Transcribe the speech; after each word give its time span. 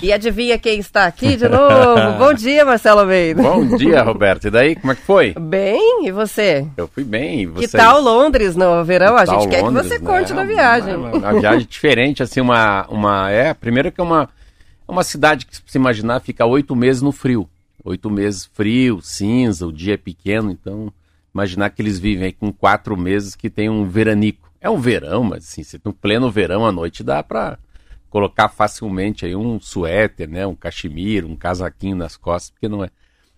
E 0.00 0.12
adivinha 0.12 0.56
quem 0.56 0.78
está 0.78 1.06
aqui 1.06 1.36
de 1.36 1.48
novo? 1.48 2.12
Bom 2.16 2.32
dia, 2.32 2.64
Marcelo 2.64 3.00
Almeida. 3.00 3.42
Bom 3.42 3.76
dia, 3.76 4.00
Roberto. 4.02 4.46
E 4.46 4.50
daí, 4.50 4.76
como 4.76 4.92
é 4.92 4.94
que 4.94 5.02
foi? 5.02 5.34
Bem, 5.34 6.06
e 6.06 6.12
você? 6.12 6.64
Eu 6.76 6.86
fui 6.86 7.02
bem. 7.02 7.40
E 7.40 7.46
vocês? 7.46 7.72
Que 7.72 7.76
tal 7.76 8.00
Londres 8.00 8.54
no 8.54 8.84
verão? 8.84 9.16
Que 9.16 9.22
a 9.22 9.26
gente 9.26 9.48
quer 9.48 9.62
Londres, 9.62 9.82
que 9.82 9.88
você 9.88 9.98
né? 9.98 10.06
conte 10.06 10.32
da 10.32 10.44
viagem. 10.44 10.94
Uma, 10.94 11.08
uma, 11.08 11.30
uma, 11.30 11.40
viagem 11.40 11.66
diferente, 11.68 12.22
assim, 12.22 12.40
uma, 12.40 12.86
uma... 12.88 13.30
É, 13.30 13.52
primeiro 13.52 13.90
que 13.90 14.00
é 14.00 14.04
uma, 14.04 14.28
é 14.86 14.92
uma 14.92 15.02
cidade 15.02 15.44
que, 15.44 15.56
se 15.56 15.76
imaginar, 15.76 16.20
fica 16.20 16.46
oito 16.46 16.76
meses 16.76 17.02
no 17.02 17.10
frio. 17.10 17.48
Oito 17.82 18.08
meses 18.08 18.48
frio, 18.52 19.00
cinza, 19.02 19.66
o 19.66 19.72
dia 19.72 19.94
é 19.94 19.96
pequeno, 19.96 20.52
então 20.52 20.92
imaginar 21.34 21.70
que 21.70 21.82
eles 21.82 21.98
vivem 21.98 22.26
aí 22.26 22.32
com 22.32 22.52
quatro 22.52 22.96
meses 22.96 23.34
que 23.34 23.50
tem 23.50 23.68
um 23.68 23.84
veranico. 23.84 24.43
É 24.64 24.70
um 24.70 24.78
verão, 24.78 25.22
mas 25.22 25.44
assim, 25.44 25.78
no 25.84 25.92
pleno 25.92 26.30
verão 26.30 26.64
à 26.64 26.72
noite 26.72 27.04
dá 27.04 27.22
para 27.22 27.58
colocar 28.08 28.48
facilmente 28.48 29.26
aí 29.26 29.36
um 29.36 29.60
suéter, 29.60 30.26
né, 30.26 30.46
um 30.46 30.54
cachemiro, 30.54 31.28
um 31.28 31.36
casaquinho 31.36 31.94
nas 31.94 32.16
costas, 32.16 32.48
porque 32.48 32.66
não 32.66 32.82
é. 32.82 32.88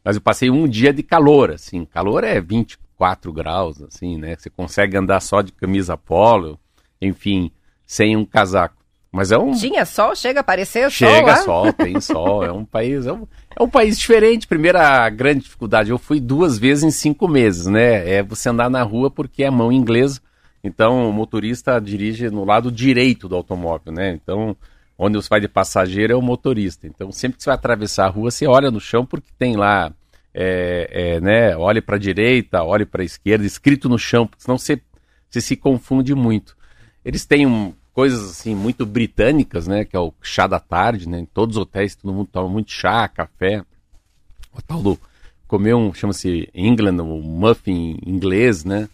Mas 0.04 0.14
eu 0.14 0.22
passei 0.22 0.50
um 0.50 0.69
dia 0.69 0.92
de 0.92 1.02
calor, 1.02 1.50
assim, 1.50 1.84
calor 1.84 2.22
é 2.22 2.41
24 2.41 3.32
graus, 3.32 3.82
assim, 3.82 4.16
né? 4.16 4.36
Você 4.38 4.48
consegue 4.48 4.97
andar 4.97 5.19
só 5.19 5.42
de 5.42 5.50
camisa 5.50 5.97
polo, 5.97 6.60
enfim, 7.02 7.50
sem 7.84 8.16
um 8.16 8.24
casaco. 8.24 8.77
Mas 9.10 9.32
é 9.32 9.38
um. 9.38 9.50
Tinha 9.50 9.84
sol? 9.84 10.14
Chega 10.14 10.38
a 10.38 10.42
aparecer 10.42 10.88
sol? 10.92 11.08
Chega 11.08 11.36
sol, 11.38 11.72
tem 11.72 11.98
sol. 12.00 12.44
É 12.44 12.52
um 12.52 12.64
país. 12.64 13.04
É 13.04 13.12
um, 13.12 13.27
é 13.58 13.60
um 13.60 13.69
país 13.69 13.98
diferente. 13.98 14.47
Primeira 14.47 15.08
grande 15.10 15.41
dificuldade, 15.41 15.91
eu 15.91 15.98
fui 15.98 16.20
duas 16.20 16.56
vezes 16.56 16.84
em 16.84 16.91
cinco 16.92 17.27
meses, 17.27 17.66
né? 17.66 18.08
É 18.08 18.22
você 18.22 18.48
andar 18.48 18.70
na 18.70 18.84
rua 18.84 19.10
porque 19.10 19.42
é 19.42 19.50
mão 19.50 19.72
inglesa 19.72 20.20
então, 20.67 21.09
o 21.09 21.12
motorista 21.12 21.81
dirige 21.81 22.28
no 22.28 22.45
lado 22.45 22.72
direito 22.72 23.28
do 23.28 23.36
automóvel, 23.36 23.92
né? 23.92 24.12
Então, 24.12 24.56
onde 24.98 25.17
você 25.17 25.28
vai 25.28 25.41
de 25.41 25.48
passageiro 25.48 26.12
é 26.12 26.17
o 26.17 26.22
motorista. 26.22 26.86
Então, 26.86 27.12
sempre 27.12 27.36
que 27.36 27.45
você 27.45 27.50
vai 27.50 27.55
atravessar 27.55 28.06
a 28.06 28.09
rua, 28.09 28.31
você 28.31 28.47
olha 28.47 28.70
no 28.70 28.81
chão 28.81 29.06
porque 29.06 29.28
tem 29.39 29.56
lá, 29.56 29.92
é, 30.34 30.89
é, 30.91 31.20
né? 31.20 31.56
Olhe 31.56 31.81
para 31.81 31.97
a 31.97 31.98
direita, 31.98 32.62
olhe 32.62 32.84
para 32.84 33.03
a 33.03 33.05
esquerda, 33.05 33.47
escrito 33.47 33.89
no 33.89 33.98
chão, 33.98 34.27
porque 34.27 34.42
senão 34.42 34.59
você, 34.59 34.81
você 35.31 35.41
se 35.41 35.56
confunde 35.56 36.14
muito. 36.14 36.56
Eles 37.05 37.25
têm 37.25 37.47
um, 37.47 37.72
coisas 37.92 38.31
assim 38.31 38.55
muito 38.55 38.84
britânicas, 38.84 39.69
né? 39.69 39.84
Que 39.84 39.97
é 39.97 40.00
o 40.00 40.12
chá 40.20 40.47
da 40.47 40.59
tarde, 40.59 41.09
né? 41.09 41.20
Em 41.20 41.27
todos 41.27 41.56
os 41.56 41.62
hotéis 41.62 41.94
todo 41.94 42.12
mundo 42.12 42.28
toma 42.33 42.48
muito 42.48 42.72
chá, 42.72 43.06
café. 43.06 43.62
O 44.53 44.61
tal 44.61 44.83
do 44.83 44.98
comer 45.47 45.75
um, 45.75 45.94
chama-se 45.94 46.48
England, 46.53 47.00
um 47.03 47.22
muffin 47.22 47.98
inglês, 48.05 48.64
né? 48.64 48.89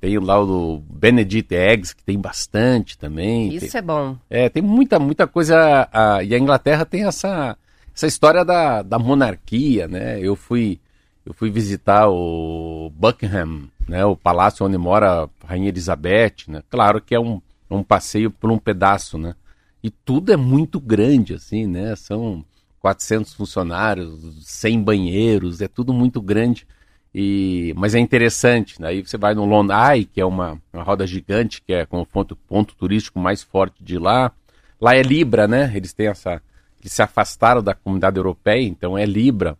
Tem 0.00 0.18
lá 0.18 0.42
o 0.42 0.82
Benedict 0.88 1.54
Eggs, 1.54 1.94
que 1.94 2.02
tem 2.02 2.18
bastante 2.18 2.96
também. 2.96 3.54
Isso 3.54 3.72
tem, 3.72 3.78
é 3.78 3.82
bom. 3.82 4.16
É, 4.30 4.48
tem 4.48 4.62
muita, 4.62 4.98
muita 4.98 5.26
coisa. 5.26 5.88
A, 5.92 6.24
e 6.24 6.34
a 6.34 6.38
Inglaterra 6.38 6.86
tem 6.86 7.04
essa, 7.04 7.56
essa 7.94 8.06
história 8.06 8.42
da, 8.42 8.80
da 8.80 8.98
monarquia, 8.98 9.86
né? 9.86 10.18
Eu 10.18 10.34
fui, 10.34 10.80
eu 11.26 11.34
fui 11.34 11.50
visitar 11.50 12.08
o 12.08 12.90
Buckingham, 12.94 13.68
né? 13.86 14.02
O 14.06 14.16
palácio 14.16 14.64
onde 14.64 14.78
mora 14.78 15.24
a 15.24 15.46
Rainha 15.46 15.68
Elizabeth, 15.68 16.44
né? 16.48 16.62
Claro 16.70 17.02
que 17.02 17.14
é 17.14 17.20
um, 17.20 17.42
um 17.70 17.82
passeio 17.82 18.30
por 18.30 18.50
um 18.50 18.58
pedaço, 18.58 19.18
né? 19.18 19.34
E 19.82 19.90
tudo 19.90 20.32
é 20.32 20.36
muito 20.36 20.80
grande, 20.80 21.34
assim, 21.34 21.66
né? 21.66 21.94
São 21.94 22.42
400 22.80 23.34
funcionários, 23.34 24.46
100 24.46 24.82
banheiros, 24.82 25.60
é 25.60 25.68
tudo 25.68 25.92
muito 25.92 26.22
grande. 26.22 26.66
E, 27.14 27.74
mas 27.76 27.94
é 27.94 27.98
interessante, 27.98 28.80
né? 28.80 28.88
aí 28.88 29.02
você 29.02 29.18
vai 29.18 29.34
no 29.34 29.44
Eye, 29.72 30.04
que 30.04 30.20
é 30.20 30.24
uma, 30.24 30.60
uma 30.72 30.82
roda 30.82 31.06
gigante, 31.06 31.60
que 31.60 31.72
é 31.72 31.84
como 31.84 32.06
ponto, 32.06 32.36
ponto 32.36 32.74
turístico 32.76 33.18
mais 33.18 33.42
forte 33.42 33.82
de 33.82 33.98
lá. 33.98 34.32
Lá 34.80 34.94
é 34.94 35.02
Libra, 35.02 35.48
né? 35.48 35.72
Eles 35.74 35.92
têm 35.92 36.06
essa. 36.06 36.40
Eles 36.80 36.92
se 36.92 37.02
afastaram 37.02 37.62
da 37.62 37.74
comunidade 37.74 38.16
europeia, 38.16 38.66
então 38.66 38.96
é 38.96 39.04
Libra. 39.04 39.58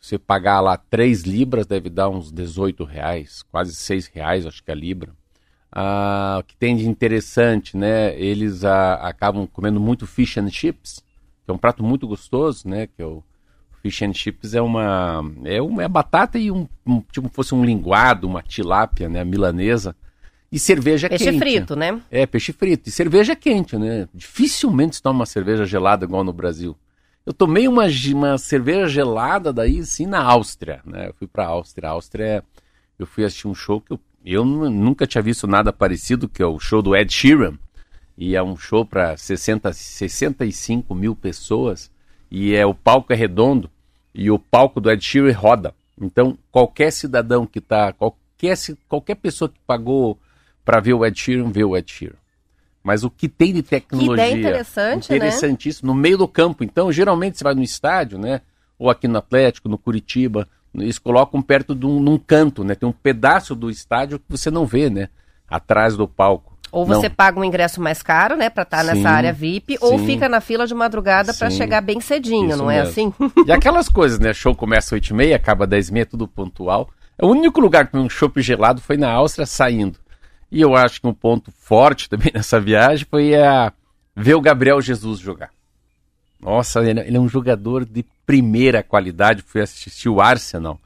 Se 0.00 0.10
você 0.10 0.18
pagar 0.18 0.60
lá 0.60 0.76
3 0.76 1.22
libras, 1.22 1.66
deve 1.66 1.90
dar 1.90 2.08
uns 2.08 2.32
18 2.32 2.84
reais, 2.84 3.42
quase 3.50 3.74
6 3.74 4.06
reais, 4.06 4.46
acho 4.46 4.62
que 4.62 4.70
é 4.70 4.74
Libra. 4.74 5.12
Ah, 5.70 6.38
o 6.40 6.44
que 6.44 6.56
tem 6.56 6.76
de 6.76 6.88
interessante, 6.88 7.76
né? 7.76 8.18
Eles 8.18 8.64
ah, 8.64 8.94
acabam 8.94 9.46
comendo 9.46 9.80
muito 9.80 10.06
fish 10.06 10.38
and 10.38 10.48
chips, 10.50 11.02
que 11.44 11.50
é 11.50 11.52
um 11.52 11.58
prato 11.58 11.82
muito 11.82 12.06
gostoso, 12.06 12.66
né? 12.68 12.86
Que 12.86 13.02
é 13.02 13.04
o 13.04 13.22
Fish 13.82 14.02
and 14.02 14.12
chips 14.12 14.54
é 14.54 14.60
uma 14.60 15.24
é 15.44 15.62
uma 15.62 15.82
é 15.82 15.88
batata 15.88 16.38
e 16.38 16.50
um, 16.50 16.68
um 16.86 17.00
tipo 17.12 17.28
fosse 17.32 17.54
um 17.54 17.64
linguado, 17.64 18.26
uma 18.26 18.42
tilápia, 18.42 19.08
né, 19.08 19.24
milanesa. 19.24 19.94
E 20.50 20.58
cerveja 20.58 21.08
peixe 21.08 21.24
quente. 21.24 21.38
Peixe 21.38 21.56
frito, 21.56 21.76
né? 21.76 22.00
É, 22.10 22.26
peixe 22.26 22.52
frito. 22.52 22.88
E 22.88 22.92
cerveja 22.92 23.36
quente, 23.36 23.76
né? 23.76 24.08
Dificilmente 24.14 24.96
se 24.96 25.02
toma 25.02 25.20
uma 25.20 25.26
cerveja 25.26 25.66
gelada 25.66 26.04
igual 26.04 26.24
no 26.24 26.32
Brasil. 26.32 26.76
Eu 27.24 27.34
tomei 27.34 27.68
uma, 27.68 27.84
uma 28.14 28.38
cerveja 28.38 28.88
gelada 28.88 29.52
daí, 29.52 29.84
sim, 29.84 30.06
na 30.06 30.22
Áustria, 30.22 30.80
né? 30.86 31.08
Eu 31.08 31.14
fui 31.14 31.26
pra 31.26 31.46
Áustria. 31.46 31.90
A 31.90 31.92
Áustria, 31.92 32.24
é, 32.24 32.42
eu 32.98 33.06
fui 33.06 33.24
assistir 33.24 33.46
um 33.46 33.54
show 33.54 33.80
que 33.82 33.92
eu, 33.92 34.00
eu 34.24 34.44
nunca 34.44 35.06
tinha 35.06 35.20
visto 35.20 35.46
nada 35.46 35.70
parecido, 35.70 36.26
que 36.26 36.42
é 36.42 36.46
o 36.46 36.58
show 36.58 36.80
do 36.80 36.96
Ed 36.96 37.12
Sheeran. 37.12 37.58
E 38.16 38.34
é 38.34 38.42
um 38.42 38.56
show 38.56 38.84
para 38.84 39.16
65 39.16 40.94
mil 40.94 41.14
pessoas 41.14 41.90
e 42.30 42.54
é 42.54 42.64
o 42.66 42.74
palco 42.74 43.12
é 43.12 43.16
redondo 43.16 43.70
e 44.14 44.30
o 44.30 44.38
palco 44.38 44.80
do 44.80 44.90
Ed 44.90 45.04
Sheeran 45.04 45.32
roda. 45.32 45.74
Então, 46.00 46.38
qualquer 46.50 46.92
cidadão 46.92 47.46
que 47.46 47.58
está, 47.58 47.92
qualquer, 47.92 48.56
qualquer 48.88 49.14
pessoa 49.16 49.48
que 49.48 49.58
pagou 49.66 50.18
para 50.64 50.80
ver 50.80 50.94
o 50.94 51.04
Ed 51.04 51.18
Sheeran, 51.18 51.50
vê 51.50 51.64
o 51.64 51.76
Ed 51.76 51.90
Sheeran. 51.90 52.16
Mas 52.82 53.04
o 53.04 53.10
que 53.10 53.28
tem 53.28 53.52
de 53.52 53.62
tecnologia... 53.62 54.24
Que 54.24 54.30
ideia 54.30 54.38
interessante, 54.38 55.10
né? 55.10 55.16
Interessantíssimo. 55.16 55.88
Né? 55.88 55.94
No 55.94 56.00
meio 56.00 56.18
do 56.18 56.28
campo. 56.28 56.64
Então, 56.64 56.90
geralmente 56.90 57.38
você 57.38 57.44
vai 57.44 57.54
no 57.54 57.62
estádio, 57.62 58.18
né? 58.18 58.40
Ou 58.78 58.88
aqui 58.88 59.06
no 59.08 59.18
Atlético, 59.18 59.68
no 59.68 59.76
Curitiba, 59.76 60.48
eles 60.74 60.98
colocam 60.98 61.42
perto 61.42 61.74
de 61.74 61.86
um, 61.86 62.00
num 62.00 62.18
canto, 62.18 62.64
né? 62.64 62.74
Tem 62.74 62.88
um 62.88 62.92
pedaço 62.92 63.54
do 63.54 63.70
estádio 63.70 64.18
que 64.18 64.26
você 64.28 64.50
não 64.50 64.66
vê, 64.66 64.88
né? 64.88 65.08
Atrás 65.48 65.96
do 65.96 66.06
palco. 66.06 66.57
Ou 66.70 66.84
você 66.84 67.08
não. 67.08 67.14
paga 67.14 67.40
um 67.40 67.44
ingresso 67.44 67.80
mais 67.80 68.02
caro, 68.02 68.36
né, 68.36 68.50
para 68.50 68.62
estar 68.62 68.84
tá 68.84 68.94
nessa 68.94 69.08
área 69.08 69.32
VIP, 69.32 69.74
sim. 69.74 69.78
ou 69.80 69.98
fica 69.98 70.28
na 70.28 70.40
fila 70.40 70.66
de 70.66 70.74
madrugada 70.74 71.32
para 71.32 71.50
chegar 71.50 71.80
bem 71.80 72.00
cedinho, 72.00 72.50
Isso 72.50 72.58
não 72.58 72.70
é 72.70 72.80
assim? 72.80 73.12
E 73.46 73.52
aquelas 73.52 73.88
coisas, 73.88 74.18
né? 74.18 74.32
Show 74.32 74.54
começa 74.54 74.94
às 74.94 75.00
8h30, 75.00 75.34
acaba 75.34 75.64
às 75.64 75.70
10h30, 75.70 76.06
tudo 76.06 76.28
pontual. 76.28 76.90
O 77.20 77.28
único 77.28 77.60
lugar 77.60 77.88
que 77.88 77.96
um 77.96 78.08
chopp 78.08 78.40
gelado 78.40 78.80
foi 78.80 78.96
na 78.96 79.10
Áustria 79.10 79.46
saindo. 79.46 79.98
E 80.50 80.60
eu 80.60 80.76
acho 80.76 81.00
que 81.00 81.06
um 81.06 81.14
ponto 81.14 81.50
forte 81.52 82.08
também 82.10 82.30
nessa 82.32 82.60
viagem 82.60 83.06
foi 83.08 83.34
a 83.34 83.72
ver 84.14 84.34
o 84.34 84.40
Gabriel 84.40 84.80
Jesus 84.80 85.18
jogar. 85.18 85.50
Nossa, 86.40 86.80
ele 86.84 87.16
é 87.16 87.20
um 87.20 87.28
jogador 87.28 87.84
de 87.84 88.04
primeira 88.24 88.82
qualidade. 88.82 89.42
Fui 89.42 89.60
assistir 89.60 90.08
o 90.08 90.20
Arsenal. 90.20 90.78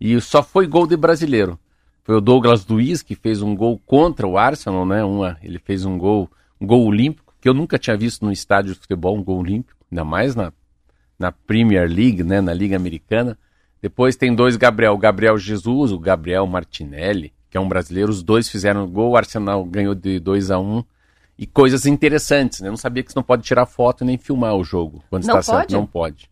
E 0.00 0.18
só 0.20 0.42
foi 0.42 0.66
gol 0.66 0.86
de 0.86 0.96
brasileiro. 0.96 1.58
Foi 2.06 2.14
o 2.14 2.20
Douglas 2.20 2.64
Luiz 2.64 3.02
que 3.02 3.16
fez 3.16 3.42
um 3.42 3.56
gol 3.56 3.80
contra 3.84 4.28
o 4.28 4.38
Arsenal, 4.38 4.86
né? 4.86 5.02
Uma, 5.02 5.36
ele 5.42 5.58
fez 5.58 5.84
um 5.84 5.98
gol, 5.98 6.30
um 6.60 6.64
gol 6.64 6.86
olímpico, 6.86 7.34
que 7.40 7.48
eu 7.48 7.52
nunca 7.52 7.80
tinha 7.80 7.96
visto 7.96 8.24
no 8.24 8.30
estádio 8.30 8.72
de 8.72 8.78
futebol 8.78 9.16
um 9.16 9.24
gol 9.24 9.40
olímpico, 9.40 9.76
ainda 9.90 10.04
mais 10.04 10.36
na, 10.36 10.52
na 11.18 11.32
Premier 11.32 11.90
League, 11.90 12.22
né? 12.22 12.40
Na 12.40 12.54
Liga 12.54 12.76
Americana. 12.76 13.36
Depois 13.82 14.14
tem 14.14 14.32
dois 14.32 14.56
Gabriel, 14.56 14.92
o 14.92 14.98
Gabriel 14.98 15.36
Jesus, 15.36 15.90
o 15.90 15.98
Gabriel 15.98 16.46
Martinelli, 16.46 17.32
que 17.50 17.58
é 17.58 17.60
um 17.60 17.68
brasileiro, 17.68 18.08
os 18.08 18.22
dois 18.22 18.48
fizeram 18.48 18.86
gol, 18.86 19.10
o 19.10 19.16
Arsenal 19.16 19.64
ganhou 19.64 19.92
de 19.92 20.20
2 20.20 20.52
a 20.52 20.60
1 20.60 20.62
um, 20.62 20.84
e 21.36 21.44
coisas 21.44 21.86
interessantes, 21.86 22.60
né? 22.60 22.68
Eu 22.68 22.72
não 22.72 22.78
sabia 22.78 23.02
que 23.02 23.10
você 23.10 23.18
não 23.18 23.24
pode 23.24 23.42
tirar 23.42 23.66
foto 23.66 24.04
nem 24.04 24.16
filmar 24.16 24.54
o 24.54 24.62
jogo 24.62 25.02
quando 25.10 25.26
não 25.26 25.40
está 25.40 25.58
pode? 25.58 25.74
Não 25.74 25.84
pode. 25.84 26.30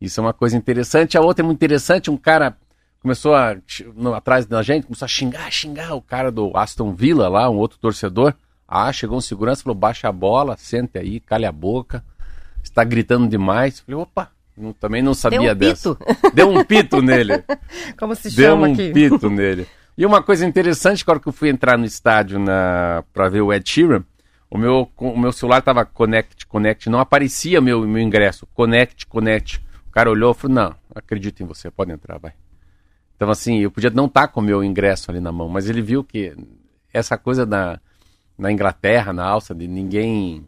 Isso 0.00 0.20
é 0.20 0.22
uma 0.22 0.32
coisa 0.32 0.56
interessante. 0.56 1.18
A 1.18 1.20
outra 1.20 1.44
é 1.44 1.46
muito 1.46 1.58
interessante, 1.58 2.08
um 2.08 2.16
cara 2.16 2.56
começou 3.02 3.34
a, 3.34 3.56
atrás 4.16 4.46
da 4.46 4.62
gente, 4.62 4.86
começou 4.86 5.04
a 5.04 5.08
xingar, 5.08 5.50
xingar 5.50 5.94
o 5.94 6.00
cara 6.00 6.30
do 6.30 6.56
Aston 6.56 6.94
Villa 6.94 7.28
lá, 7.28 7.50
um 7.50 7.56
outro 7.56 7.78
torcedor. 7.78 8.32
Ah, 8.66 8.90
chegou 8.92 9.18
um 9.18 9.20
segurança, 9.20 9.64
falou, 9.64 9.74
baixa 9.74 10.08
a 10.08 10.12
bola, 10.12 10.56
sente 10.56 10.96
aí, 10.96 11.20
calha 11.20 11.48
a 11.48 11.52
boca, 11.52 12.02
está 12.62 12.82
gritando 12.84 13.28
demais. 13.28 13.80
Falei, 13.80 14.00
opa, 14.00 14.30
não, 14.56 14.72
também 14.72 15.02
não 15.02 15.12
sabia 15.12 15.40
Deu 15.40 15.52
um 15.52 15.70
dessa. 15.70 15.94
Pito. 15.94 16.30
Deu 16.32 16.48
um 16.48 16.64
pito 16.64 17.02
nele. 17.02 17.44
Como 17.98 18.14
se 18.14 18.34
Deu 18.34 18.52
chama 18.52 18.68
um 18.68 18.72
aqui? 18.72 18.92
pito 18.92 19.28
nele. 19.28 19.66
E 19.98 20.06
uma 20.06 20.22
coisa 20.22 20.46
interessante, 20.46 21.02
agora 21.02 21.20
que 21.20 21.28
eu 21.28 21.32
fui 21.32 21.50
entrar 21.50 21.76
no 21.76 21.84
estádio 21.84 22.38
na... 22.38 23.04
para 23.12 23.28
ver 23.28 23.42
o 23.42 23.52
Ed 23.52 23.68
Sheeran, 23.68 24.04
o 24.48 24.56
meu, 24.56 24.90
o 24.96 25.18
meu 25.18 25.32
celular 25.32 25.58
estava 25.58 25.84
connect, 25.84 26.46
connect, 26.46 26.88
não 26.88 26.98
aparecia 26.98 27.60
meu, 27.60 27.86
meu 27.86 28.02
ingresso. 28.02 28.46
Connect, 28.54 29.06
connect. 29.06 29.62
O 29.88 29.90
cara 29.90 30.10
olhou 30.10 30.32
e 30.32 30.34
falou, 30.34 30.54
não, 30.54 30.74
acredito 30.94 31.42
em 31.42 31.46
você, 31.46 31.70
pode 31.70 31.92
entrar, 31.92 32.18
vai. 32.18 32.32
Então, 33.22 33.30
assim, 33.30 33.60
eu 33.60 33.70
podia 33.70 33.88
não 33.90 34.06
estar 34.06 34.22
tá 34.22 34.26
com 34.26 34.40
o 34.40 34.42
meu 34.42 34.64
ingresso 34.64 35.08
ali 35.08 35.20
na 35.20 35.30
mão, 35.30 35.48
mas 35.48 35.68
ele 35.68 35.80
viu 35.80 36.02
que 36.02 36.36
essa 36.92 37.16
coisa 37.16 37.46
na, 37.46 37.78
na 38.36 38.50
Inglaterra, 38.50 39.12
na 39.12 39.24
Áustria, 39.24 39.56
de 39.56 39.68
ninguém 39.68 40.44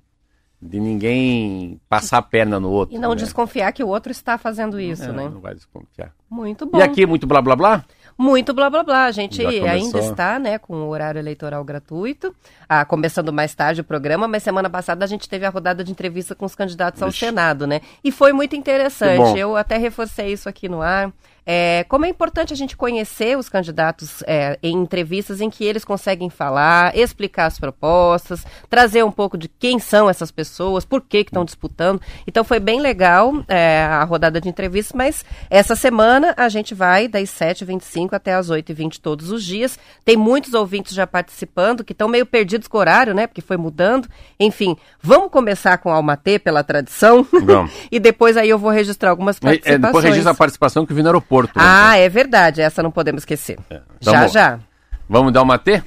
de 0.60 0.80
ninguém 0.80 1.80
passar 1.88 2.18
a 2.18 2.22
perna 2.22 2.58
no 2.58 2.70
outro. 2.70 2.96
E 2.96 2.98
não 2.98 3.10
né? 3.10 3.16
desconfiar 3.16 3.70
que 3.70 3.84
o 3.84 3.86
outro 3.86 4.10
está 4.10 4.36
fazendo 4.36 4.80
isso, 4.80 5.04
é, 5.04 5.12
né? 5.12 5.28
Não 5.28 5.40
vai 5.40 5.54
desconfiar. 5.54 6.12
Muito 6.28 6.66
bom. 6.66 6.78
E 6.78 6.82
aqui, 6.82 7.06
muito 7.06 7.28
blá 7.28 7.40
blá 7.40 7.54
blá? 7.54 7.84
Muito 8.18 8.52
blá 8.52 8.68
blá 8.68 8.82
blá. 8.82 9.04
A 9.04 9.12
gente 9.12 9.44
ainda 9.46 10.00
está, 10.00 10.38
né, 10.40 10.58
com 10.58 10.74
o 10.74 10.88
horário 10.88 11.20
eleitoral 11.20 11.62
gratuito. 11.62 12.34
Ah, 12.68 12.84
começando 12.84 13.32
mais 13.32 13.54
tarde 13.54 13.82
o 13.82 13.84
programa, 13.84 14.26
mas 14.26 14.42
semana 14.42 14.68
passada 14.68 15.04
a 15.04 15.08
gente 15.08 15.28
teve 15.28 15.46
a 15.46 15.50
rodada 15.50 15.84
de 15.84 15.92
entrevista 15.92 16.34
com 16.34 16.44
os 16.44 16.56
candidatos 16.56 17.00
ao 17.02 17.12
Senado, 17.12 17.68
né? 17.68 17.82
E 18.02 18.10
foi 18.10 18.32
muito 18.32 18.56
interessante. 18.56 19.38
Eu 19.38 19.56
até 19.56 19.76
reforcei 19.76 20.32
isso 20.32 20.48
aqui 20.48 20.68
no 20.68 20.82
ar. 20.82 21.12
É, 21.46 21.84
como 21.88 22.06
é 22.06 22.08
importante 22.08 22.52
a 22.52 22.56
gente 22.56 22.76
conhecer 22.76 23.36
os 23.36 23.48
candidatos 23.48 24.22
é, 24.26 24.58
em 24.62 24.76
entrevistas 24.76 25.40
em 25.40 25.50
que 25.50 25.64
eles 25.64 25.84
conseguem 25.84 26.30
falar, 26.30 26.96
explicar 26.96 27.46
as 27.46 27.58
propostas, 27.58 28.46
trazer 28.70 29.04
um 29.04 29.10
pouco 29.10 29.36
de 29.36 29.48
quem 29.48 29.78
são 29.78 30.08
essas 30.08 30.30
pessoas, 30.30 30.84
por 30.84 31.02
que 31.02 31.18
estão 31.18 31.44
disputando. 31.44 32.00
Então 32.26 32.42
foi 32.44 32.58
bem 32.58 32.80
legal 32.80 33.44
é, 33.46 33.84
a 33.84 34.04
rodada 34.04 34.40
de 34.40 34.48
entrevistas, 34.48 34.94
mas 34.94 35.24
essa 35.50 35.76
semana 35.76 36.34
a 36.36 36.48
gente 36.48 36.74
vai 36.74 37.08
das 37.08 37.28
7h25 37.28 38.14
até 38.14 38.34
as 38.34 38.50
8h20 38.50 38.98
todos 39.00 39.30
os 39.30 39.44
dias. 39.44 39.78
Tem 40.04 40.16
muitos 40.16 40.54
ouvintes 40.54 40.94
já 40.94 41.06
participando 41.06 41.84
que 41.84 41.92
estão 41.92 42.08
meio 42.08 42.24
perdidos 42.24 42.68
com 42.68 42.78
o 42.78 42.80
horário, 42.80 43.12
né? 43.12 43.26
Porque 43.26 43.42
foi 43.42 43.56
mudando. 43.56 44.08
Enfim, 44.40 44.76
vamos 45.02 45.30
começar 45.30 45.76
com 45.78 45.90
a 45.90 45.94
Almatê 45.94 46.38
pela 46.38 46.64
tradição. 46.64 47.26
Vamos. 47.44 47.70
e 47.92 48.00
depois 48.00 48.36
aí 48.36 48.48
eu 48.48 48.58
vou 48.58 48.70
registrar 48.70 49.10
algumas 49.10 49.38
participações. 49.38 49.74
É, 49.74 49.86
depois 49.86 50.04
registra 50.04 50.32
a 50.32 50.34
participação 50.34 50.86
que 50.86 50.94
vi 50.94 51.02
no 51.02 51.08
aeroporto 51.08 51.33
aeroporto. 51.34 51.52
Ah, 51.56 51.96
é 51.96 52.08
verdade. 52.08 52.60
Essa 52.60 52.82
não 52.82 52.90
podemos 52.90 53.22
esquecer. 53.22 53.58
É. 53.70 53.80
Então, 54.00 54.14
já, 54.14 54.26
já. 54.28 54.60
Vamos 55.08 55.32
dar 55.32 55.42
uma 55.42 55.58
T? 55.58 55.82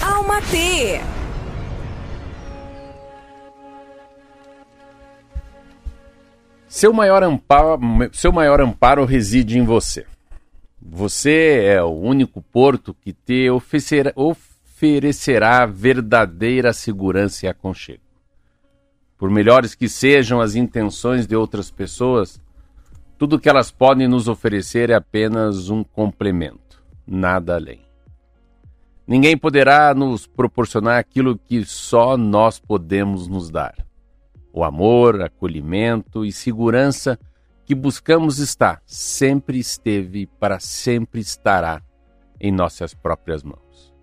Alma 0.00 0.40
T. 0.42 1.00
Seu 6.68 6.92
maior, 6.92 7.22
amparo, 7.22 7.80
seu 8.12 8.30
maior 8.30 8.60
amparo 8.60 9.04
reside 9.06 9.58
em 9.58 9.64
você. 9.64 10.04
Você 10.80 11.64
é 11.64 11.82
o 11.82 11.88
único 11.90 12.42
porto 12.42 12.94
que 12.94 13.12
te 13.12 13.48
oferecerá, 13.48 14.12
oferecerá 14.14 15.64
verdadeira 15.64 16.72
segurança 16.72 17.46
e 17.46 17.48
aconchego. 17.48 18.02
Por 19.16 19.30
melhores 19.30 19.74
que 19.74 19.88
sejam 19.88 20.38
as 20.38 20.54
intenções 20.54 21.26
de 21.26 21.34
outras 21.34 21.70
pessoas, 21.70 22.38
tudo 23.18 23.38
que 23.38 23.48
elas 23.48 23.70
podem 23.70 24.06
nos 24.06 24.28
oferecer 24.28 24.90
é 24.90 24.94
apenas 24.94 25.70
um 25.70 25.82
complemento, 25.82 26.82
nada 27.06 27.54
além. 27.54 27.80
Ninguém 29.06 29.38
poderá 29.38 29.94
nos 29.94 30.26
proporcionar 30.26 30.98
aquilo 30.98 31.38
que 31.38 31.64
só 31.64 32.16
nós 32.16 32.58
podemos 32.58 33.26
nos 33.26 33.50
dar. 33.50 33.74
O 34.52 34.64
amor, 34.64 35.22
acolhimento 35.22 36.24
e 36.24 36.32
segurança 36.32 37.18
que 37.64 37.74
buscamos 37.74 38.38
está, 38.38 38.80
sempre 38.84 39.58
esteve 39.58 40.26
para 40.26 40.60
sempre 40.60 41.20
estará 41.20 41.82
em 42.38 42.52
nossas 42.52 42.92
próprias 42.92 43.42
mãos. 43.42 43.94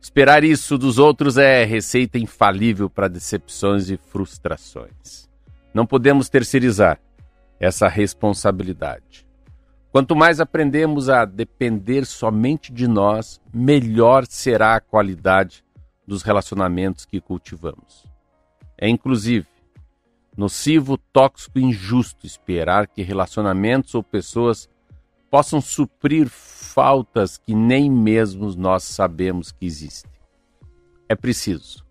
Esperar 0.00 0.44
isso 0.44 0.76
dos 0.76 0.98
outros 0.98 1.38
é 1.38 1.64
receita 1.64 2.18
infalível 2.18 2.90
para 2.90 3.08
decepções 3.08 3.88
e 3.88 3.96
frustrações. 3.96 5.28
Não 5.72 5.86
podemos 5.86 6.28
terceirizar 6.28 7.00
essa 7.58 7.88
responsabilidade. 7.88 9.26
Quanto 9.90 10.14
mais 10.14 10.38
aprendemos 10.38 11.08
a 11.08 11.24
depender 11.24 12.04
somente 12.04 12.72
de 12.72 12.86
nós, 12.86 13.40
melhor 13.52 14.26
será 14.26 14.76
a 14.76 14.80
qualidade 14.80 15.64
dos 16.06 16.22
relacionamentos 16.22 17.04
que 17.04 17.20
cultivamos. 17.20 18.04
É 18.76 18.88
inclusive 18.88 19.46
nocivo, 20.36 20.96
tóxico 20.96 21.58
e 21.58 21.64
injusto 21.64 22.24
esperar 22.24 22.86
que 22.86 23.02
relacionamentos 23.02 23.92
ou 23.94 24.04
pessoas 24.04 24.68
possam 25.28 25.60
suprir 25.60 26.28
faltas 26.28 27.38
que 27.38 27.54
nem 27.54 27.90
mesmo 27.90 28.54
nós 28.54 28.84
sabemos 28.84 29.50
que 29.50 29.66
existem. 29.66 30.12
É 31.08 31.16
preciso. 31.16 31.84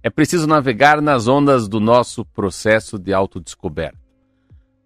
É 0.00 0.08
preciso 0.08 0.46
navegar 0.46 1.02
nas 1.02 1.26
ondas 1.26 1.66
do 1.66 1.80
nosso 1.80 2.24
processo 2.24 2.98
de 3.00 3.12
autodescoberta 3.12 4.07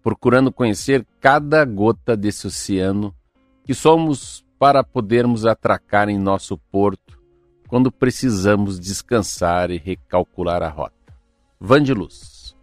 procurando 0.03 0.51
conhecer 0.51 1.05
cada 1.21 1.63
gota 1.63 2.15
desse 2.15 2.45
oceano 2.45 3.15
que 3.63 3.73
somos 3.73 4.45
para 4.59 4.83
podermos 4.83 5.45
atracar 5.45 6.09
em 6.09 6.19
nosso 6.19 6.57
porto 6.57 7.19
quando 7.67 7.91
precisamos 7.91 8.79
descansar 8.79 9.71
e 9.71 9.77
recalcular 9.77 10.61
a 10.61 10.69
rota. 10.69 10.93
Van 11.59 11.81
de 11.81 11.93
Luz. 11.93 12.55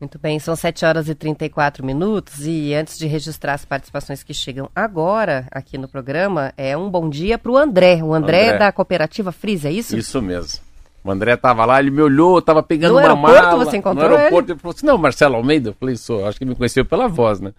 Muito 0.00 0.18
bem, 0.18 0.38
são 0.38 0.54
7 0.54 0.84
horas 0.84 1.08
e 1.08 1.14
34 1.14 1.84
minutos 1.84 2.46
e 2.46 2.74
antes 2.74 2.98
de 2.98 3.06
registrar 3.06 3.54
as 3.54 3.64
participações 3.64 4.22
que 4.22 4.34
chegam 4.34 4.70
agora 4.74 5.46
aqui 5.50 5.78
no 5.78 5.88
programa, 5.88 6.52
é 6.56 6.76
um 6.76 6.90
bom 6.90 7.08
dia 7.08 7.38
para 7.38 7.50
o 7.50 7.56
André. 7.56 8.02
O 8.02 8.12
André, 8.12 8.48
André 8.48 8.58
da 8.58 8.72
cooperativa 8.72 9.32
Frisa, 9.32 9.68
é 9.68 9.72
isso? 9.72 9.96
Isso 9.96 10.20
mesmo. 10.20 10.60
O 11.04 11.10
André 11.10 11.36
tava 11.36 11.66
lá, 11.66 11.78
ele 11.78 11.90
me 11.90 12.00
olhou, 12.00 12.40
tava 12.40 12.62
pegando 12.62 12.94
no 12.94 12.98
uma 12.98 13.02
aeroporto 13.02 13.42
mala. 13.42 13.64
você 13.66 13.76
encontrou 13.76 14.08
No 14.08 14.16
aeroporto, 14.16 14.50
ele? 14.50 14.52
ele 14.52 14.60
falou 14.60 14.74
assim, 14.74 14.86
não, 14.86 14.96
Marcelo 14.96 15.36
Almeida. 15.36 15.68
Eu 15.68 15.74
falei, 15.74 15.96
sou, 15.96 16.26
acho 16.26 16.38
que 16.38 16.46
me 16.46 16.54
conheceu 16.54 16.82
pela 16.82 17.06
voz, 17.06 17.40
né? 17.40 17.52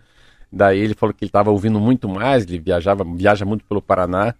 Daí 0.51 0.79
ele 0.79 0.95
falou 0.95 1.13
que 1.13 1.23
ele 1.23 1.31
tava 1.31 1.51
ouvindo 1.51 1.79
muito 1.79 2.09
mais, 2.09 2.43
ele 2.43 2.57
viajava, 2.57 3.03
viaja 3.03 3.45
muito 3.45 3.63
pelo 3.65 3.81
Paraná 3.81 4.33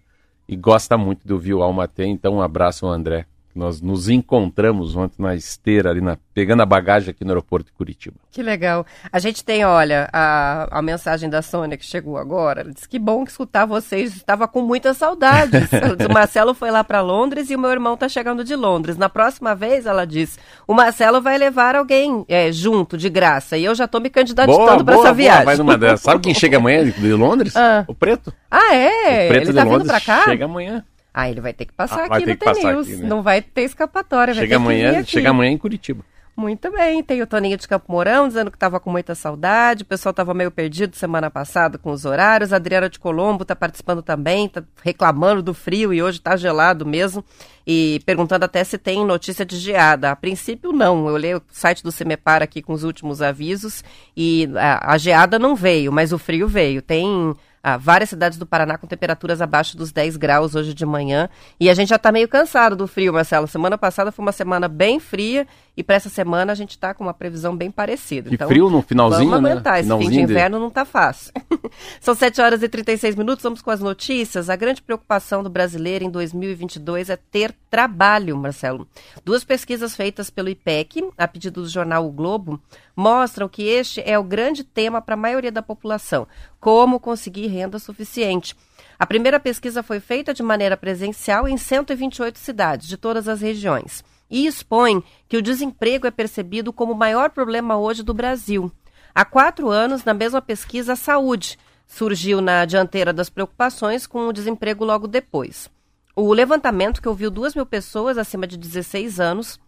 e 0.48 0.56
gosta 0.56 0.98
muito 0.98 1.26
de 1.26 1.32
ouvir 1.32 1.54
o 1.54 1.62
Almatê, 1.62 2.06
então 2.06 2.34
um 2.34 2.42
abraço 2.42 2.84
ao 2.84 2.92
André. 2.92 3.26
Nós 3.56 3.80
nos 3.80 4.10
encontramos 4.10 4.94
ontem 4.94 5.22
na 5.22 5.34
esteira, 5.34 5.88
ali 5.88 6.02
na, 6.02 6.18
pegando 6.34 6.62
a 6.62 6.66
bagagem 6.66 7.10
aqui 7.10 7.24
no 7.24 7.30
aeroporto 7.30 7.66
de 7.66 7.72
Curitiba. 7.72 8.16
Que 8.30 8.42
legal. 8.42 8.84
A 9.10 9.18
gente 9.18 9.42
tem, 9.42 9.64
olha, 9.64 10.10
a, 10.12 10.78
a 10.78 10.82
mensagem 10.82 11.30
da 11.30 11.40
Sônia 11.40 11.78
que 11.78 11.84
chegou 11.84 12.18
agora. 12.18 12.60
Ela 12.60 12.72
disse 12.72 12.86
que 12.86 12.98
bom 12.98 13.24
que 13.24 13.30
escutar 13.30 13.64
vocês. 13.64 14.14
Estava 14.14 14.46
com 14.46 14.60
muitas 14.60 14.98
saudades. 14.98 15.70
o 16.06 16.12
Marcelo 16.12 16.52
foi 16.52 16.70
lá 16.70 16.84
para 16.84 17.00
Londres 17.00 17.48
e 17.48 17.56
o 17.56 17.58
meu 17.58 17.70
irmão 17.70 17.94
está 17.94 18.10
chegando 18.10 18.44
de 18.44 18.54
Londres. 18.54 18.98
Na 18.98 19.08
próxima 19.08 19.54
vez, 19.54 19.86
ela 19.86 20.06
diz, 20.06 20.38
o 20.66 20.74
Marcelo 20.74 21.22
vai 21.22 21.38
levar 21.38 21.74
alguém 21.74 22.26
é, 22.28 22.52
junto, 22.52 22.98
de 22.98 23.08
graça. 23.08 23.56
E 23.56 23.64
eu 23.64 23.74
já 23.74 23.86
estou 23.86 24.02
me 24.02 24.10
candidatando 24.10 24.84
para 24.84 24.96
essa 24.96 25.14
viagem. 25.14 25.44
Boa, 25.46 25.62
uma 25.62 25.78
dessas. 25.78 26.02
Sabe 26.02 26.20
quem 26.20 26.34
chega 26.34 26.58
amanhã 26.58 26.84
de 26.84 27.12
Londres? 27.12 27.54
Ah. 27.66 27.84
O 27.88 27.94
Preto. 27.94 28.32
Ah, 28.50 28.74
é? 28.74 29.24
O 29.24 29.28
Preto 29.28 29.42
Ele 29.42 29.44
de 29.46 29.52
tá 29.54 29.64
Londres 29.64 29.82
vindo 29.82 29.88
para 29.88 30.00
cá? 30.00 30.24
chega 30.24 30.44
amanhã. 30.44 30.84
Ah, 31.18 31.30
ele 31.30 31.40
vai 31.40 31.54
ter 31.54 31.64
que 31.64 31.72
passar 31.72 32.04
Ah, 32.04 32.08
vai 32.08 32.22
aqui 32.22 32.36
ter 32.36 32.46
no 32.46 32.54
TNews. 32.54 32.88
né? 32.88 33.08
Não 33.08 33.22
vai 33.22 33.40
ter 33.40 33.62
escapatória. 33.62 34.34
vai 34.34 34.42
Chega 34.44 34.58
ter 34.58 34.62
que 34.62 34.68
vir 34.68 34.84
amanhã, 34.84 35.04
chega 35.04 35.30
amanhã 35.30 35.50
em 35.50 35.56
Curitiba. 35.56 36.04
Muito 36.36 36.70
bem, 36.70 37.02
tem 37.02 37.22
o 37.22 37.26
Toninho 37.26 37.56
de 37.56 37.66
Campo 37.66 37.90
Mourão 37.90 38.28
dizendo 38.28 38.50
que 38.50 38.58
estava 38.58 38.78
com 38.78 38.90
muita 38.90 39.14
saudade, 39.14 39.84
o 39.84 39.86
pessoal 39.86 40.10
estava 40.10 40.34
meio 40.34 40.50
perdido 40.50 40.94
semana 40.94 41.30
passada 41.30 41.78
com 41.78 41.90
os 41.90 42.04
horários, 42.04 42.52
a 42.52 42.56
Adriana 42.56 42.90
de 42.90 42.98
Colombo 42.98 43.40
está 43.40 43.56
participando 43.56 44.02
também, 44.02 44.44
está 44.44 44.62
reclamando 44.84 45.42
do 45.42 45.54
frio 45.54 45.94
e 45.94 46.02
hoje 46.02 46.18
está 46.18 46.36
gelado 46.36 46.84
mesmo, 46.84 47.24
e 47.66 48.02
perguntando 48.04 48.44
até 48.44 48.62
se 48.64 48.76
tem 48.76 49.02
notícia 49.02 49.46
de 49.46 49.56
geada. 49.56 50.10
A 50.10 50.16
princípio 50.16 50.72
não, 50.74 51.08
eu 51.08 51.14
olhei 51.14 51.34
o 51.34 51.42
site 51.50 51.82
do 51.82 51.90
Semepar 51.90 52.42
aqui 52.42 52.60
com 52.60 52.74
os 52.74 52.84
últimos 52.84 53.22
avisos 53.22 53.82
e 54.14 54.46
a, 54.56 54.92
a 54.92 54.98
geada 54.98 55.38
não 55.38 55.56
veio, 55.56 55.90
mas 55.90 56.12
o 56.12 56.18
frio 56.18 56.46
veio. 56.46 56.82
Tem 56.82 57.34
ah, 57.68 57.76
várias 57.76 58.10
cidades 58.10 58.38
do 58.38 58.46
Paraná 58.46 58.78
com 58.78 58.86
temperaturas 58.86 59.42
abaixo 59.42 59.76
dos 59.76 59.90
10 59.90 60.16
graus 60.16 60.54
hoje 60.54 60.72
de 60.72 60.86
manhã. 60.86 61.28
E 61.58 61.68
a 61.68 61.74
gente 61.74 61.88
já 61.88 61.96
está 61.96 62.12
meio 62.12 62.28
cansado 62.28 62.76
do 62.76 62.86
frio, 62.86 63.12
Marcelo. 63.12 63.48
Semana 63.48 63.76
passada 63.76 64.12
foi 64.12 64.24
uma 64.24 64.30
semana 64.30 64.68
bem 64.68 65.00
fria 65.00 65.48
e 65.76 65.82
para 65.82 65.96
essa 65.96 66.08
semana 66.08 66.52
a 66.52 66.54
gente 66.54 66.70
está 66.70 66.94
com 66.94 67.02
uma 67.02 67.12
previsão 67.12 67.56
bem 67.56 67.68
parecida. 67.68 68.32
E 68.32 68.38
frio 68.38 68.70
no 68.70 68.82
finalzinho, 68.82 69.30
vamos 69.30 69.42
né? 69.42 69.50
aguentar. 69.50 69.74
Esse 69.80 69.82
Finalzinho 69.82 70.10
fim 70.10 70.16
de 70.20 70.26
de- 70.26 70.32
inverno 70.32 70.60
não 70.60 70.68
está 70.68 70.84
fácil. 70.84 71.32
São 72.00 72.14
7 72.14 72.40
horas 72.40 72.62
e 72.62 72.68
36 72.68 73.16
minutos, 73.16 73.42
vamos 73.42 73.60
com 73.60 73.72
as 73.72 73.80
notícias. 73.80 74.48
A 74.48 74.54
grande 74.54 74.80
preocupação 74.80 75.42
do 75.42 75.50
brasileiro 75.50 76.04
em 76.04 76.10
2022 76.10 77.10
é 77.10 77.16
ter 77.16 77.52
trabalho, 77.68 78.36
Marcelo. 78.36 78.86
Duas 79.24 79.42
pesquisas 79.42 79.96
feitas 79.96 80.30
pelo 80.30 80.48
IPEC, 80.48 81.10
a 81.18 81.26
pedido 81.26 81.62
do 81.62 81.68
jornal 81.68 82.06
O 82.06 82.12
Globo, 82.12 82.60
mostram 82.96 83.48
que 83.48 83.62
este 83.62 84.00
é 84.00 84.18
o 84.18 84.24
grande 84.24 84.64
tema 84.64 85.02
para 85.02 85.14
a 85.14 85.18
maioria 85.18 85.52
da 85.52 85.62
população: 85.62 86.26
como 86.58 86.98
conseguir 86.98 87.46
renda 87.48 87.78
suficiente. 87.78 88.56
A 88.98 89.06
primeira 89.06 89.38
pesquisa 89.38 89.82
foi 89.82 90.00
feita 90.00 90.32
de 90.32 90.42
maneira 90.42 90.76
presencial 90.76 91.46
em 91.46 91.58
128 91.58 92.38
cidades 92.38 92.88
de 92.88 92.96
todas 92.96 93.28
as 93.28 93.42
regiões 93.42 94.02
e 94.30 94.46
expõe 94.46 95.04
que 95.28 95.36
o 95.36 95.42
desemprego 95.42 96.06
é 96.06 96.10
percebido 96.10 96.72
como 96.72 96.92
o 96.92 96.96
maior 96.96 97.30
problema 97.30 97.76
hoje 97.76 98.02
do 98.02 98.14
Brasil. 98.14 98.72
Há 99.14 99.24
quatro 99.24 99.70
anos, 99.70 100.04
na 100.04 100.12
mesma 100.12 100.42
pesquisa, 100.42 100.94
a 100.94 100.96
saúde 100.96 101.58
surgiu 101.86 102.40
na 102.40 102.64
dianteira 102.64 103.12
das 103.12 103.30
preocupações 103.30 104.06
com 104.06 104.26
o 104.26 104.32
desemprego 104.32 104.84
logo 104.84 105.06
depois. 105.06 105.70
O 106.14 106.32
levantamento 106.32 107.00
que 107.00 107.08
ouviu 107.08 107.30
2 107.30 107.54
mil 107.54 107.66
pessoas 107.66 108.18
acima 108.18 108.46
de 108.46 108.56
16 108.56 109.20
anos 109.20 109.60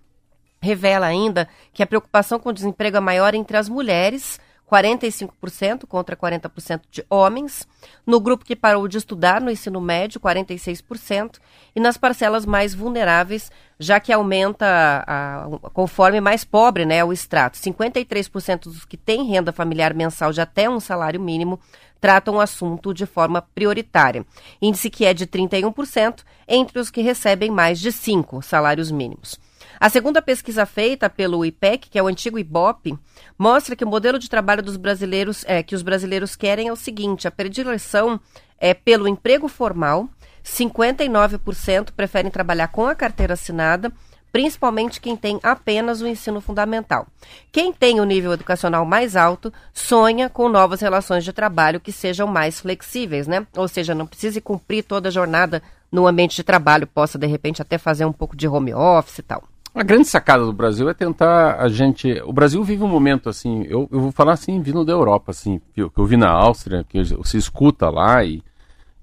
revela 0.61 1.07
ainda 1.07 1.49
que 1.73 1.83
a 1.83 1.87
preocupação 1.87 2.39
com 2.39 2.49
o 2.49 2.53
desemprego 2.53 2.97
é 2.97 3.01
maior 3.01 3.35
entre 3.35 3.57
as 3.57 3.69
mulheres, 3.69 4.41
45% 4.71 5.87
contra 5.87 6.15
40% 6.15 6.83
de 6.91 7.05
homens, 7.09 7.67
no 8.07 8.21
grupo 8.21 8.45
que 8.45 8.55
parou 8.55 8.87
de 8.87 8.99
estudar 8.99 9.41
no 9.41 9.51
ensino 9.51 9.81
médio, 9.81 10.21
46%, 10.21 11.39
e 11.75 11.81
nas 11.81 11.97
parcelas 11.97 12.45
mais 12.45 12.75
vulneráveis, 12.75 13.51
já 13.79 13.99
que 13.99 14.13
aumenta 14.13 14.67
a, 15.07 15.45
a, 15.45 15.71
conforme 15.71 16.21
mais 16.21 16.45
pobre 16.45 16.85
né, 16.85 17.03
o 17.03 17.13
extrato. 17.13 17.59
53% 17.59 18.65
dos 18.65 18.85
que 18.85 18.97
têm 18.97 19.25
renda 19.25 19.53
familiar 19.53 19.95
mensal 19.95 20.33
de 20.33 20.41
até 20.41 20.69
um 20.69 20.81
salário 20.81 21.21
mínimo 21.21 21.59
tratam 22.01 22.37
o 22.37 22.41
assunto 22.41 22.95
de 22.95 23.07
forma 23.07 23.43
prioritária, 23.43 24.25
índice 24.63 24.91
que 24.91 25.05
é 25.05 25.13
de 25.13 25.27
31% 25.27 26.23
entre 26.47 26.79
os 26.79 26.91
que 26.91 27.03
recebem 27.03 27.51
mais 27.51 27.81
de 27.81 27.91
cinco 27.91 28.41
salários 28.41 28.91
mínimos. 28.91 29.39
A 29.81 29.89
segunda 29.89 30.21
pesquisa 30.21 30.67
feita 30.67 31.09
pelo 31.09 31.45
IPEC, 31.45 31.89
que 31.89 31.99
é 31.99 32.03
o 32.03 32.09
antigo 32.09 32.37
IBOP, 32.37 32.99
mostra 33.39 33.77
que 33.77 33.85
o 33.85 33.89
modelo 33.89 34.19
de 34.19 34.29
trabalho 34.29 34.63
dos 34.63 34.77
brasileiros 34.77 35.45
é, 35.47 35.63
que 35.63 35.75
os 35.75 35.83
brasileiros 35.83 36.35
querem 36.35 36.67
é 36.67 36.73
o 36.73 36.77
seguinte: 36.77 37.29
a 37.29 37.31
predileção 37.31 38.21
é 38.59 38.75
pelo 38.75 39.07
emprego 39.07 39.47
formal, 39.47 40.09
59% 40.45 41.93
preferem 41.93 42.31
trabalhar 42.31 42.69
com 42.69 42.87
a 42.87 42.95
carteira 42.95 43.35
assinada, 43.35 43.93
principalmente 44.33 45.01
quem 45.01 45.17
tem 45.17 45.39
apenas 45.45 46.01
o 46.01 46.09
ensino 46.09 46.41
fundamental. 46.41 47.07
Quem 47.53 47.73
tem 47.73 48.01
o 48.01 48.05
nível 48.05 48.33
educacional 48.33 48.85
mais 48.85 49.15
alto 49.15 49.53
sonha 49.73 50.29
com 50.29 50.49
novas 50.49 50.81
relações 50.81 51.23
de 51.23 51.33
trabalho 51.33 51.79
que 51.79 51.93
sejam 51.93 52.27
mais 52.27 52.59
flexíveis, 52.59 53.29
né? 53.29 53.47
Ou 53.57 53.69
seja, 53.69 53.95
não 53.95 54.09
precise 54.09 54.41
cumprir 54.41 54.83
toda 54.83 55.09
a 55.09 55.13
jornada 55.13 55.63
no 55.91 56.09
ambiente 56.09 56.35
de 56.35 56.43
trabalho, 56.43 56.87
possa 56.87 57.17
de 57.17 57.29
repente 57.29 57.63
até 57.63 57.79
fazer 57.79 58.05
um 58.05 58.13
pouco 58.13 58.37
de 58.37 58.49
home 58.49 58.75
office 58.75 59.21
e 59.21 59.23
tal. 59.23 59.45
A 59.79 59.85
grande 59.85 60.09
sacada 60.09 60.45
do 60.45 60.53
Brasil 60.53 60.89
é 60.89 60.93
tentar 60.93 61.55
a 61.61 61.69
gente. 61.69 62.21
O 62.25 62.33
Brasil 62.33 62.65
vive 62.65 62.83
um 62.83 62.89
momento 62.89 63.29
assim. 63.29 63.63
Eu, 63.63 63.89
eu 63.93 64.01
vou 64.01 64.11
falar 64.11 64.33
assim, 64.33 64.61
vindo 64.61 64.85
da 64.85 64.93
Europa, 64.93 65.31
assim, 65.31 65.61
que 65.73 65.81
eu, 65.81 66.05
vi 66.05 66.17
na 66.17 66.29
Áustria, 66.29 66.83
que 66.83 67.01
você 67.15 67.39
escuta 67.39 67.89
lá 67.89 68.25
e, 68.25 68.43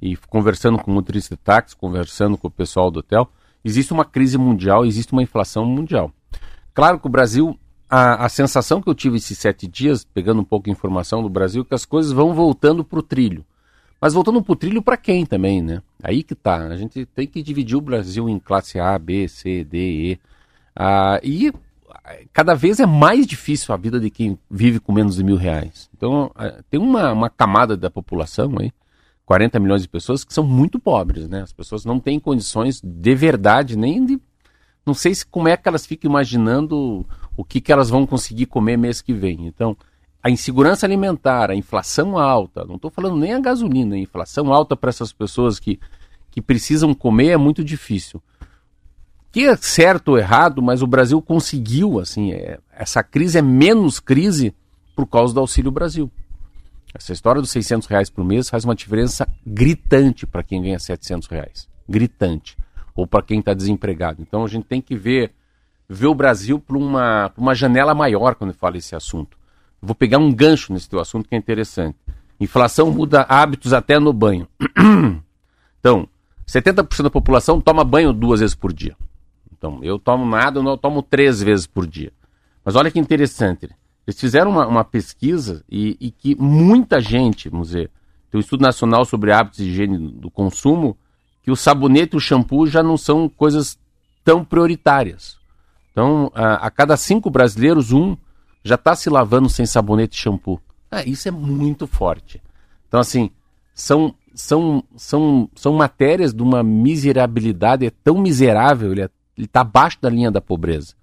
e 0.01 0.17
conversando 0.17 0.77
com 0.77 0.91
o 0.91 0.93
motorista 0.93 1.33
de 1.33 1.41
táxi, 1.41 1.77
conversando 1.77 2.37
com 2.37 2.49
o 2.49 2.51
pessoal 2.51 2.91
do 2.91 2.99
hotel, 2.99 3.29
existe 3.63 3.93
uma 3.93 4.03
crise 4.03 4.37
mundial, 4.37 4.85
existe 4.85 5.13
uma 5.13 5.23
inflação 5.23 5.63
mundial. 5.65 6.11
Claro 6.73 6.99
que 6.99 7.07
o 7.07 7.09
Brasil, 7.09 7.57
a, 7.89 8.25
a 8.25 8.27
sensação 8.27 8.81
que 8.81 8.89
eu 8.89 8.95
tive 8.95 9.15
esses 9.15 9.37
sete 9.37 9.67
dias, 9.67 10.03
pegando 10.03 10.41
um 10.41 10.45
pouco 10.45 10.65
de 10.65 10.71
informação 10.71 11.23
do 11.23 11.29
Brasil, 11.29 11.61
é 11.61 11.65
que 11.65 11.73
as 11.73 11.85
coisas 11.85 12.11
vão 12.11 12.33
voltando 12.33 12.83
para 12.83 12.99
o 12.99 13.01
trilho. 13.01 13.45
Mas 14.01 14.13
voltando 14.13 14.43
para 14.43 14.51
o 14.51 14.57
trilho 14.57 14.81
para 14.81 14.97
quem 14.97 15.25
também, 15.25 15.61
né? 15.61 15.81
Aí 16.03 16.21
que 16.21 16.35
tá. 16.35 16.67
A 16.67 16.75
gente 16.75 17.05
tem 17.05 17.25
que 17.25 17.41
dividir 17.41 17.77
o 17.77 17.81
Brasil 17.81 18.27
em 18.27 18.37
classe 18.37 18.77
A, 18.77 18.99
B, 18.99 19.25
C, 19.29 19.63
D, 19.63 19.77
E. 19.77 20.19
Ah, 20.75 21.19
e 21.23 21.53
cada 22.33 22.53
vez 22.53 22.79
é 22.79 22.85
mais 22.85 23.25
difícil 23.25 23.73
a 23.73 23.77
vida 23.77 23.99
de 23.99 24.09
quem 24.09 24.37
vive 24.49 24.79
com 24.79 24.91
menos 24.91 25.15
de 25.15 25.23
mil 25.23 25.37
reais. 25.37 25.89
Então, 25.95 26.31
ah, 26.35 26.61
tem 26.69 26.79
uma, 26.79 27.11
uma 27.11 27.29
camada 27.29 27.77
da 27.77 27.89
população 27.89 28.53
aí, 28.59 28.71
40 29.25 29.59
milhões 29.59 29.81
de 29.81 29.87
pessoas, 29.87 30.23
que 30.23 30.33
são 30.33 30.43
muito 30.43 30.79
pobres, 30.79 31.27
né? 31.27 31.41
As 31.41 31.53
pessoas 31.53 31.85
não 31.85 31.99
têm 31.99 32.19
condições 32.19 32.81
de 32.83 33.15
verdade, 33.15 33.77
nem 33.77 34.05
de. 34.05 34.19
Não 34.85 34.93
sei 34.93 35.15
se 35.15 35.25
como 35.25 35.47
é 35.47 35.57
que 35.57 35.67
elas 35.67 35.85
ficam 35.85 36.11
imaginando 36.11 37.05
o 37.35 37.43
que, 37.43 37.59
que 37.59 37.71
elas 37.71 37.89
vão 37.89 38.05
conseguir 38.05 38.45
comer 38.45 38.77
mês 38.77 39.01
que 39.01 39.13
vem. 39.13 39.47
Então, 39.47 39.75
a 40.21 40.29
insegurança 40.29 40.85
alimentar, 40.85 41.49
a 41.49 41.55
inflação 41.55 42.17
alta, 42.17 42.65
não 42.65 42.75
estou 42.75 42.91
falando 42.91 43.17
nem 43.17 43.33
a 43.33 43.39
gasolina, 43.39 43.95
a 43.95 43.99
inflação 43.99 44.53
alta 44.53 44.75
para 44.75 44.89
essas 44.89 45.11
pessoas 45.11 45.59
que, 45.59 45.79
que 46.29 46.41
precisam 46.41 46.93
comer 46.93 47.29
é 47.29 47.37
muito 47.37 47.63
difícil 47.63 48.21
que 49.35 49.45
é 49.45 49.55
certo 49.57 50.11
ou 50.11 50.17
errado, 50.17 50.61
mas 50.61 50.81
o 50.81 50.87
Brasil 50.87 51.21
conseguiu, 51.21 51.99
assim, 51.99 52.31
é, 52.31 52.57
essa 52.71 53.03
crise 53.03 53.37
é 53.37 53.41
menos 53.41 53.99
crise 53.99 54.55
por 54.95 55.05
causa 55.05 55.33
do 55.33 55.41
Auxílio 55.41 55.69
Brasil. 55.69 56.09
Essa 56.93 57.11
história 57.11 57.41
dos 57.41 57.51
600 57.51 57.85
reais 57.85 58.09
por 58.09 58.23
mês 58.23 58.49
faz 58.49 58.63
uma 58.63 58.73
diferença 58.73 59.27
gritante 59.45 60.25
para 60.25 60.41
quem 60.41 60.61
ganha 60.61 60.79
700 60.79 61.27
reais. 61.27 61.67
Gritante. 61.85 62.57
Ou 62.95 63.05
para 63.05 63.21
quem 63.21 63.39
está 63.39 63.53
desempregado. 63.53 64.21
Então 64.21 64.45
a 64.45 64.47
gente 64.47 64.67
tem 64.67 64.79
que 64.79 64.95
ver, 64.95 65.33
ver 65.89 66.07
o 66.07 66.15
Brasil 66.15 66.57
por 66.57 66.77
uma, 66.77 67.29
uma 67.35 67.53
janela 67.53 67.93
maior 67.93 68.35
quando 68.35 68.53
fala 68.53 68.77
esse 68.77 68.95
assunto. 68.95 69.37
Vou 69.81 69.93
pegar 69.93 70.17
um 70.17 70.31
gancho 70.31 70.71
nesse 70.71 70.89
teu 70.89 71.01
assunto 71.01 71.27
que 71.27 71.35
é 71.35 71.37
interessante. 71.37 71.97
Inflação 72.39 72.89
muda 72.89 73.23
hábitos 73.27 73.73
até 73.73 73.99
no 73.99 74.13
banho. 74.13 74.47
então, 75.77 76.07
70% 76.47 77.03
da 77.03 77.09
população 77.09 77.59
toma 77.59 77.83
banho 77.83 78.13
duas 78.13 78.39
vezes 78.39 78.55
por 78.55 78.71
dia. 78.71 78.95
Então, 79.65 79.83
eu 79.83 79.97
tomo 79.97 80.23
nada, 80.25 80.59
eu 80.59 80.77
tomo 80.77 81.01
três 81.01 81.41
vezes 81.41 81.65
por 81.65 81.87
dia. 81.87 82.13
Mas 82.63 82.75
olha 82.75 82.91
que 82.91 82.99
interessante. 82.99 83.67
Eles 84.05 84.19
fizeram 84.19 84.51
uma, 84.51 84.67
uma 84.67 84.83
pesquisa 84.83 85.63
e, 85.67 85.97
e, 85.99 86.11
que 86.11 86.35
muita 86.35 87.01
gente, 87.01 87.49
vamos 87.49 87.69
dizer, 87.69 87.89
tem 88.29 88.37
um 88.37 88.41
estudo 88.41 88.61
nacional 88.61 89.05
sobre 89.05 89.31
hábitos 89.31 89.57
de 89.57 89.71
higiene 89.71 89.97
do 90.11 90.29
consumo, 90.29 90.95
que 91.41 91.49
o 91.49 91.55
sabonete 91.55 92.15
e 92.15 92.17
o 92.17 92.19
shampoo 92.19 92.67
já 92.67 92.83
não 92.83 92.95
são 92.95 93.27
coisas 93.27 93.79
tão 94.23 94.45
prioritárias. 94.45 95.37
Então, 95.91 96.31
a, 96.35 96.67
a 96.67 96.69
cada 96.69 96.95
cinco 96.95 97.31
brasileiros, 97.31 97.91
um 97.91 98.15
já 98.63 98.75
está 98.75 98.95
se 98.95 99.09
lavando 99.09 99.49
sem 99.49 99.65
sabonete 99.65 100.15
e 100.15 100.21
shampoo. 100.21 100.61
Ah, 100.91 101.03
isso 101.03 101.27
é 101.27 101.31
muito 101.31 101.87
forte. 101.87 102.39
Então, 102.87 102.99
assim, 102.99 103.31
são, 103.73 104.13
são, 104.35 104.83
são, 104.95 105.49
são 105.55 105.73
matérias 105.73 106.33
de 106.33 106.43
uma 106.43 106.61
miserabilidade, 106.61 107.85
é 107.85 107.89
tão 107.89 108.19
miserável, 108.19 108.91
ele 108.91 109.01
é 109.01 109.09
ele 109.37 109.45
está 109.45 109.61
abaixo 109.61 109.97
da 110.01 110.09
linha 110.09 110.31
da 110.31 110.41
pobreza. 110.41 110.93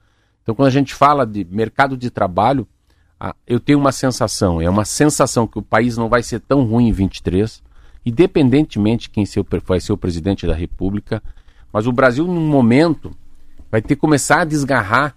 Então, 0.43 0.55
quando 0.55 0.69
a 0.69 0.73
gente 0.73 0.95
fala 0.95 1.27
de 1.27 1.45
mercado 1.45 1.97
de 1.97 2.11
trabalho, 2.11 2.67
eu 3.47 3.61
tenho 3.61 3.79
uma 3.79 3.93
sensação, 3.93 4.61
é 4.61 4.69
uma 4.69 4.85
sensação 4.85 5.47
que 5.47 5.59
o 5.59 5.63
país 5.63 5.97
não 5.97 6.09
vai 6.09 6.23
ser 6.23 6.41
tão 6.41 6.65
ruim 6.65 6.89
em 6.89 6.93
23, 6.93 7.63
independentemente 8.05 9.03
de 9.03 9.11
quem 9.11 9.25
vai 9.65 9.81
ser 9.81 9.93
o 9.93 9.97
presidente 9.97 10.47
da 10.47 10.55
República, 10.55 11.23
mas 11.73 11.87
o 11.87 11.93
Brasil, 11.93 12.27
num 12.27 12.49
momento, 12.49 13.17
vai 13.71 13.81
ter 13.81 13.95
que 13.95 14.01
começar 14.01 14.41
a 14.41 14.45
desgarrar 14.45 15.17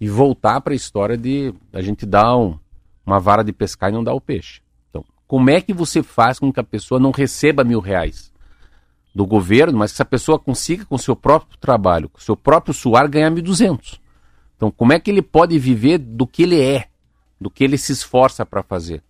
e 0.00 0.08
voltar 0.08 0.60
para 0.62 0.72
a 0.72 0.76
história 0.76 1.16
de 1.16 1.54
a 1.72 1.82
gente 1.82 2.06
dar 2.06 2.36
um, 2.36 2.58
uma 3.04 3.20
vara 3.20 3.44
de 3.44 3.52
pescar 3.52 3.90
e 3.90 3.92
não 3.92 4.02
dar 4.02 4.14
o 4.14 4.20
peixe. 4.20 4.62
Então, 4.88 5.04
como 5.28 5.50
é 5.50 5.60
que 5.60 5.74
você 5.74 6.02
faz 6.02 6.38
com 6.38 6.52
que 6.52 6.58
a 6.58 6.64
pessoa 6.64 6.98
não 6.98 7.10
receba 7.10 7.62
mil 7.62 7.80
reais? 7.80 8.31
Do 9.14 9.26
governo, 9.26 9.78
mas 9.78 9.92
que 9.92 9.96
essa 9.96 10.04
pessoa 10.04 10.38
consiga, 10.38 10.84
com 10.84 10.96
seu 10.96 11.14
próprio 11.14 11.58
trabalho, 11.58 12.08
com 12.08 12.20
seu 12.20 12.36
próprio 12.36 12.72
suar, 12.72 13.08
ganhar 13.08 13.30
1.200. 13.30 14.00
Então, 14.56 14.70
como 14.70 14.92
é 14.92 15.00
que 15.00 15.10
ele 15.10 15.22
pode 15.22 15.58
viver 15.58 15.98
do 15.98 16.26
que 16.26 16.44
ele 16.44 16.60
é, 16.60 16.86
do 17.40 17.50
que 17.50 17.64
ele 17.64 17.76
se 17.76 17.92
esforça 17.92 18.46
para 18.46 18.62
fazer? 18.62 19.02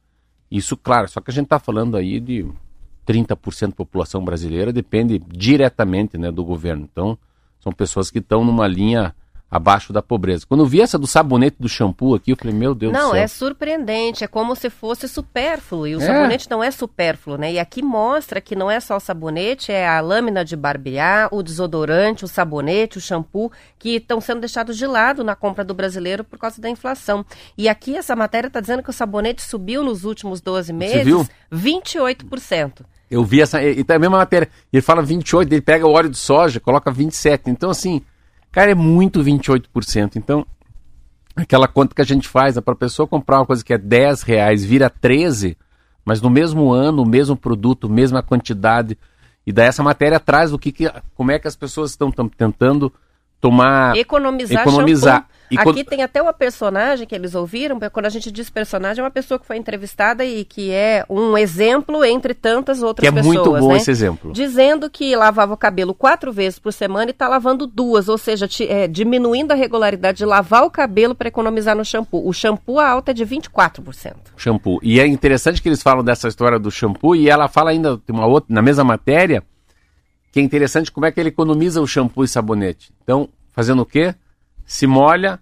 Isso, 0.51 0.77
claro, 0.77 1.09
só 1.09 1.21
que 1.21 1.31
a 1.31 1.35
gente 1.35 1.45
está 1.45 1.59
falando 1.59 1.97
aí 1.97 2.19
de 2.19 2.47
30% 3.07 3.69
da 3.69 3.75
população 3.75 4.25
brasileira 4.25 4.73
depende 4.73 5.19
diretamente 5.19 6.19
né, 6.19 6.31
do 6.31 6.45
governo. 6.45 6.89
Então, 6.91 7.19
são 7.61 7.73
pessoas 7.73 8.11
que 8.11 8.19
estão 8.19 8.45
numa 8.45 8.67
linha 8.67 9.15
abaixo 9.53 9.93
da 9.93 10.01
pobreza. 10.01 10.47
Quando 10.49 10.63
eu 10.63 10.67
vi 10.67 10.81
essa 10.81 10.99
do 10.99 11.07
sabonete 11.07 11.57
do 11.61 11.69
shampoo 11.69 12.15
aqui, 12.15 12.33
eu 12.33 12.37
falei, 12.37 12.55
meu 12.57 12.75
Deus 12.75 12.91
não, 12.91 13.01
do 13.01 13.05
céu. 13.05 13.13
Não, 13.13 13.23
é 13.23 13.27
surpreendente, 13.27 14.25
é 14.25 14.27
como 14.27 14.57
se 14.57 14.71
fosse 14.71 15.07
supérfluo, 15.07 15.87
e 15.87 15.95
o 15.95 16.01
é. 16.01 16.07
sabonete 16.07 16.51
não 16.51 16.65
é 16.65 16.71
supérfluo, 16.71 17.37
né? 17.37 17.53
E 17.53 17.59
aqui 17.59 17.83
mostra 17.83 18.41
que 18.41 18.57
não 18.57 18.71
é 18.71 18.81
só 18.81 18.97
o 18.97 19.01
sabonete, 19.01 19.71
é 19.71 19.87
a 19.87 20.01
lâmina 20.01 20.43
de 20.43 20.57
barbear, 20.57 21.29
o 21.31 21.43
desodorante, 21.43 22.25
o 22.25 22.29
sabonete, 22.29 22.97
o 22.97 23.01
shampoo, 23.01 23.53
que 23.79 23.97
estão 23.97 24.23
sendo 24.23 24.41
deixados 24.41 24.79
de 24.79 24.87
lado 24.87 25.23
na 25.23 25.37
compra 25.37 25.63
do 25.63 25.75
brasileiro 25.75 26.25
por 26.25 26.39
causa 26.39 26.59
da 26.59 26.71
inflação. 26.71 27.23
E 27.57 27.69
aqui 27.69 27.95
essa 27.95 28.17
matéria 28.17 28.49
está 28.49 28.59
dizendo 28.59 28.83
que 28.83 28.89
o 28.89 28.93
sabonete 28.93 29.43
subiu 29.43 29.85
nos 29.85 30.05
últimos 30.05 30.41
12 30.41 30.73
meses 30.73 30.97
Você 30.97 31.05
viu? 31.05 31.27
28%. 31.53 32.87
Eu 33.11 33.23
vi 33.23 33.43
essa, 33.43 33.63
e, 33.63 33.81
e 33.81 33.85
tá 33.85 33.97
a 33.97 33.99
mesma 33.99 34.17
matéria, 34.17 34.49
ele 34.73 34.81
fala 34.81 35.03
28, 35.03 35.53
ele 35.53 35.61
pega 35.61 35.87
o 35.87 35.93
óleo 35.93 36.09
de 36.09 36.17
soja, 36.17 36.59
coloca 36.59 36.91
27, 36.91 37.51
então 37.51 37.69
assim... 37.69 38.01
Cara, 38.53 38.71
é 38.71 38.75
muito 38.75 39.25
28%. 39.25 40.17
Então, 40.17 40.47
aquela 41.35 41.67
conta 41.67 41.95
que 41.95 42.03
a 42.03 42.05
gente 42.05 42.29
faz 42.29 42.57
é 42.57 42.61
para 42.61 42.75
a 42.75 42.77
pessoa 42.77 43.09
comprar 43.09 43.39
uma 43.39 43.47
coisa 43.47 43.65
que 43.65 43.73
é 43.73 43.79
10 43.79 44.23
reais, 44.23 44.63
vira 44.63 44.91
13, 44.91 45.57
mas 46.05 46.21
no 46.21 46.29
mesmo 46.29 46.71
ano, 46.71 47.03
o 47.03 47.09
mesmo 47.09 47.35
produto, 47.35 47.89
mesma 47.89 48.23
quantidade. 48.23 48.99
E 49.47 49.53
daí 49.53 49.67
essa 49.67 49.83
matéria 49.83 50.21
traz 50.21 50.53
o 50.53 50.59
que, 50.59 50.71
que 50.71 50.93
como 51.15 51.31
é 51.33 51.39
que 51.39 51.49
as 51.49 51.57
pessoas 51.57 51.91
estão 51.91 52.13
tentando 52.13 52.93
tomar 53.43 53.97
economizar, 53.97 54.63
economizar. 54.63 55.27
E 55.51 55.57
Aqui 55.59 55.65
quando... 55.65 55.85
tem 55.85 56.03
até 56.03 56.23
uma 56.23 56.33
personagem 56.33 57.07
que 57.07 57.15
eles 57.15 57.35
ouviram, 57.35 57.79
quando 57.93 58.07
a 58.07 58.09
gente 58.09 58.33
diz 58.33 58.49
personagem, 58.49 59.03
é 59.03 59.05
uma 59.05 59.11
pessoa 59.11 59.39
que 59.39 59.47
foi 59.47 59.59
entrevistada 59.59 60.25
e 60.25 60.47
que 60.47 60.71
é 60.71 61.05
um 61.11 61.37
exemplo 61.37 62.03
entre 62.07 62.33
tantas 62.33 62.83
outras 62.83 63.03
que 63.03 63.09
é 63.09 63.13
pessoas. 63.13 63.37
É 63.37 63.39
muito 63.39 63.61
bom 63.61 63.73
né? 63.73 63.77
esse 63.77 63.91
exemplo. 63.91 64.33
Dizendo 64.33 64.89
que 64.89 65.15
lavava 65.15 65.53
o 65.53 65.57
cabelo 65.57 65.93
quatro 65.93 66.33
vezes 66.33 66.59
por 66.59 66.73
semana 66.73 67.11
e 67.11 67.11
está 67.11 67.29
lavando 67.29 67.67
duas, 67.67 68.09
ou 68.09 68.17
seja, 68.17 68.49
é, 68.67 68.89
diminuindo 68.89 69.53
a 69.53 69.55
regularidade 69.55 70.19
de 70.19 70.25
lavar 70.25 70.63
o 70.65 70.71
cabelo 70.71 71.15
para 71.15 71.29
economizar 71.29 71.77
no 71.77 71.85
shampoo. 71.85 72.27
O 72.27 72.33
shampoo 72.33 72.79
a 72.79 72.89
alta 72.89 73.11
é 73.11 73.15
de 73.15 73.27
24%. 73.27 74.15
Shampoo. 74.39 74.81
E 74.83 75.01
é 75.01 75.07
interessante 75.07 75.61
que 75.61 75.69
eles 75.69 75.83
falam 75.83 76.03
dessa 76.03 76.29
história 76.29 76.59
do 76.59 76.71
shampoo 76.71 77.15
e 77.15 77.29
ela 77.29 77.47
fala 77.47 77.73
ainda, 77.73 78.01
uma 78.09 78.25
outra, 78.25 78.55
na 78.55 78.63
mesma 78.63 78.85
matéria, 78.85 79.43
que 80.33 80.41
é 80.41 80.43
interessante 80.43 80.91
como 80.91 81.05
é 81.05 81.13
que 81.13 81.21
ele 81.21 81.29
economiza 81.29 81.81
o 81.83 81.87
shampoo 81.87 82.25
e 82.25 82.29
sabonete. 82.29 82.91
Então, 83.05 83.29
fazendo 83.53 83.83
o 83.83 83.87
quê? 83.87 84.15
Se 84.65 84.87
molha, 84.87 85.39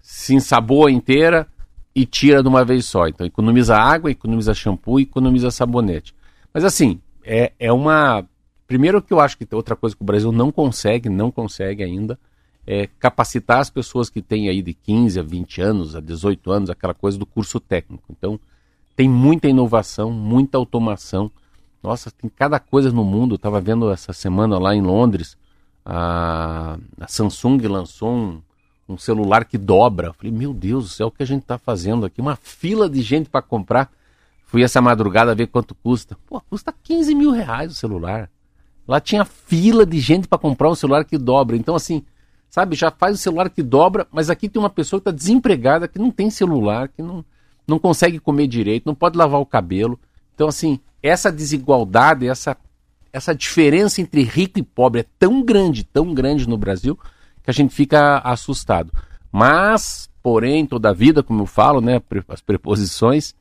se 0.00 0.34
ensaboa 0.34 0.90
inteira 0.90 1.46
e 1.94 2.06
tira 2.06 2.42
de 2.42 2.48
uma 2.48 2.64
vez 2.64 2.86
só. 2.86 3.06
Então, 3.06 3.26
economiza 3.26 3.76
água, 3.76 4.10
economiza 4.10 4.54
shampoo 4.54 4.98
e 4.98 5.02
economiza 5.02 5.50
sabonete. 5.50 6.14
Mas 6.54 6.64
assim, 6.64 7.00
é, 7.22 7.52
é 7.58 7.70
uma. 7.70 8.26
Primeiro 8.66 9.02
que 9.02 9.12
eu 9.12 9.20
acho 9.20 9.36
que 9.36 9.44
tem 9.44 9.56
outra 9.56 9.76
coisa 9.76 9.94
que 9.94 10.02
o 10.02 10.06
Brasil 10.06 10.32
não 10.32 10.50
consegue, 10.50 11.10
não 11.10 11.30
consegue 11.30 11.82
ainda, 11.82 12.18
é 12.66 12.88
capacitar 12.98 13.58
as 13.58 13.68
pessoas 13.68 14.08
que 14.08 14.22
têm 14.22 14.48
aí 14.48 14.62
de 14.62 14.72
15 14.72 15.20
a 15.20 15.22
20 15.22 15.60
anos, 15.60 15.96
a 15.96 16.00
18 16.00 16.50
anos, 16.50 16.70
aquela 16.70 16.94
coisa 16.94 17.18
do 17.18 17.26
curso 17.26 17.60
técnico. 17.60 18.04
Então, 18.10 18.40
tem 18.96 19.08
muita 19.08 19.48
inovação, 19.48 20.10
muita 20.10 20.56
automação. 20.56 21.30
Nossa, 21.82 22.10
tem 22.10 22.30
cada 22.30 22.58
coisa 22.58 22.90
no 22.92 23.04
mundo. 23.04 23.32
Eu 23.32 23.36
estava 23.36 23.60
vendo 23.60 23.90
essa 23.90 24.12
semana 24.12 24.58
lá 24.58 24.74
em 24.74 24.82
Londres, 24.82 25.36
a, 25.84 26.78
a 27.00 27.08
Samsung 27.08 27.58
lançou 27.66 28.12
um, 28.12 28.42
um, 28.88 28.98
celular 28.98 29.44
que 29.44 29.56
dobra. 29.56 30.08
Eu 30.08 30.14
falei, 30.14 30.32
meu 30.32 30.52
Deus 30.52 30.84
do 30.84 30.90
céu, 30.90 31.06
o 31.08 31.10
que 31.10 31.22
a 31.22 31.26
gente 31.26 31.42
está 31.42 31.58
fazendo 31.58 32.04
aqui? 32.06 32.20
Uma 32.20 32.36
fila 32.36 32.88
de 32.88 33.00
gente 33.02 33.30
para 33.30 33.42
comprar. 33.42 33.90
Fui 34.44 34.62
essa 34.62 34.80
madrugada 34.80 35.34
ver 35.34 35.46
quanto 35.46 35.74
custa. 35.74 36.16
Pô, 36.26 36.40
custa 36.40 36.74
15 36.82 37.14
mil 37.14 37.30
reais 37.30 37.72
o 37.72 37.74
celular. 37.74 38.28
Lá 38.86 39.00
tinha 39.00 39.24
fila 39.24 39.86
de 39.86 40.00
gente 40.00 40.26
para 40.26 40.38
comprar 40.38 40.68
um 40.68 40.74
celular 40.74 41.04
que 41.04 41.16
dobra. 41.16 41.56
Então, 41.56 41.76
assim, 41.76 42.04
sabe, 42.48 42.74
já 42.74 42.90
faz 42.90 43.14
o 43.14 43.18
celular 43.18 43.48
que 43.48 43.62
dobra, 43.62 44.06
mas 44.10 44.28
aqui 44.28 44.48
tem 44.48 44.60
uma 44.60 44.68
pessoa 44.68 45.00
que 45.00 45.08
está 45.08 45.16
desempregada, 45.16 45.86
que 45.86 45.98
não 45.98 46.10
tem 46.10 46.28
celular, 46.28 46.88
que 46.88 47.00
não, 47.00 47.24
não 47.66 47.78
consegue 47.78 48.18
comer 48.18 48.48
direito, 48.48 48.86
não 48.86 48.94
pode 48.94 49.16
lavar 49.16 49.40
o 49.40 49.46
cabelo. 49.46 49.98
Então, 50.34 50.48
assim, 50.48 50.80
essa 51.02 51.30
desigualdade, 51.30 52.28
essa, 52.28 52.56
essa 53.12 53.34
diferença 53.34 54.00
entre 54.00 54.22
rico 54.22 54.58
e 54.58 54.62
pobre 54.62 55.00
é 55.00 55.06
tão 55.18 55.42
grande, 55.42 55.84
tão 55.84 56.12
grande 56.14 56.48
no 56.48 56.58
Brasil, 56.58 56.98
que 57.42 57.50
a 57.50 57.52
gente 57.52 57.74
fica 57.74 58.18
assustado. 58.18 58.92
Mas, 59.32 60.10
porém, 60.22 60.66
toda 60.66 60.90
a 60.90 60.94
vida, 60.94 61.22
como 61.22 61.42
eu 61.42 61.46
falo, 61.46 61.80
né, 61.80 62.00
as 62.28 62.40
preposições, 62.40 63.34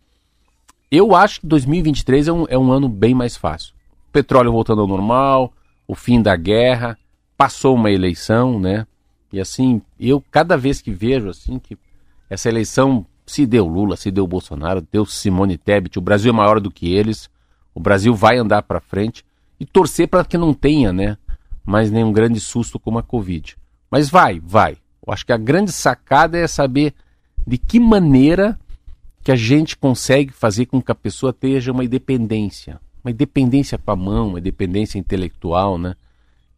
eu 0.91 1.15
acho 1.15 1.41
que 1.41 1.47
2023 1.47 2.27
é 2.27 2.33
um, 2.33 2.45
é 2.49 2.57
um 2.57 2.71
ano 2.71 2.89
bem 2.89 3.13
mais 3.13 3.37
fácil. 3.37 3.73
Petróleo 4.11 4.51
voltando 4.51 4.81
ao 4.81 4.87
normal, 4.87 5.53
o 5.87 5.93
fim 5.93 6.21
da 6.21 6.35
guerra, 6.35 6.97
passou 7.37 7.75
uma 7.75 7.91
eleição, 7.91 8.59
né? 8.59 8.85
E 9.31 9.39
assim, 9.39 9.81
eu 9.99 10.23
cada 10.31 10.57
vez 10.57 10.81
que 10.81 10.91
vejo 10.91 11.29
assim 11.29 11.59
que 11.59 11.77
essa 12.29 12.49
eleição 12.49 13.05
se 13.25 13.45
deu 13.45 13.67
Lula, 13.67 13.95
se 13.95 14.09
deu 14.09 14.25
Bolsonaro, 14.25 14.85
deu 14.91 15.05
Simone 15.05 15.57
Tebet, 15.57 15.99
o 15.99 16.01
Brasil 16.01 16.31
é 16.31 16.35
maior 16.35 16.59
do 16.59 16.71
que 16.71 16.91
eles, 16.91 17.29
o 17.79 17.81
Brasil 17.81 18.13
vai 18.13 18.37
andar 18.37 18.63
para 18.63 18.81
frente 18.81 19.23
e 19.57 19.65
torcer 19.65 20.09
para 20.09 20.25
que 20.25 20.37
não 20.37 20.53
tenha, 20.53 20.91
né, 20.91 21.17
mais 21.65 21.89
nenhum 21.89 22.11
grande 22.11 22.37
susto 22.37 22.77
como 22.77 22.99
a 22.99 23.03
Covid. 23.03 23.55
Mas 23.89 24.09
vai, 24.09 24.41
vai. 24.41 24.75
Eu 25.07 25.13
acho 25.13 25.25
que 25.25 25.31
a 25.31 25.37
grande 25.37 25.71
sacada 25.71 26.37
é 26.37 26.45
saber 26.45 26.93
de 27.47 27.57
que 27.57 27.79
maneira 27.79 28.59
que 29.23 29.31
a 29.31 29.35
gente 29.37 29.77
consegue 29.77 30.33
fazer 30.33 30.65
com 30.65 30.81
que 30.81 30.91
a 30.91 30.95
pessoa 30.95 31.31
tenha 31.31 31.71
uma 31.71 31.85
independência, 31.85 32.81
uma 33.01 33.11
independência 33.11 33.77
com 33.77 33.91
a 33.91 33.95
mão, 33.95 34.27
uma 34.27 34.39
independência 34.39 34.99
intelectual, 34.99 35.77
né? 35.77 35.95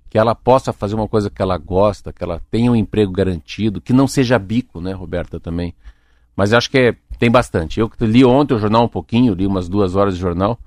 Que 0.09 0.17
ela 0.17 0.33
possa 0.33 0.73
fazer 0.73 0.95
uma 0.95 1.07
coisa 1.07 1.29
que 1.29 1.41
ela 1.41 1.57
gosta, 1.57 2.11
que 2.11 2.23
ela 2.23 2.41
tenha 2.49 2.71
um 2.71 2.75
emprego 2.75 3.11
garantido, 3.11 3.79
que 3.79 3.93
não 3.93 4.07
seja 4.07 4.39
bico, 4.39 4.81
né, 4.81 4.91
Roberta, 4.91 5.39
também. 5.39 5.75
Mas 6.35 6.51
acho 6.51 6.69
que 6.71 6.79
é, 6.79 6.95
tem 7.19 7.29
bastante. 7.29 7.79
Eu 7.79 7.91
li 8.01 8.25
ontem 8.25 8.55
o 8.55 8.59
jornal 8.59 8.85
um 8.85 8.89
pouquinho, 8.89 9.35
li 9.35 9.45
umas 9.45 9.69
duas 9.69 9.95
horas 9.95 10.15
de 10.15 10.19
jornal. 10.19 10.57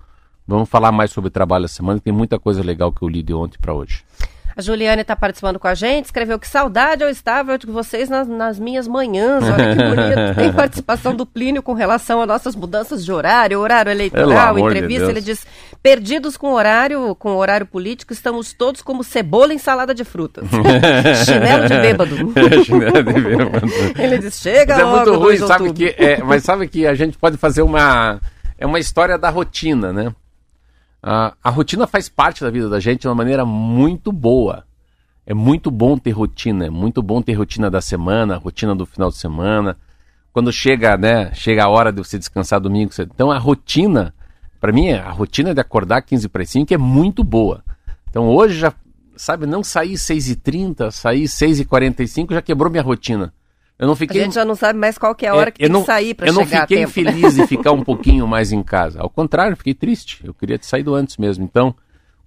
Vamos 0.47 0.69
falar 0.69 0.93
mais 0.93 1.11
sobre 1.11 1.31
trabalho 1.31 1.65
essa 1.65 1.75
semana, 1.75 2.01
tem 2.01 2.13
muita 2.13 2.39
coisa 2.39 2.63
legal 2.63 2.93
que 2.93 3.03
eu 3.03 3.09
li 3.09 3.23
de 3.23 3.33
ontem 3.33 3.59
para 3.59 3.73
hoje. 3.73 4.05
A 4.57 4.63
Juliane 4.63 5.03
está 5.03 5.17
participando 5.17 5.59
com 5.59 5.67
a 5.67 5.75
gente, 5.75 6.05
escreveu 6.05 6.39
que 6.39 6.47
saudade 6.47 7.03
eu 7.03 7.09
estava 7.09 7.59
de 7.59 7.67
vocês 7.67 8.09
nas, 8.09 8.29
nas 8.29 8.57
minhas 8.57 8.87
manhãs. 8.87 9.43
Olha 9.43 9.75
que 9.75 9.83
bonito. 9.83 10.35
Tem 10.39 10.53
participação 10.53 11.13
do 11.13 11.27
Plínio 11.27 11.61
com 11.61 11.73
relação 11.73 12.23
a 12.23 12.27
nossas 12.27 12.55
mudanças 12.55 13.05
de 13.05 13.11
horário, 13.11 13.59
horário 13.59 13.91
eleitoral, 13.91 14.57
entrevista. 14.57 15.07
De 15.07 15.11
ele 15.11 15.21
diz: 15.21 15.45
perdidos 15.83 16.37
com 16.37 16.53
horário, 16.53 17.17
com 17.17 17.35
horário 17.35 17.67
político, 17.67 18.13
estamos 18.13 18.53
todos 18.53 18.81
como 18.81 19.03
cebola 19.03 19.53
em 19.53 19.59
salada 19.59 19.93
de 19.93 20.05
frutas. 20.05 20.47
Chinelo 21.27 21.69
de 21.69 21.81
bêbado. 21.81 22.15
Chinelo 22.65 23.03
de 23.03 23.21
bêbado. 23.21 23.67
ele 23.99 24.19
diz: 24.19 24.39
chega 24.39 24.77
mas. 24.77 24.87
É 24.87 24.87
muito 24.89 25.15
ruim, 25.19 25.37
sabe 25.39 25.73
que, 25.73 25.95
é, 25.99 26.23
mas 26.23 26.45
sabe 26.45 26.69
que 26.69 26.87
a 26.87 26.95
gente 26.95 27.19
pode 27.19 27.37
fazer 27.37 27.63
uma. 27.63 28.21
É 28.57 28.65
uma 28.65 28.79
história 28.79 29.19
da 29.19 29.31
rotina, 29.31 29.93
né? 29.93 30.13
A, 31.07 31.35
a 31.45 31.51
rotina 31.51 31.87
faz 31.87 32.09
parte 32.09 32.43
da 32.43 32.49
vida 32.49 32.67
da 32.67 32.81
gente 32.81 33.03
de 33.03 33.09
uma 33.09 33.15
maneira 33.15 33.45
muito 33.45 34.11
boa. 34.11 34.65
É 35.27 35.35
muito 35.35 35.71
bom 35.71 35.99
ter 35.99 36.13
rotina, 36.13 36.65
é 36.65 36.71
muito 36.71 37.03
bom 37.03 37.21
ter 37.21 37.35
rotina 37.35 37.71
da 37.71 37.83
semana, 37.83 38.39
rotina 38.39 38.75
do 38.75 38.87
final 38.87 39.11
de 39.11 39.19
semana. 39.19 39.77
Quando 40.33 40.51
chega, 40.51 40.97
né, 40.97 41.31
chega 41.35 41.65
a 41.65 41.69
hora 41.69 41.93
de 41.93 41.99
você 41.99 42.19
descansar 42.19 42.59
domingo, 42.59 42.91
você... 42.91 43.03
então 43.03 43.31
a 43.31 43.37
rotina, 43.37 44.15
para 44.59 44.73
mim, 44.73 44.93
a 44.93 45.11
rotina 45.11 45.53
de 45.53 45.61
acordar 45.61 46.01
15 46.01 46.27
para 46.31 46.43
5 46.43 46.73
é 46.73 46.79
muito 46.79 47.23
boa. 47.23 47.63
Então 48.09 48.27
hoje 48.29 48.59
já, 48.59 48.73
sabe, 49.15 49.45
não 49.45 49.63
sair 49.63 49.95
6h30, 49.95 50.91
sair 50.91 51.25
6h45 51.25 52.33
já 52.33 52.41
quebrou 52.41 52.71
minha 52.71 52.83
rotina. 52.83 53.31
Eu 53.79 53.89
não 53.89 53.97
fiquei... 53.97 54.21
A 54.21 54.25
gente 54.25 54.35
já 54.35 54.45
não 54.45 54.55
sabe 54.55 54.79
mais 54.79 54.97
qual 54.97 55.15
que 55.15 55.27
é 55.27 55.31
a 55.31 55.35
hora 55.35 55.49
é, 55.49 55.53
que 55.53 55.59
tem 55.59 55.69
não, 55.69 55.81
que 55.81 55.87
sair 55.87 56.15
para 56.15 56.27
chegar 56.27 56.41
Eu 56.41 56.45
não 56.45 56.61
fiquei 56.61 56.87
feliz 56.87 57.35
de 57.35 57.47
ficar 57.47 57.73
um 57.73 57.83
pouquinho 57.85 58.27
mais 58.27 58.53
em 58.53 58.63
casa. 58.63 59.01
Ao 59.01 59.11
contrário, 59.11 59.57
fiquei 59.57 59.75
triste. 59.75 60.21
Eu 60.25 60.33
queria 60.33 60.59
ter 60.59 60.67
saído 60.67 60.95
antes 60.95 61.17
mesmo. 61.17 61.45
Então, 61.45 61.75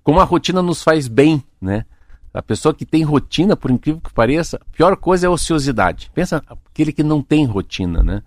como 0.04 0.20
a 0.20 0.24
rotina 0.24 0.62
nos 0.62 0.84
faz 0.84 1.08
bem, 1.08 1.44
né? 1.62 1.86
A 2.34 2.42
pessoa 2.42 2.74
que 2.74 2.86
tem 2.86 3.04
rotina, 3.04 3.56
por 3.56 3.72
incrível 3.72 4.02
que 4.02 4.14
pareça, 4.14 4.58
a 4.58 4.76
pior 4.76 4.96
coisa 4.98 5.26
é 5.26 5.28
a 5.28 5.32
ociosidade. 5.32 6.12
Pensa 6.14 6.44
aquele 6.70 6.92
que 6.92 7.02
não 7.02 7.22
tem 7.22 7.46
rotina, 7.46 8.04
né? 8.04 8.22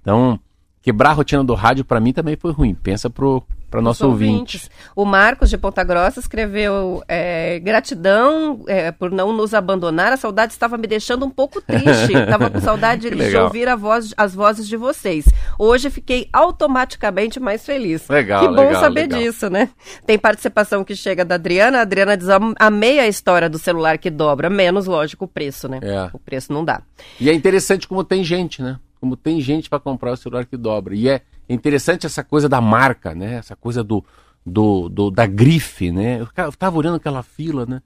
Então, 0.00 0.38
quebrar 0.80 1.10
a 1.10 1.14
rotina 1.14 1.42
do 1.42 1.54
rádio 1.54 1.84
para 1.84 1.98
mim 1.98 2.12
também 2.12 2.36
foi 2.36 2.52
ruim. 2.52 2.74
Pensa 2.74 3.10
pro 3.10 3.42
para 3.76 3.82
nosso 3.82 4.06
ouvinte. 4.06 4.70
O 4.94 5.04
Marcos 5.04 5.50
de 5.50 5.58
Ponta 5.58 5.84
Grossa 5.84 6.18
escreveu 6.18 7.02
é, 7.06 7.58
gratidão 7.58 8.64
é, 8.66 8.90
por 8.90 9.10
não 9.10 9.34
nos 9.34 9.52
abandonar. 9.52 10.12
A 10.14 10.16
saudade 10.16 10.54
estava 10.54 10.78
me 10.78 10.86
deixando 10.86 11.26
um 11.26 11.30
pouco 11.30 11.60
triste. 11.60 12.14
Estava 12.16 12.48
com 12.48 12.60
saudade 12.60 13.10
de 13.10 13.36
ouvir 13.36 13.68
voz, 13.76 14.14
as 14.16 14.34
vozes 14.34 14.66
de 14.66 14.76
vocês. 14.76 15.26
Hoje 15.58 15.90
fiquei 15.90 16.28
automaticamente 16.32 17.38
mais 17.38 17.66
feliz. 17.66 18.08
Legal, 18.08 18.48
Que 18.48 18.54
bom 18.54 18.66
legal, 18.66 18.80
saber 18.80 19.02
legal. 19.02 19.20
disso, 19.20 19.50
né? 19.50 19.68
Tem 20.06 20.18
participação 20.18 20.82
que 20.82 20.96
chega 20.96 21.24
da 21.24 21.34
Adriana. 21.34 21.78
A 21.78 21.82
Adriana 21.82 22.16
diz: 22.16 22.28
amei 22.58 22.98
a 22.98 23.06
história 23.06 23.48
do 23.48 23.58
celular 23.58 23.98
que 23.98 24.08
dobra, 24.10 24.48
menos 24.48 24.86
lógico 24.86 25.26
o 25.26 25.28
preço, 25.28 25.68
né? 25.68 25.80
É. 25.82 26.08
O 26.12 26.18
preço 26.18 26.52
não 26.52 26.64
dá. 26.64 26.80
E 27.20 27.28
é 27.28 27.34
interessante 27.34 27.86
como 27.86 28.02
tem 28.02 28.24
gente, 28.24 28.62
né? 28.62 28.78
Como 28.98 29.16
tem 29.16 29.40
gente 29.40 29.68
para 29.68 29.78
comprar 29.78 30.12
o 30.12 30.16
celular 30.16 30.46
que 30.46 30.56
dobra. 30.56 30.94
E 30.94 31.08
é 31.08 31.20
é 31.48 31.54
interessante 31.54 32.06
essa 32.06 32.24
coisa 32.24 32.48
da 32.48 32.60
marca, 32.60 33.14
né? 33.14 33.34
Essa 33.34 33.54
coisa 33.54 33.84
do, 33.84 34.04
do, 34.44 34.88
do 34.88 35.10
da 35.10 35.26
grife, 35.26 35.90
né? 35.90 36.20
Eu, 36.20 36.52
tava 36.52 36.76
olhando 36.76 36.96
aquela 36.96 37.22
fila, 37.22 37.66
né? 37.66 37.82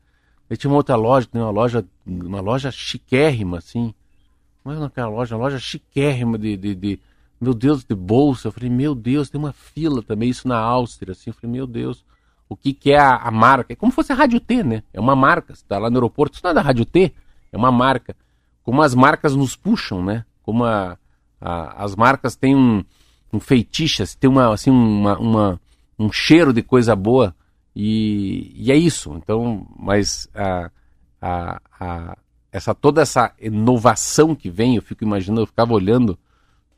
Aí 0.49 0.57
tinha 0.57 0.70
uma 0.70 0.77
outra 0.77 0.96
loja, 0.96 1.29
uma 1.33 1.51
loja, 1.51 1.85
uma 2.05 2.40
loja 2.40 2.70
chiquérrima, 2.70 3.59
assim. 3.59 3.94
É 4.66 4.75
naquela 4.75 5.09
loja, 5.09 5.37
uma 5.37 5.44
loja 5.44 5.59
chiquérrima 5.59 6.37
de, 6.37 6.57
de, 6.57 6.75
de, 6.75 7.01
meu 7.40 7.55
Deus, 7.55 7.85
de 7.85 7.94
bolsa. 7.94 8.49
Eu 8.49 8.53
falei, 8.53 8.68
meu 8.68 8.94
Deus, 8.94 9.31
tem 9.31 9.38
uma 9.38 9.53
fila 9.53 10.03
também, 10.03 10.29
isso 10.29 10.49
na 10.49 10.59
Áustria, 10.59 11.12
assim. 11.12 11.31
Eu 11.31 11.35
falei, 11.35 11.53
meu 11.53 11.66
Deus, 11.66 12.05
o 12.49 12.57
que, 12.57 12.73
que 12.73 12.90
é 12.90 12.99
a, 12.99 13.16
a 13.16 13.31
marca? 13.31 13.73
É 13.73 13.77
como 13.77 13.92
se 13.92 13.96
fosse 13.96 14.12
a 14.12 14.16
Rádio 14.16 14.40
T, 14.40 14.64
né? 14.64 14.83
É 14.92 14.99
uma 14.99 15.14
marca. 15.14 15.55
Você 15.55 15.64
tá 15.66 15.79
lá 15.79 15.88
no 15.88 15.96
aeroporto, 15.96 16.35
isso 16.35 16.44
não 16.44 16.51
é 16.51 16.55
da 16.55 16.62
Rádio 16.62 16.85
T, 16.85 17.12
é 17.53 17.57
uma 17.57 17.70
marca. 17.70 18.16
Como 18.62 18.83
as 18.83 18.94
marcas 18.94 19.37
nos 19.37 19.55
puxam, 19.55 20.05
né? 20.05 20.25
Como 20.42 20.64
a, 20.64 20.99
a, 21.40 21.85
as 21.85 21.94
marcas 21.94 22.35
têm 22.35 22.57
um, 22.57 22.85
um 23.33 23.40
feitiço, 23.40 24.05
tem 24.19 24.29
uma, 24.29 24.53
assim, 24.53 24.71
uma, 24.71 25.19
uma, 25.19 25.61
um 25.99 26.11
cheiro 26.11 26.53
de 26.53 26.62
coisa 26.62 26.97
boa 26.97 27.35
e, 27.75 28.53
e 28.55 28.73
é 28.73 28.77
isso. 28.77 29.12
Então, 29.14 29.66
mas 29.79 30.29
a, 30.35 30.71
a, 31.21 31.61
a, 31.79 32.19
essa 32.51 32.75
toda 32.75 33.03
essa 33.03 33.33
inovação 33.40 34.35
que 34.35 34.51
vem, 34.51 34.77
eu 34.77 34.83
fico 34.83 35.05
imaginando, 35.05 35.43
eu 35.43 35.47
ficava 35.47 35.73
olhando 35.73 36.19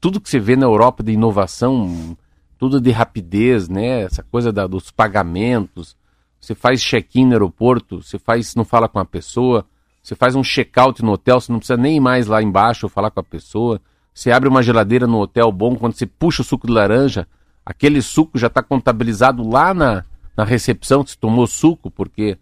tudo 0.01 0.21
que 0.21 0.29
você 0.29 0.39
vê 0.39 0.57
na 0.57 0.67
Europa 0.67 1.03
de 1.03 1.13
inovação, 1.13 2.17
tudo 2.59 2.81
de 2.81 2.91
rapidez, 2.91 3.69
né? 3.69 4.03
Essa 4.03 4.23
coisa 4.23 4.53
da, 4.53 4.67
dos 4.67 4.91
pagamentos. 4.91 5.97
Você 6.41 6.57
faz 6.57 6.83
check-in 6.83 7.27
no 7.27 7.33
aeroporto, 7.33 8.03
você 8.03 8.19
faz, 8.19 8.57
não 8.57 8.65
fala 8.65 8.89
com 8.89 8.99
a 8.99 9.05
pessoa, 9.05 9.65
você 10.03 10.17
faz 10.17 10.35
um 10.35 10.43
check-out 10.43 11.01
no 11.05 11.13
hotel, 11.13 11.41
você 11.41 11.53
não 11.53 11.61
precisa 11.61 11.77
nem 11.77 11.99
ir 11.99 12.01
mais 12.01 12.27
lá 12.27 12.43
embaixo 12.43 12.89
falar 12.89 13.13
com 13.13 13.21
a 13.21 13.25
pessoa. 13.25 13.81
Você 14.15 14.31
abre 14.31 14.49
uma 14.49 14.63
geladeira 14.63 15.07
no 15.07 15.19
hotel 15.19 15.51
bom, 15.51 15.75
quando 15.77 15.95
você 15.95 16.07
puxa 16.07 16.43
o 16.43 16.45
suco 16.45 16.67
de 16.67 16.73
laranja, 16.73 17.27
aquele 17.65 18.03
suco 18.03 18.39
já 18.39 18.49
está 18.49 18.63
contabilizado 18.63 19.49
lá 19.49 19.73
na, 19.73 20.05
na 20.37 20.45
recepção, 20.45 21.03
que 21.03 21.11
você 21.11 21.17
tomou 21.17 21.47
suco, 21.47 21.91
porque 21.91 22.39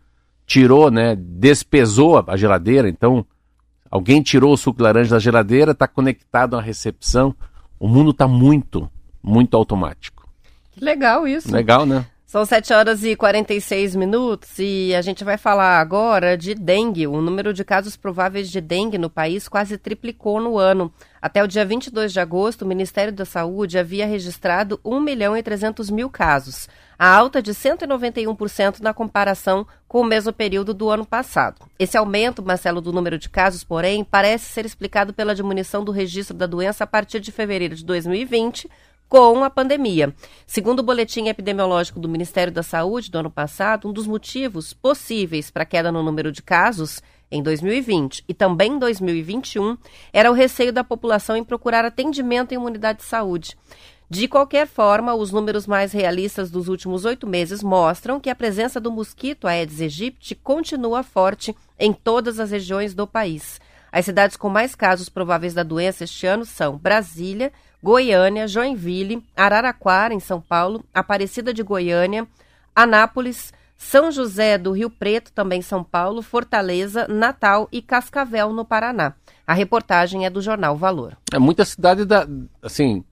tirou, 0.46 0.90
né, 0.90 1.16
despesou 1.16 2.24
a 2.26 2.36
geladeira, 2.36 2.88
então 2.88 3.24
alguém 3.90 4.22
tirou 4.22 4.52
o 4.52 4.56
suco 4.56 4.78
de 4.78 4.82
laranja 4.82 5.10
da 5.10 5.18
geladeira, 5.18 5.72
está 5.72 5.86
conectado 5.86 6.56
à 6.56 6.60
recepção. 6.60 7.34
O 7.78 7.88
mundo 7.88 8.10
está 8.10 8.26
muito, 8.26 8.90
muito 9.22 9.56
automático. 9.56 10.28
Legal 10.76 11.26
isso. 11.26 11.52
Legal, 11.52 11.86
né? 11.86 12.04
São 12.30 12.44
7 12.44 12.72
horas 12.72 13.02
e 13.02 13.16
46 13.16 13.96
minutos 13.96 14.50
e 14.60 14.94
a 14.94 15.02
gente 15.02 15.24
vai 15.24 15.36
falar 15.36 15.80
agora 15.80 16.38
de 16.38 16.54
dengue. 16.54 17.08
O 17.08 17.20
número 17.20 17.52
de 17.52 17.64
casos 17.64 17.96
prováveis 17.96 18.48
de 18.48 18.60
dengue 18.60 18.96
no 18.96 19.10
país 19.10 19.48
quase 19.48 19.76
triplicou 19.76 20.40
no 20.40 20.56
ano. 20.56 20.92
Até 21.20 21.42
o 21.42 21.48
dia 21.48 21.64
22 21.64 22.12
de 22.12 22.20
agosto, 22.20 22.62
o 22.62 22.68
Ministério 22.68 23.12
da 23.12 23.24
Saúde 23.24 23.80
havia 23.80 24.06
registrado 24.06 24.78
1 24.84 25.00
milhão 25.00 25.36
e 25.36 25.42
300 25.42 25.90
mil 25.90 26.08
casos, 26.08 26.68
a 26.96 27.12
alta 27.12 27.42
de 27.42 27.52
191% 27.52 28.78
na 28.78 28.94
comparação 28.94 29.66
com 29.88 30.00
o 30.00 30.04
mesmo 30.04 30.32
período 30.32 30.72
do 30.72 30.88
ano 30.88 31.04
passado. 31.04 31.66
Esse 31.80 31.98
aumento, 31.98 32.44
Marcelo, 32.44 32.80
do 32.80 32.92
número 32.92 33.18
de 33.18 33.28
casos, 33.28 33.64
porém, 33.64 34.04
parece 34.04 34.44
ser 34.44 34.64
explicado 34.64 35.12
pela 35.12 35.34
diminuição 35.34 35.82
do 35.82 35.90
registro 35.90 36.36
da 36.36 36.46
doença 36.46 36.84
a 36.84 36.86
partir 36.86 37.18
de 37.18 37.32
fevereiro 37.32 37.74
de 37.74 37.84
2020 37.84 38.70
com 39.10 39.42
a 39.42 39.50
pandemia. 39.50 40.14
Segundo 40.46 40.78
o 40.78 40.84
boletim 40.84 41.26
epidemiológico 41.26 41.98
do 41.98 42.08
Ministério 42.08 42.52
da 42.52 42.62
Saúde 42.62 43.10
do 43.10 43.18
ano 43.18 43.30
passado, 43.30 43.88
um 43.88 43.92
dos 43.92 44.06
motivos 44.06 44.72
possíveis 44.72 45.50
para 45.50 45.64
a 45.64 45.66
queda 45.66 45.90
no 45.90 46.00
número 46.00 46.30
de 46.30 46.40
casos 46.40 47.02
em 47.28 47.42
2020 47.42 48.24
e 48.28 48.32
também 48.32 48.74
em 48.74 48.78
2021 48.78 49.76
era 50.12 50.30
o 50.30 50.34
receio 50.34 50.72
da 50.72 50.84
população 50.84 51.36
em 51.36 51.42
procurar 51.42 51.84
atendimento 51.84 52.52
em 52.52 52.56
uma 52.56 52.68
unidade 52.68 53.00
de 53.00 53.04
saúde. 53.04 53.58
De 54.08 54.28
qualquer 54.28 54.68
forma, 54.68 55.12
os 55.14 55.32
números 55.32 55.66
mais 55.66 55.92
realistas 55.92 56.48
dos 56.48 56.68
últimos 56.68 57.04
oito 57.04 57.26
meses 57.26 57.64
mostram 57.64 58.20
que 58.20 58.30
a 58.30 58.34
presença 58.34 58.80
do 58.80 58.92
mosquito 58.92 59.48
Aedes 59.48 59.80
aegypti 59.80 60.36
continua 60.36 61.02
forte 61.02 61.54
em 61.76 61.92
todas 61.92 62.38
as 62.38 62.52
regiões 62.52 62.94
do 62.94 63.08
país. 63.08 63.60
As 63.92 64.04
cidades 64.04 64.36
com 64.36 64.48
mais 64.48 64.76
casos 64.76 65.08
prováveis 65.08 65.52
da 65.52 65.64
doença 65.64 66.04
este 66.04 66.26
ano 66.26 66.44
são 66.44 66.76
Brasília, 66.76 67.52
Goiânia, 67.82 68.46
Joinville, 68.46 69.24
Araraquara, 69.36 70.12
em 70.12 70.20
São 70.20 70.40
Paulo, 70.40 70.84
Aparecida 70.92 71.52
de 71.54 71.62
Goiânia, 71.62 72.26
Anápolis, 72.74 73.52
São 73.76 74.10
José 74.10 74.58
do 74.58 74.72
Rio 74.72 74.90
Preto, 74.90 75.32
também 75.32 75.62
São 75.62 75.82
Paulo, 75.82 76.22
Fortaleza, 76.22 77.06
Natal 77.08 77.68
e 77.72 77.80
Cascavel, 77.80 78.52
no 78.52 78.64
Paraná. 78.64 79.14
A 79.46 79.54
reportagem 79.54 80.26
é 80.26 80.30
do 80.30 80.42
jornal 80.42 80.76
Valor. 80.76 81.16
É 81.32 81.38
muita 81.38 81.64
cidade 81.64 82.04
da, 82.04 82.26
assim, 82.62 83.04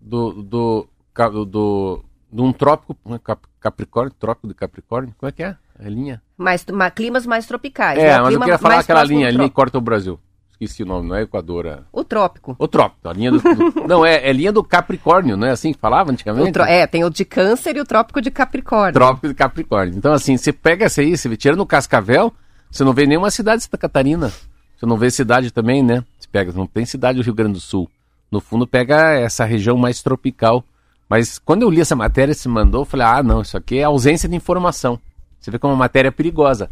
do, 0.00 0.42
do, 0.42 0.88
do, 1.14 1.44
do 1.44 2.04
de 2.34 2.42
um 2.42 2.52
trópico, 2.52 2.96
né, 3.06 3.20
Capricórnio, 3.60 4.12
trópico 4.18 4.48
de 4.48 4.54
Capricórnio, 4.54 5.14
como 5.16 5.28
é 5.28 5.32
que 5.32 5.42
é 5.44 5.56
a 5.78 5.88
linha? 5.88 6.20
Mais, 6.36 6.66
ma, 6.66 6.90
climas 6.90 7.24
mais 7.24 7.46
tropicais. 7.46 7.98
É, 7.98 8.08
né? 8.08 8.18
mas 8.18 8.28
Clima 8.28 8.34
eu 8.34 8.40
queria 8.40 8.58
falar 8.58 8.80
aquela 8.80 9.04
linha 9.04 9.28
ali 9.28 9.38
que 9.38 9.50
corta 9.50 9.78
o 9.78 9.80
Brasil. 9.80 10.18
Esqueci 10.60 10.82
o 10.82 10.86
nome, 10.86 11.08
não 11.08 11.16
é 11.16 11.22
Equador, 11.22 11.66
é... 11.66 11.80
O 11.92 12.04
trópico. 12.04 12.54
O 12.58 12.68
trópico, 12.68 13.08
a 13.08 13.12
linha 13.12 13.30
do... 13.32 13.38
do- 13.40 13.86
não, 13.88 14.06
é, 14.06 14.28
é 14.28 14.32
linha 14.32 14.52
do 14.52 14.62
Capricórnio, 14.62 15.36
não 15.36 15.46
é 15.48 15.50
assim 15.50 15.72
que 15.72 15.78
falava 15.80 16.12
antigamente? 16.12 16.50
O 16.50 16.52
tró- 16.52 16.64
é, 16.64 16.86
tem 16.86 17.02
o 17.04 17.10
de 17.10 17.24
Câncer 17.24 17.76
e 17.76 17.80
o 17.80 17.84
trópico 17.84 18.20
de 18.20 18.30
Capricórnio. 18.30 18.94
Trópico 18.94 19.28
de 19.28 19.34
Capricórnio. 19.34 19.96
Então, 19.96 20.12
assim, 20.12 20.36
você 20.36 20.52
pega 20.52 20.84
essa 20.86 21.00
aí, 21.00 21.16
você 21.16 21.28
vê, 21.28 21.36
tirando 21.36 21.60
o 21.60 21.66
Cascavel, 21.66 22.32
você 22.70 22.84
não 22.84 22.92
vê 22.92 23.04
nenhuma 23.06 23.30
cidade 23.30 23.58
de 23.58 23.64
Santa 23.64 23.78
Catarina. 23.78 24.32
Você 24.76 24.86
não 24.86 24.96
vê 24.96 25.10
cidade 25.10 25.50
também, 25.50 25.82
né? 25.82 26.04
Você 26.18 26.28
pega, 26.30 26.52
não 26.52 26.66
tem 26.66 26.84
cidade 26.86 27.18
do 27.18 27.24
Rio 27.24 27.34
Grande 27.34 27.54
do 27.54 27.60
Sul. 27.60 27.90
No 28.30 28.40
fundo, 28.40 28.66
pega 28.66 29.12
essa 29.12 29.44
região 29.44 29.76
mais 29.76 30.02
tropical. 30.02 30.64
Mas 31.08 31.38
quando 31.38 31.62
eu 31.62 31.70
li 31.70 31.80
essa 31.80 31.94
matéria, 31.96 32.32
se 32.34 32.48
mandou, 32.48 32.82
eu 32.82 32.86
falei, 32.86 33.06
ah, 33.06 33.22
não, 33.22 33.42
isso 33.42 33.56
aqui 33.56 33.78
é 33.78 33.84
ausência 33.84 34.28
de 34.28 34.34
informação. 34.36 34.98
Você 35.38 35.50
vê 35.50 35.58
como 35.58 35.72
é 35.72 35.74
uma 35.74 35.80
matéria 35.80 36.10
perigosa. 36.10 36.70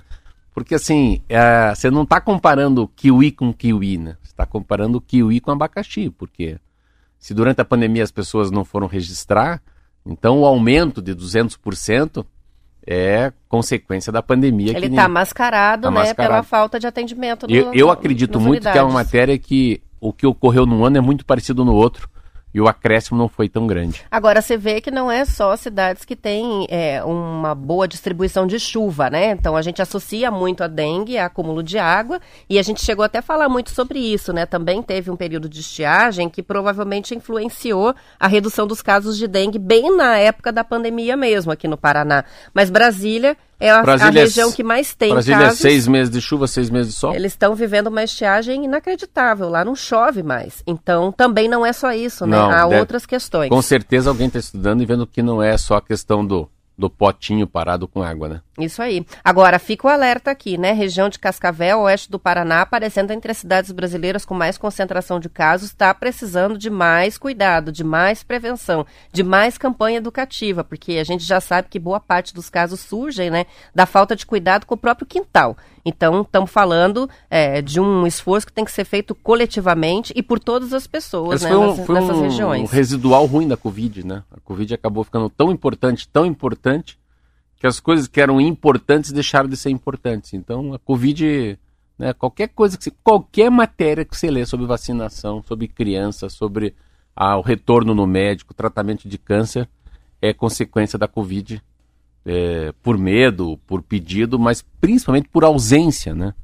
Porque, 0.55 0.75
assim, 0.75 1.21
é, 1.29 1.75
você 1.75 1.91
não 1.91 2.03
está 2.03 2.21
comparando 2.21 2.87
kiwi 2.95 3.33
com 3.33 3.53
kiwi, 3.53 3.97
né? 3.99 4.17
Você 4.23 4.33
está 4.33 4.45
comparando 4.47 5.01
kiwi 5.01 5.41
com 5.41 5.51
abacaxi, 5.51 6.11
porque 6.11 6.59
se 7.19 7.33
durante 7.33 7.61
a 7.61 7.65
pandemia 7.65 8.03
as 8.03 8.11
pessoas 8.11 8.51
não 8.51 8.65
foram 8.65 8.87
registrar, 8.87 9.63
então 10.05 10.41
o 10.41 10.45
aumento 10.47 11.01
de 11.01 11.15
200% 11.15 12.25
é 12.87 13.33
consequência 13.49 14.13
da 14.13 14.23
pandemia. 14.23 14.77
Ele 14.77 14.87
está 14.87 15.03
nem- 15.05 15.13
mascarado, 15.13 15.83
Tá 15.83 15.91
né, 15.91 15.99
mascarado. 16.01 16.31
pela 16.33 16.43
falta 16.43 16.81
de 16.81 16.87
atendimento. 16.87 17.47
no- 17.47 17.55
eu, 17.55 17.73
eu 17.73 17.91
acredito 17.91 18.41
muito 18.41 18.63
que 18.63 18.69
é 18.69 18.83
uma 18.83 18.87
unidades. 18.89 19.07
matéria 19.07 19.39
que 19.39 19.81
o 20.01 20.13
que 20.13 20.27
ocorreu 20.27 20.67
num 20.67 20.85
ano 20.85 20.99
é 20.99 21.01
muito 21.01 21.25
parecido 21.25 21.65
no 21.65 21.73
outro 21.75 22.11
e 22.55 22.61
o 22.61 22.69
acréscimo 22.69 23.19
não 23.19 23.29
foi 23.29 23.49
tão 23.49 23.67
grande. 23.67 24.03
Agora, 24.11 24.43
você 24.43 24.57
vê 24.57 24.81
que 24.81 24.91
não 24.91 25.11
é 25.11 25.25
só 25.25 25.57
cidades 25.57 26.05
que 26.05 26.15
têm 26.15 26.67
é, 26.69 27.03
uma 27.05 27.55
boa 27.55 27.89
distribuição 27.89 28.47
de 28.47 28.59
chuva, 28.59 29.09
né? 29.09 29.31
Então, 29.31 29.57
a 29.57 29.63
gente 29.63 29.81
associa 29.81 30.31
muito 30.31 30.63
a 30.63 30.67
dengue 30.67 31.19
a 31.19 31.27
acúmulo 31.27 31.63
de 31.63 31.79
água 31.79 32.21
e 32.49 32.59
a 32.59 32.63
gente 32.63 32.85
chegou 32.85 33.05
até 33.05 33.19
a 33.19 33.23
falar 33.23 33.49
muito 33.49 33.71
sobre 33.71 33.99
isso, 33.99 34.33
né? 34.33 34.45
Também 34.47 34.83
teve 34.83 35.11
um 35.11 35.17
período 35.17 35.49
de 35.49 35.61
estiagem 35.61 36.29
que 36.29 36.43
provavelmente 36.43 37.15
influenciou 37.15 37.95
a 38.19 38.27
redução 38.27 38.67
dos 38.67 38.83
casos 38.83 39.17
de 39.17 39.27
dengue 39.27 39.59
bem 39.59 39.97
na 39.97 40.19
época 40.19 40.53
da 40.53 40.63
pandemia 40.63 41.17
mesmo 41.17 41.51
aqui 41.53 41.67
no 41.67 41.77
Paraná. 41.77 42.25
Mas 42.53 42.71
Brasília 42.71 43.37
é 43.63 43.71
a, 43.71 43.81
a 43.83 44.09
é 44.09 44.11
região 44.11 44.51
que 44.51 44.65
mais 44.65 44.93
tem 44.95 45.13
Brasília 45.13 45.39
casos. 45.39 45.61
é 45.61 45.63
seis 45.63 45.87
meses 45.87 46.13
de 46.13 46.21
chuva, 46.21 46.49
seis 46.49 46.69
meses 46.69 46.95
de 46.95 46.99
sol. 46.99 47.15
Eles 47.15 47.33
estão 47.33 47.55
vivendo 47.55 47.87
uma 47.87 48.03
estiagem 48.03 48.65
inacreditável. 48.65 49.49
Lá 49.49 49.65
não 49.65 49.77
chove 49.77 50.23
mais. 50.23 50.63
Então, 50.67 51.13
também 51.13 51.49
não 51.49 51.65
é 51.65 51.73
só 51.73 51.93
isso, 51.93 52.27
né? 52.27 52.37
Não, 52.37 52.51
Há 52.51 52.67
deve- 52.67 52.81
outras 52.81 53.07
questões. 53.07 53.49
Com 53.49 53.63
certeza 53.63 54.11
alguém 54.11 54.27
está 54.27 54.41
estudando 54.41 54.83
e 54.83 54.87
vendo 54.87 55.07
que 55.07 55.23
não 55.23 55.41
é 55.41 55.57
só 55.57 55.77
a 55.77 55.83
questão 55.83 56.27
do, 56.27 56.51
do 56.77 56.91
potinho 56.91 57.47
parado 57.47 57.87
com 57.87 58.03
água, 58.03 58.29
né? 58.29 58.41
Isso 58.65 58.83
aí. 58.83 59.07
Agora, 59.25 59.59
fica 59.59 59.87
o 59.87 59.91
alerta 59.91 60.31
aqui, 60.31 60.57
né? 60.57 60.73
Região 60.73 61.09
de 61.09 61.19
Cascavel, 61.19 61.81
oeste 61.81 62.11
do 62.11 62.19
Paraná, 62.19 62.63
aparecendo 62.63 63.11
entre 63.11 63.33
as 63.33 63.39
cidades 63.39 63.73
brasileiras 63.73 64.25
com 64.25 64.35
mais 64.35 64.59
concentração 64.59 65.19
de 65.19 65.29
casos, 65.29 65.69
está 65.69 65.93
precisando 65.93 66.59
de 66.59 66.71
mais 66.71 67.19
cuidado, 67.19 67.73
de 67.73 67.85
mais 67.85 68.23
prevenção, 68.23 68.87
de 69.13 69.23
mais 69.23 69.59
campanha 69.59 69.99
educativa, 69.99 70.65
porque 70.65 70.93
a 70.93 71.05
gente 71.05 71.25
já 71.25 71.41
sabe 71.41 71.69
que 71.69 71.79
boa 71.79 72.01
parte 72.01 72.35
dos 72.35 72.49
casos 72.49 72.81
surgem, 72.81 73.31
né, 73.31 73.47
da 73.75 73.87
falta 73.87 74.15
de 74.17 74.27
cuidado 74.27 74.67
com 74.67 74.75
o 74.75 74.79
próprio 74.79 75.07
quintal. 75.07 75.57
Então, 75.85 76.23
estamos 76.23 76.51
falando 76.51 77.11
é, 77.29 77.61
de 77.61 77.81
um 77.81 78.07
esforço 78.07 78.47
que 78.47 78.53
tem 78.53 78.65
que 78.65 78.71
ser 78.71 78.85
feito 78.85 79.15
coletivamente 79.15 80.13
e 80.15 80.23
por 80.23 80.39
todas 80.39 80.73
as 80.73 80.87
pessoas, 80.87 81.43
né, 81.43 81.49
foi 81.49 81.59
um, 81.59 81.67
nessas, 81.67 81.87
foi 81.87 81.95
nessas 81.95 82.17
um 82.17 82.23
regiões. 82.23 82.71
residual 82.71 83.27
ruim 83.27 83.49
da 83.49 83.57
Covid, 83.57 84.07
né? 84.07 84.23
A 84.31 84.41
Covid 84.41 84.75
acabou 84.75 85.03
ficando 85.03 85.29
tão 85.29 85.51
importante, 85.51 86.09
tão 86.09 86.25
importante, 86.25 86.99
que 87.63 87.67
as 87.69 87.79
coisas 87.79 88.09
que 88.09 88.21
eram 88.21 88.41
importantes 88.41 89.13
deixaram 89.13 89.49
de 89.49 89.57
ser 89.57 89.71
importantes. 89.71 90.35
Então, 90.35 90.75
a 90.75 90.81
Covid, 90.81 91.57
né, 91.97 92.13
qualquer 92.13 92.49
coisa 92.49 92.77
que 92.77 92.83
você, 92.83 92.93
qualquer 93.05 93.53
matéria 93.53 94.05
que 94.05 94.17
você 94.17 94.29
lê 94.33 94.45
sobre 94.45 94.67
vacinação, 94.67 95.45
sobre 95.45 95.69
criança, 95.69 96.29
sobre 96.29 96.75
ah, 97.15 97.37
o 97.37 97.41
retorno 97.41 97.95
no 97.95 98.05
médico, 98.05 98.53
tratamento 98.53 99.09
de 99.09 99.17
câncer, 99.17 99.69
é 100.21 100.33
consequência 100.33 100.99
da 100.99 101.07
Covid, 101.07 101.63
é, 102.27 102.73
por 102.83 102.99
medo, 102.99 103.57
por 103.65 103.81
pedido, 103.81 104.41
mas 104.41 104.65
principalmente 104.81 105.29
por 105.29 105.45
ausência, 105.45 106.17
né? 106.17 106.35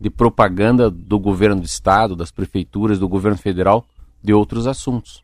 De 0.00 0.08
propaganda 0.08 0.90
do 0.90 1.18
governo 1.18 1.60
do 1.60 1.66
estado, 1.66 2.16
das 2.16 2.30
prefeituras, 2.30 2.98
do 2.98 3.10
governo 3.10 3.36
federal, 3.36 3.84
de 4.24 4.32
outros 4.32 4.66
assuntos. 4.66 5.22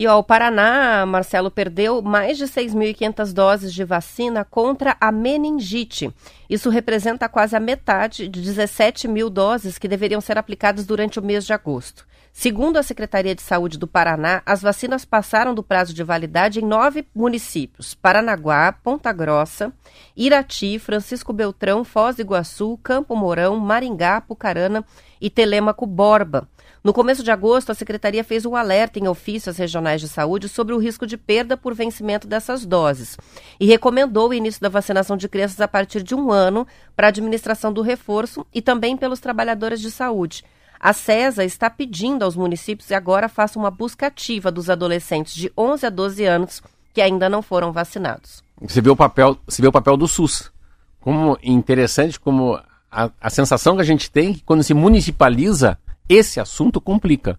E 0.00 0.06
ó, 0.06 0.18
o 0.18 0.24
Paraná, 0.24 1.04
Marcelo, 1.04 1.50
perdeu 1.50 2.00
mais 2.00 2.38
de 2.38 2.46
6.500 2.46 3.34
doses 3.34 3.74
de 3.74 3.84
vacina 3.84 4.46
contra 4.46 4.96
a 4.98 5.12
meningite. 5.12 6.10
Isso 6.48 6.70
representa 6.70 7.28
quase 7.28 7.54
a 7.54 7.60
metade 7.60 8.26
de 8.26 8.40
17 8.40 9.06
mil 9.06 9.28
doses 9.28 9.76
que 9.76 9.86
deveriam 9.86 10.18
ser 10.22 10.38
aplicadas 10.38 10.86
durante 10.86 11.18
o 11.18 11.22
mês 11.22 11.44
de 11.44 11.52
agosto. 11.52 12.06
Segundo 12.32 12.78
a 12.78 12.82
Secretaria 12.82 13.34
de 13.34 13.42
Saúde 13.42 13.76
do 13.76 13.86
Paraná, 13.86 14.40
as 14.46 14.62
vacinas 14.62 15.04
passaram 15.04 15.54
do 15.54 15.62
prazo 15.62 15.92
de 15.92 16.02
validade 16.02 16.60
em 16.60 16.64
nove 16.64 17.06
municípios: 17.14 17.92
Paranaguá, 17.92 18.72
Ponta 18.72 19.12
Grossa, 19.12 19.70
Irati, 20.16 20.78
Francisco 20.78 21.30
Beltrão, 21.30 21.84
Foz 21.84 22.16
do 22.16 22.22
Iguaçu, 22.22 22.78
Campo 22.82 23.14
Mourão, 23.14 23.58
Maringá, 23.58 24.18
Pucarana 24.22 24.82
e 25.20 25.28
Telêmaco 25.28 25.84
Borba. 25.84 26.48
No 26.82 26.94
começo 26.94 27.22
de 27.22 27.30
agosto, 27.30 27.70
a 27.70 27.74
Secretaria 27.74 28.24
fez 28.24 28.46
um 28.46 28.56
alerta 28.56 28.98
em 28.98 29.06
ofícios 29.06 29.58
regionais 29.58 30.00
de 30.00 30.08
saúde 30.08 30.48
sobre 30.48 30.74
o 30.74 30.78
risco 30.78 31.06
de 31.06 31.18
perda 31.18 31.54
por 31.54 31.74
vencimento 31.74 32.26
dessas 32.26 32.64
doses 32.64 33.18
e 33.58 33.66
recomendou 33.66 34.30
o 34.30 34.34
início 34.34 34.62
da 34.62 34.70
vacinação 34.70 35.14
de 35.14 35.28
crianças 35.28 35.60
a 35.60 35.68
partir 35.68 36.02
de 36.02 36.14
um 36.14 36.32
ano 36.32 36.66
para 36.96 37.08
a 37.08 37.10
administração 37.10 37.70
do 37.70 37.82
reforço 37.82 38.46
e 38.54 38.62
também 38.62 38.96
pelos 38.96 39.20
trabalhadores 39.20 39.78
de 39.78 39.90
saúde. 39.90 40.42
A 40.78 40.94
CESA 40.94 41.44
está 41.44 41.68
pedindo 41.68 42.24
aos 42.24 42.34
municípios 42.34 42.88
que 42.88 42.94
agora 42.94 43.28
façam 43.28 43.60
uma 43.60 43.70
busca 43.70 44.06
ativa 44.06 44.50
dos 44.50 44.70
adolescentes 44.70 45.34
de 45.34 45.52
11 45.54 45.84
a 45.84 45.90
12 45.90 46.24
anos 46.24 46.62
que 46.94 47.02
ainda 47.02 47.28
não 47.28 47.42
foram 47.42 47.72
vacinados. 47.72 48.42
Você 48.58 48.80
vê 48.80 48.88
o 48.88 48.96
papel, 48.96 49.36
você 49.46 49.60
vê 49.60 49.68
o 49.68 49.72
papel 49.72 49.98
do 49.98 50.08
SUS. 50.08 50.50
Como 50.98 51.38
interessante 51.42 52.18
como 52.18 52.58
a, 52.90 53.10
a 53.20 53.28
sensação 53.28 53.76
que 53.76 53.82
a 53.82 53.84
gente 53.84 54.10
tem 54.10 54.32
que 54.32 54.42
quando 54.42 54.62
se 54.62 54.72
municipaliza 54.72 55.78
esse 56.10 56.40
assunto 56.40 56.80
complica. 56.80 57.38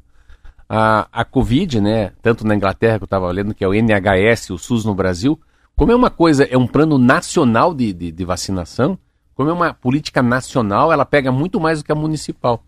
A, 0.70 1.08
a 1.12 1.26
Covid, 1.26 1.82
né, 1.82 2.14
tanto 2.22 2.48
na 2.48 2.56
Inglaterra 2.56 2.98
que 2.98 3.04
eu 3.04 3.06
estava 3.06 3.30
lendo, 3.30 3.54
que 3.54 3.64
é 3.64 3.68
o 3.68 3.74
NHS, 3.74 4.52
o 4.52 4.58
SUS 4.58 4.86
no 4.86 4.96
Brasil, 4.96 5.38
como 5.76 5.92
é 5.92 5.96
uma 5.96 6.10
coisa, 6.10 6.46
é 6.46 6.58
um 6.58 6.66
plano 6.66 6.98
nacional 6.98 7.74
de, 7.74 7.92
de, 7.92 8.12
de 8.12 8.26
vacinação, 8.26 8.98
como 9.36 9.50
é 9.50 9.54
uma 9.54 9.74
política 9.74 10.22
nacional, 10.22 10.94
ela 10.94 11.06
pega 11.06 11.30
muito 11.30 11.60
mais 11.60 11.80
do 11.80 11.86
que 11.86 11.92
a 11.92 11.96
municipal. 11.96 12.64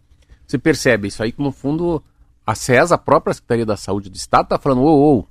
Você 0.45 0.57
percebe 0.57 1.07
isso 1.07 1.23
aí 1.23 1.31
que, 1.31 1.41
no 1.41 1.51
fundo, 1.51 2.03
a 2.45 2.53
CESA, 2.53 2.95
a 2.95 2.97
própria 2.97 3.33
Secretaria 3.33 3.65
da 3.65 3.77
Saúde 3.77 4.09
do 4.09 4.15
Estado, 4.15 4.45
está 4.45 4.59
falando, 4.59 4.81
ô, 4.81 5.19
ô, 5.19 5.25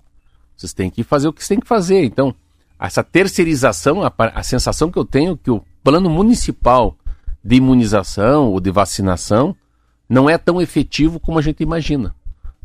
vocês 0.56 0.72
têm 0.72 0.88
que 0.88 1.02
fazer 1.02 1.28
o 1.28 1.32
que 1.32 1.40
vocês 1.40 1.48
têm 1.48 1.60
que 1.60 1.68
fazer. 1.68 2.04
Então, 2.04 2.34
essa 2.80 3.04
terceirização, 3.04 4.02
a, 4.02 4.12
a 4.16 4.42
sensação 4.42 4.90
que 4.90 4.98
eu 4.98 5.04
tenho 5.04 5.36
que 5.36 5.50
o 5.50 5.62
plano 5.84 6.08
municipal 6.08 6.96
de 7.44 7.56
imunização 7.56 8.50
ou 8.50 8.60
de 8.60 8.70
vacinação 8.70 9.54
não 10.12 10.28
é 10.28 10.36
tão 10.36 10.60
efetivo 10.60 11.18
como 11.18 11.38
a 11.38 11.42
gente 11.42 11.62
imagina. 11.62 12.14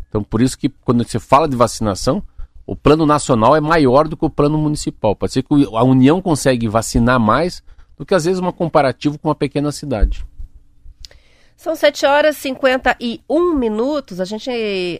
Então, 0.10 0.22
por 0.22 0.42
isso 0.42 0.58
que 0.58 0.68
quando 0.68 1.02
você 1.08 1.18
fala 1.18 1.48
de 1.48 1.56
vacinação, 1.56 2.22
o 2.66 2.76
plano 2.76 3.06
nacional 3.06 3.56
é 3.56 3.62
maior 3.62 4.06
do 4.06 4.18
que 4.18 4.26
o 4.26 4.30
plano 4.30 4.58
municipal. 4.58 5.16
Pode 5.16 5.32
ser 5.32 5.44
que 5.44 5.54
a 5.74 5.84
União 5.84 6.22
consegue 6.22 6.68
vacinar 6.68 7.18
mais 7.18 7.64
do 7.98 8.06
que 8.06 8.14
às 8.14 8.26
vezes 8.26 8.42
uma 8.42 8.52
comparativo 8.52 9.18
com 9.18 9.30
uma 9.30 9.36
pequena 9.36 9.72
cidade. 9.72 10.26
São 11.58 11.76
7 11.76 12.06
horas 12.06 12.38
e 12.38 12.42
51 12.42 13.56
minutos. 13.56 14.22
A 14.22 14.26
gente 14.26 14.50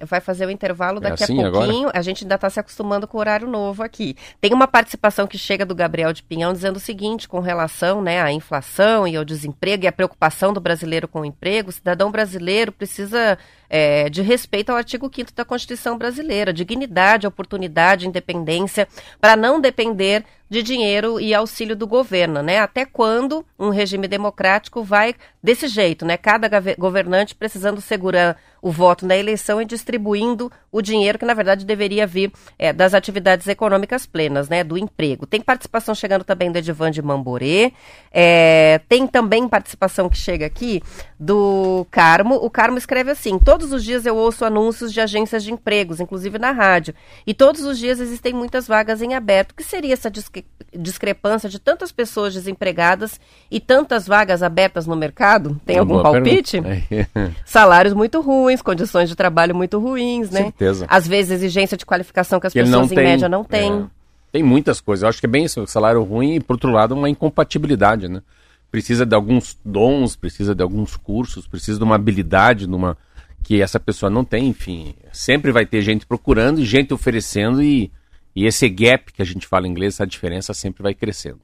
vai 0.02 0.20
fazer 0.20 0.48
o 0.48 0.50
intervalo 0.50 1.00
daqui 1.00 1.22
é 1.22 1.26
assim 1.26 1.44
a 1.44 1.52
pouquinho. 1.52 1.82
Agora? 1.82 2.00
A 2.00 2.02
gente 2.02 2.24
ainda 2.24 2.34
está 2.34 2.50
se 2.50 2.60
acostumando 2.60 3.08
com 3.08 3.18
o 3.18 3.20
horário 3.20 3.48
novo 3.48 3.84
aqui. 3.84 4.16
Tem 4.42 4.52
uma 4.52 4.68
participação 4.68 5.28
que 5.28 5.38
chega 5.38 5.64
do 5.64 5.76
Gabriel 5.76 6.12
de 6.12 6.24
Pinhão 6.24 6.52
dizendo 6.52 6.78
o 6.78 6.80
seguinte, 6.80 7.28
com 7.28 7.40
relação 7.40 8.02
né, 8.02 8.24
à 8.24 8.32
inflação 8.32 9.08
e 9.08 9.16
ao 9.16 9.24
desemprego 9.24 9.84
e 9.84 9.88
à 9.88 9.92
preocupação 9.92 10.52
do 10.52 10.60
brasileiro 10.60 11.08
com 11.08 11.22
o 11.22 11.26
emprego. 11.26 11.70
O 11.70 11.74
cidadão 11.74 12.10
brasileiro 12.10 12.72
precisa 12.72 13.38
é, 13.70 14.10
de 14.10 14.22
respeito 14.22 14.70
ao 14.70 14.78
artigo 14.78 15.10
5 15.14 15.34
da 15.34 15.46
Constituição 15.46 15.98
brasileira, 15.98 16.54
dignidade, 16.54 17.28
oportunidade, 17.28 18.08
independência, 18.08 18.88
para 19.20 19.36
não 19.36 19.60
depender 19.60 20.24
de 20.50 20.64
dinheiro 20.64 21.20
e 21.20 21.34
auxílio 21.34 21.76
do 21.76 21.86
governo, 21.86 22.42
né? 22.42 22.60
Até 22.60 22.86
quando 22.86 23.46
um 23.60 23.70
regime 23.70 24.08
democrático 24.08 24.82
vai 24.84 25.14
desse 25.44 25.68
jeito, 25.68 26.06
né? 26.06 26.16
Cada 26.16 26.50
governante 26.78 27.36
precisando 27.36 27.82
segurar 27.82 28.38
o 28.68 28.72
voto 28.72 29.06
na 29.06 29.16
eleição 29.16 29.62
e 29.62 29.66
distribuindo 29.66 30.52
o 30.70 30.82
dinheiro 30.82 31.18
que, 31.18 31.24
na 31.24 31.34
verdade, 31.34 31.66
deveria 31.66 32.06
vir 32.06 32.34
é, 32.60 32.74
das 32.74 32.94
atividades 32.94 33.48
econômicas 33.48 34.06
plenas, 34.06 34.50
né, 34.50 34.62
do 34.62 34.78
emprego. 34.78 35.26
Tem 35.26 35.40
participação 35.40 35.96
chegando 35.96 36.26
também 36.26 36.52
do 36.52 36.58
Edivan 36.58 36.92
de 36.92 37.02
Mamborê, 37.02 37.72
é, 38.12 38.82
tem 38.90 39.08
também 39.08 39.48
participação 39.48 40.10
que 40.10 40.18
chega 40.18 40.46
aqui 40.46 40.84
do 41.18 41.88
Carmo. 41.90 42.36
O 42.36 42.50
Carmo 42.50 42.78
escreve 42.78 43.10
assim: 43.10 43.40
todos 43.40 43.72
os 43.72 43.86
dias 43.86 44.06
eu 44.06 44.18
ouço 44.18 44.44
anúncios 44.44 44.92
de 44.92 45.00
agências 45.00 45.46
de 45.46 45.54
empregos, 45.54 46.02
inclusive 46.02 46.38
na 46.38 46.52
rádio, 46.52 46.94
e 47.26 47.34
todos 47.34 47.62
os 47.62 47.80
dias 47.80 48.02
existem 48.02 48.34
muitas 48.34 48.68
vagas 48.68 49.02
em 49.02 49.16
aberto. 49.16 49.52
O 49.52 49.56
que 49.56 49.64
seria 49.64 49.94
essa 49.94 50.12
discre 50.12 50.46
discrepância 50.78 51.50
de 51.50 51.60
tantas 51.60 51.92
pessoas 51.92 52.34
desempregadas 52.34 53.20
e 53.50 53.60
tantas 53.60 54.06
vagas 54.06 54.44
abertas 54.44 54.86
no 54.86 54.96
mercado? 54.96 55.60
Tem 55.66 55.78
algum 55.78 56.04
palpite? 56.04 56.62
Salários 57.46 57.94
muito 57.94 58.20
ruins 58.20 58.57
ruins, 58.58 58.62
condições 58.62 59.10
de 59.10 59.16
trabalho 59.16 59.56
muito 59.56 59.80
ruins, 59.80 60.30
né? 60.30 60.44
Certeza. 60.44 60.86
Às 60.90 61.08
vezes 61.08 61.32
exigência 61.32 61.78
de 61.78 61.86
qualificação 61.86 62.40
que 62.40 62.48
as 62.48 62.54
que 62.54 62.62
pessoas 62.62 62.92
em 62.92 62.96
tem, 62.96 63.04
média 63.04 63.30
não 63.30 63.44
têm. 63.44 63.72
É, 63.72 63.86
tem 64.34 64.44
muitas 64.44 64.82
coisas. 64.82 65.04
Eu 65.04 65.10
acho 65.10 65.20
que 65.20 65.26
é 65.26 65.30
bem 65.30 65.46
isso, 65.46 65.66
salário 65.68 66.04
ruim 66.04 66.36
e, 66.36 66.40
por 66.40 66.54
outro 66.54 66.72
lado, 66.72 66.96
uma 66.96 67.10
incompatibilidade, 67.10 68.08
né? 68.08 68.22
Precisa 68.70 69.06
de 69.06 69.16
alguns 69.16 69.58
dons, 69.64 70.16
precisa 70.16 70.54
de 70.54 70.62
alguns 70.62 70.98
cursos, 70.98 71.48
precisa 71.48 71.78
de 71.78 71.84
uma 71.84 71.96
habilidade, 71.96 72.68
numa 72.68 72.98
que 73.44 73.62
essa 73.62 73.80
pessoa 73.80 74.10
não 74.10 74.26
tem, 74.26 74.48
enfim. 74.48 74.94
Sempre 75.12 75.52
vai 75.52 75.66
ter 75.66 75.82
gente 75.82 76.06
procurando 76.06 76.60
e 76.60 76.66
gente 76.66 76.94
oferecendo 76.94 77.64
e, 77.64 77.90
e 78.36 78.46
esse 78.46 78.68
gap 78.68 79.14
que 79.14 79.22
a 79.22 79.26
gente 79.26 79.48
fala 79.48 79.68
em 79.68 79.72
inglês, 79.72 79.94
essa 79.94 80.06
diferença 80.06 80.54
sempre 80.54 80.84
vai 80.84 80.94
crescendo. 80.94 81.40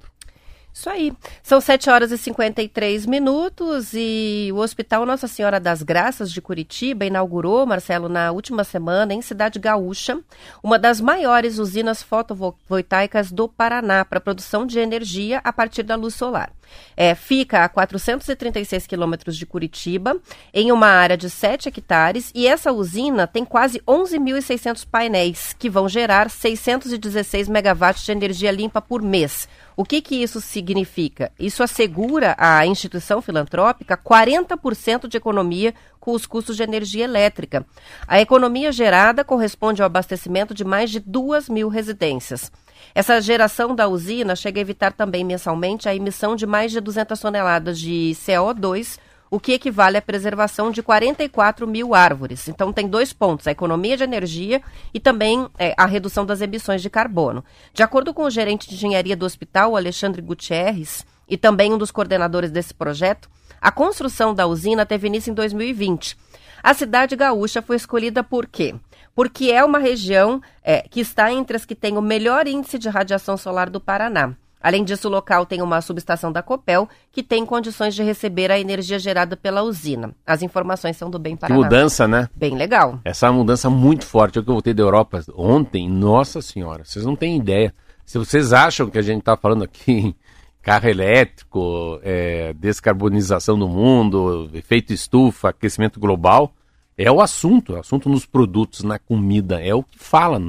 Isso 0.73 0.89
aí. 0.89 1.13
São 1.43 1.61
7 1.61 1.87
horas 1.87 2.11
e 2.11 2.17
53 2.17 3.05
minutos 3.05 3.91
e 3.93 4.49
o 4.51 4.57
Hospital 4.57 5.05
Nossa 5.05 5.27
Senhora 5.27 5.59
das 5.59 5.83
Graças 5.83 6.31
de 6.31 6.41
Curitiba 6.41 7.05
inaugurou, 7.05 7.63
Marcelo, 7.63 8.09
na 8.09 8.31
última 8.31 8.63
semana, 8.63 9.13
em 9.13 9.21
Cidade 9.21 9.59
Gaúcha, 9.59 10.19
uma 10.63 10.79
das 10.79 10.99
maiores 10.99 11.59
usinas 11.59 12.01
fotovoltaicas 12.01 13.31
do 13.31 13.47
Paraná 13.47 14.03
para 14.03 14.19
produção 14.19 14.65
de 14.65 14.79
energia 14.79 15.39
a 15.43 15.53
partir 15.53 15.83
da 15.83 15.95
luz 15.95 16.15
solar. 16.15 16.51
É, 16.97 17.13
fica 17.13 17.63
a 17.63 17.69
436 17.69 18.87
quilômetros 18.87 19.37
de 19.37 19.45
Curitiba, 19.45 20.17
em 20.51 20.71
uma 20.71 20.87
área 20.87 21.15
de 21.15 21.29
7 21.29 21.69
hectares, 21.69 22.31
e 22.33 22.47
essa 22.47 22.71
usina 22.71 23.27
tem 23.27 23.45
quase 23.45 23.79
11.600 23.81 24.87
painéis, 24.89 25.53
que 25.53 25.69
vão 25.69 25.87
gerar 25.87 26.31
616 26.31 27.47
megawatts 27.47 28.03
de 28.03 28.11
energia 28.11 28.51
limpa 28.51 28.81
por 28.81 29.03
mês 29.03 29.47
o 29.75 29.83
que, 29.83 30.01
que 30.01 30.15
isso 30.15 30.39
significa? 30.39 31.31
Isso 31.39 31.63
assegura 31.63 32.35
à 32.37 32.65
instituição 32.65 33.21
filantrópica 33.21 33.97
40% 33.97 35.07
de 35.07 35.17
economia 35.17 35.73
com 35.99 36.11
os 36.11 36.25
custos 36.25 36.55
de 36.55 36.63
energia 36.63 37.03
elétrica. 37.03 37.65
A 38.07 38.19
economia 38.19 38.71
gerada 38.71 39.23
corresponde 39.23 39.81
ao 39.81 39.85
abastecimento 39.85 40.53
de 40.53 40.63
mais 40.63 40.91
de 40.91 40.99
2 40.99 41.49
mil 41.49 41.69
residências. 41.69 42.51
Essa 42.93 43.19
geração 43.21 43.73
da 43.73 43.87
usina 43.87 44.35
chega 44.35 44.59
a 44.59 44.61
evitar 44.61 44.93
também 44.93 45.23
mensalmente 45.23 45.87
a 45.87 45.95
emissão 45.95 46.35
de 46.35 46.45
mais 46.45 46.71
de 46.71 46.79
200 46.79 47.19
toneladas 47.19 47.79
de 47.79 48.11
CO2 48.15 48.99
o 49.33 49.39
que 49.39 49.53
equivale 49.53 49.97
à 49.97 50.01
preservação 50.01 50.69
de 50.69 50.83
44 50.83 51.67
mil 51.67 51.95
árvores. 51.95 52.47
Então, 52.47 52.71
tem 52.71 52.87
dois 52.87 53.11
pontos: 53.11 53.47
a 53.47 53.51
economia 53.51 53.97
de 53.97 54.03
energia 54.03 54.61
e 54.93 54.99
também 54.99 55.49
é, 55.57 55.73
a 55.75 55.87
redução 55.87 56.23
das 56.23 56.39
emissões 56.39 56.83
de 56.83 56.89
carbono. 56.89 57.43
De 57.73 57.81
acordo 57.81 58.13
com 58.13 58.25
o 58.25 58.29
gerente 58.29 58.69
de 58.69 58.75
engenharia 58.75 59.17
do 59.17 59.25
hospital, 59.25 59.75
Alexandre 59.75 60.21
Gutierrez, 60.21 61.03
e 61.27 61.35
também 61.35 61.73
um 61.73 61.79
dos 61.79 61.89
coordenadores 61.89 62.51
desse 62.51 62.75
projeto, 62.75 63.27
a 63.59 63.71
construção 63.71 64.35
da 64.35 64.45
usina 64.45 64.85
teve 64.85 65.07
início 65.07 65.31
em 65.31 65.33
2020. 65.33 66.15
A 66.61 66.75
cidade 66.75 67.15
gaúcha 67.15 67.59
foi 67.59 67.77
escolhida 67.77 68.23
por 68.23 68.45
quê? 68.45 68.75
Porque 69.15 69.49
é 69.49 69.65
uma 69.65 69.79
região 69.79 70.43
é, 70.63 70.83
que 70.83 70.99
está 70.99 71.33
entre 71.33 71.57
as 71.57 71.65
que 71.65 71.73
têm 71.73 71.97
o 71.97 72.03
melhor 72.03 72.47
índice 72.47 72.77
de 72.77 72.87
radiação 72.87 73.35
solar 73.35 73.71
do 73.71 73.81
Paraná. 73.81 74.35
Além 74.63 74.85
disso, 74.85 75.09
o 75.09 75.11
local 75.11 75.45
tem 75.45 75.61
uma 75.61 75.81
subestação 75.81 76.31
da 76.31 76.41
Copel 76.41 76.87
que 77.11 77.21
tem 77.21 77.45
condições 77.45 77.93
de 77.93 78.01
receber 78.01 78.49
a 78.49 78.57
energia 78.57 78.97
gerada 78.97 79.35
pela 79.35 79.61
usina. 79.61 80.15
As 80.25 80.41
informações 80.41 80.95
são 80.95 81.09
do 81.09 81.19
Bem 81.19 81.35
Paraná. 81.35 81.59
Que 81.59 81.63
mudança, 81.63 82.07
né? 82.07 82.29
Bem 82.33 82.55
legal. 82.55 82.97
Essa 83.03 83.29
mudança 83.29 83.69
muito 83.69 84.05
forte. 84.05 84.37
Eu 84.37 84.43
que 84.43 84.49
voltei 84.49 84.73
da 84.73 84.81
Europa 84.81 85.21
ontem, 85.35 85.89
nossa 85.89 86.41
senhora, 86.41 86.85
vocês 86.85 87.05
não 87.05 87.13
têm 87.13 87.37
ideia. 87.37 87.75
Se 88.05 88.17
vocês 88.17 88.53
acham 88.53 88.89
que 88.89 88.97
a 88.97 89.01
gente 89.01 89.19
está 89.19 89.35
falando 89.35 89.65
aqui 89.65 90.15
carro 90.63 90.87
elétrico, 90.87 91.99
é, 92.01 92.53
descarbonização 92.53 93.59
do 93.59 93.67
mundo, 93.67 94.49
efeito 94.53 94.93
estufa, 94.93 95.49
aquecimento 95.49 95.99
global, 95.99 96.53
é 96.97 97.11
o 97.11 97.19
assunto, 97.19 97.73
o 97.73 97.79
assunto 97.79 98.07
nos 98.07 98.25
produtos, 98.25 98.81
na 98.81 98.97
comida, 98.97 99.61
é 99.61 99.75
o 99.75 99.83
que 99.83 99.99
fala. 99.99 100.41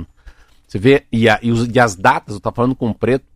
Você 0.69 0.79
vê, 0.79 1.05
e, 1.11 1.29
a, 1.29 1.41
e, 1.43 1.51
os, 1.51 1.69
e 1.69 1.81
as 1.81 1.97
datas, 1.97 2.35
eu 2.35 2.39
estava 2.39 2.55
falando 2.55 2.77
com 2.77 2.89
o 2.91 2.95
Preto, 2.95 3.27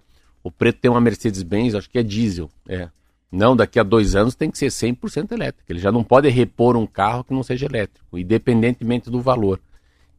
o 0.42 0.50
preto 0.50 0.80
tem 0.80 0.90
uma 0.90 1.00
Mercedes-Benz, 1.00 1.74
acho 1.74 1.90
que 1.90 1.98
é 1.98 2.02
diesel. 2.02 2.50
É. 2.68 2.88
Não, 3.30 3.54
daqui 3.54 3.78
a 3.78 3.82
dois 3.82 4.16
anos 4.16 4.34
tem 4.34 4.50
que 4.50 4.58
ser 4.58 4.68
100% 4.68 5.32
elétrico. 5.32 5.70
Ele 5.70 5.78
já 5.78 5.92
não 5.92 6.02
pode 6.02 6.28
repor 6.28 6.76
um 6.76 6.86
carro 6.86 7.22
que 7.22 7.34
não 7.34 7.42
seja 7.42 7.66
elétrico, 7.66 8.18
independentemente 8.18 9.10
do 9.10 9.20
valor. 9.20 9.60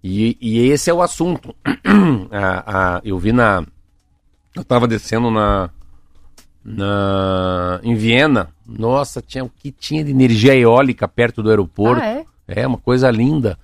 E, 0.03 0.37
e 0.39 0.59
esse 0.69 0.89
é 0.89 0.93
o 0.93 1.01
assunto. 1.01 1.55
eu 3.03 3.17
vi 3.17 3.31
na. 3.31 3.65
Eu 4.55 4.61
estava 4.61 4.87
descendo 4.87 5.31
na, 5.31 5.69
na. 6.63 7.79
em 7.83 7.95
Viena. 7.95 8.49
Nossa, 8.65 9.21
tinha 9.21 9.43
o 9.43 9.49
que 9.49 9.71
tinha 9.71 10.03
de 10.03 10.11
energia 10.11 10.55
eólica 10.55 11.07
perto 11.07 11.41
do 11.41 11.49
aeroporto. 11.49 12.03
Ah, 12.03 12.07
é? 12.07 12.25
é, 12.47 12.67
uma 12.67 12.77
coisa 12.77 13.09
linda. 13.09 13.57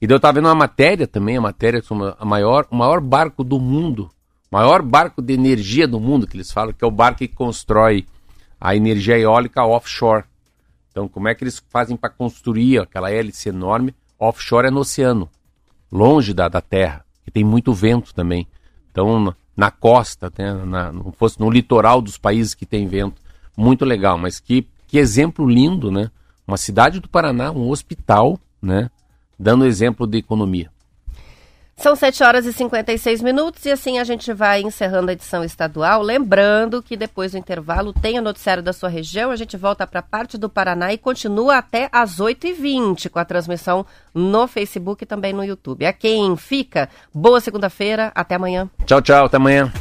E 0.00 0.06
daí 0.06 0.14
eu 0.14 0.18
estava 0.18 0.34
vendo 0.34 0.46
uma 0.46 0.54
matéria 0.54 1.06
também, 1.06 1.36
a 1.36 1.40
matéria 1.40 1.82
sobre 1.82 2.14
a 2.18 2.24
maior, 2.24 2.66
o 2.70 2.76
maior 2.76 3.00
barco 3.00 3.44
do 3.44 3.58
mundo 3.58 4.10
maior 4.52 4.82
barco 4.82 5.22
de 5.22 5.32
energia 5.32 5.88
do 5.88 5.98
mundo, 5.98 6.26
que 6.26 6.36
eles 6.36 6.52
falam, 6.52 6.74
que 6.74 6.84
é 6.84 6.86
o 6.86 6.90
barco 6.90 7.20
que 7.20 7.28
constrói 7.28 8.06
a 8.60 8.76
energia 8.76 9.18
eólica 9.18 9.64
offshore. 9.64 10.24
Então, 10.90 11.08
como 11.08 11.26
é 11.26 11.34
que 11.34 11.42
eles 11.42 11.64
fazem 11.70 11.96
para 11.96 12.10
construir 12.10 12.78
aquela 12.78 13.10
hélice 13.10 13.48
enorme? 13.48 13.94
Offshore 14.18 14.66
é 14.66 14.70
no 14.70 14.80
oceano, 14.80 15.30
longe 15.90 16.34
da, 16.34 16.48
da 16.48 16.60
terra, 16.60 17.02
que 17.24 17.30
tem 17.30 17.42
muito 17.42 17.72
vento 17.72 18.14
também. 18.14 18.46
Então, 18.90 19.34
na 19.56 19.70
costa, 19.70 20.30
né, 20.36 20.52
na, 20.52 20.92
não 20.92 21.12
fosse 21.12 21.40
no 21.40 21.48
litoral 21.48 22.02
dos 22.02 22.18
países 22.18 22.54
que 22.54 22.66
tem 22.66 22.86
vento, 22.86 23.22
muito 23.56 23.86
legal. 23.86 24.18
Mas 24.18 24.38
que, 24.38 24.68
que 24.86 24.98
exemplo 24.98 25.48
lindo, 25.48 25.90
né? 25.90 26.10
Uma 26.46 26.58
cidade 26.58 27.00
do 27.00 27.08
Paraná, 27.08 27.50
um 27.50 27.70
hospital, 27.70 28.38
né? 28.60 28.90
Dando 29.38 29.64
exemplo 29.64 30.06
de 30.06 30.18
economia. 30.18 30.70
São 31.82 31.96
7 31.96 32.22
horas 32.22 32.46
e 32.46 32.52
56 32.52 33.22
minutos 33.22 33.66
e 33.66 33.72
assim 33.72 33.98
a 33.98 34.04
gente 34.04 34.32
vai 34.32 34.62
encerrando 34.62 35.10
a 35.10 35.14
edição 35.14 35.42
estadual. 35.42 36.00
Lembrando 36.00 36.80
que 36.80 36.96
depois 36.96 37.32
do 37.32 37.38
intervalo 37.38 37.92
tem 37.92 38.20
o 38.20 38.22
noticiário 38.22 38.62
da 38.62 38.72
sua 38.72 38.88
região. 38.88 39.32
A 39.32 39.36
gente 39.36 39.56
volta 39.56 39.84
para 39.84 39.98
a 39.98 40.02
parte 40.02 40.38
do 40.38 40.48
Paraná 40.48 40.92
e 40.92 40.96
continua 40.96 41.56
até 41.56 41.88
às 41.90 42.20
8h20 42.20 43.10
com 43.10 43.18
a 43.18 43.24
transmissão 43.24 43.84
no 44.14 44.46
Facebook 44.46 45.02
e 45.02 45.06
também 45.06 45.32
no 45.32 45.44
YouTube. 45.44 45.84
A 45.84 45.92
quem 45.92 46.36
fica, 46.36 46.88
boa 47.12 47.40
segunda-feira. 47.40 48.12
Até 48.14 48.36
amanhã. 48.36 48.70
Tchau, 48.86 49.02
tchau. 49.02 49.24
Até 49.24 49.38
amanhã. 49.38 49.72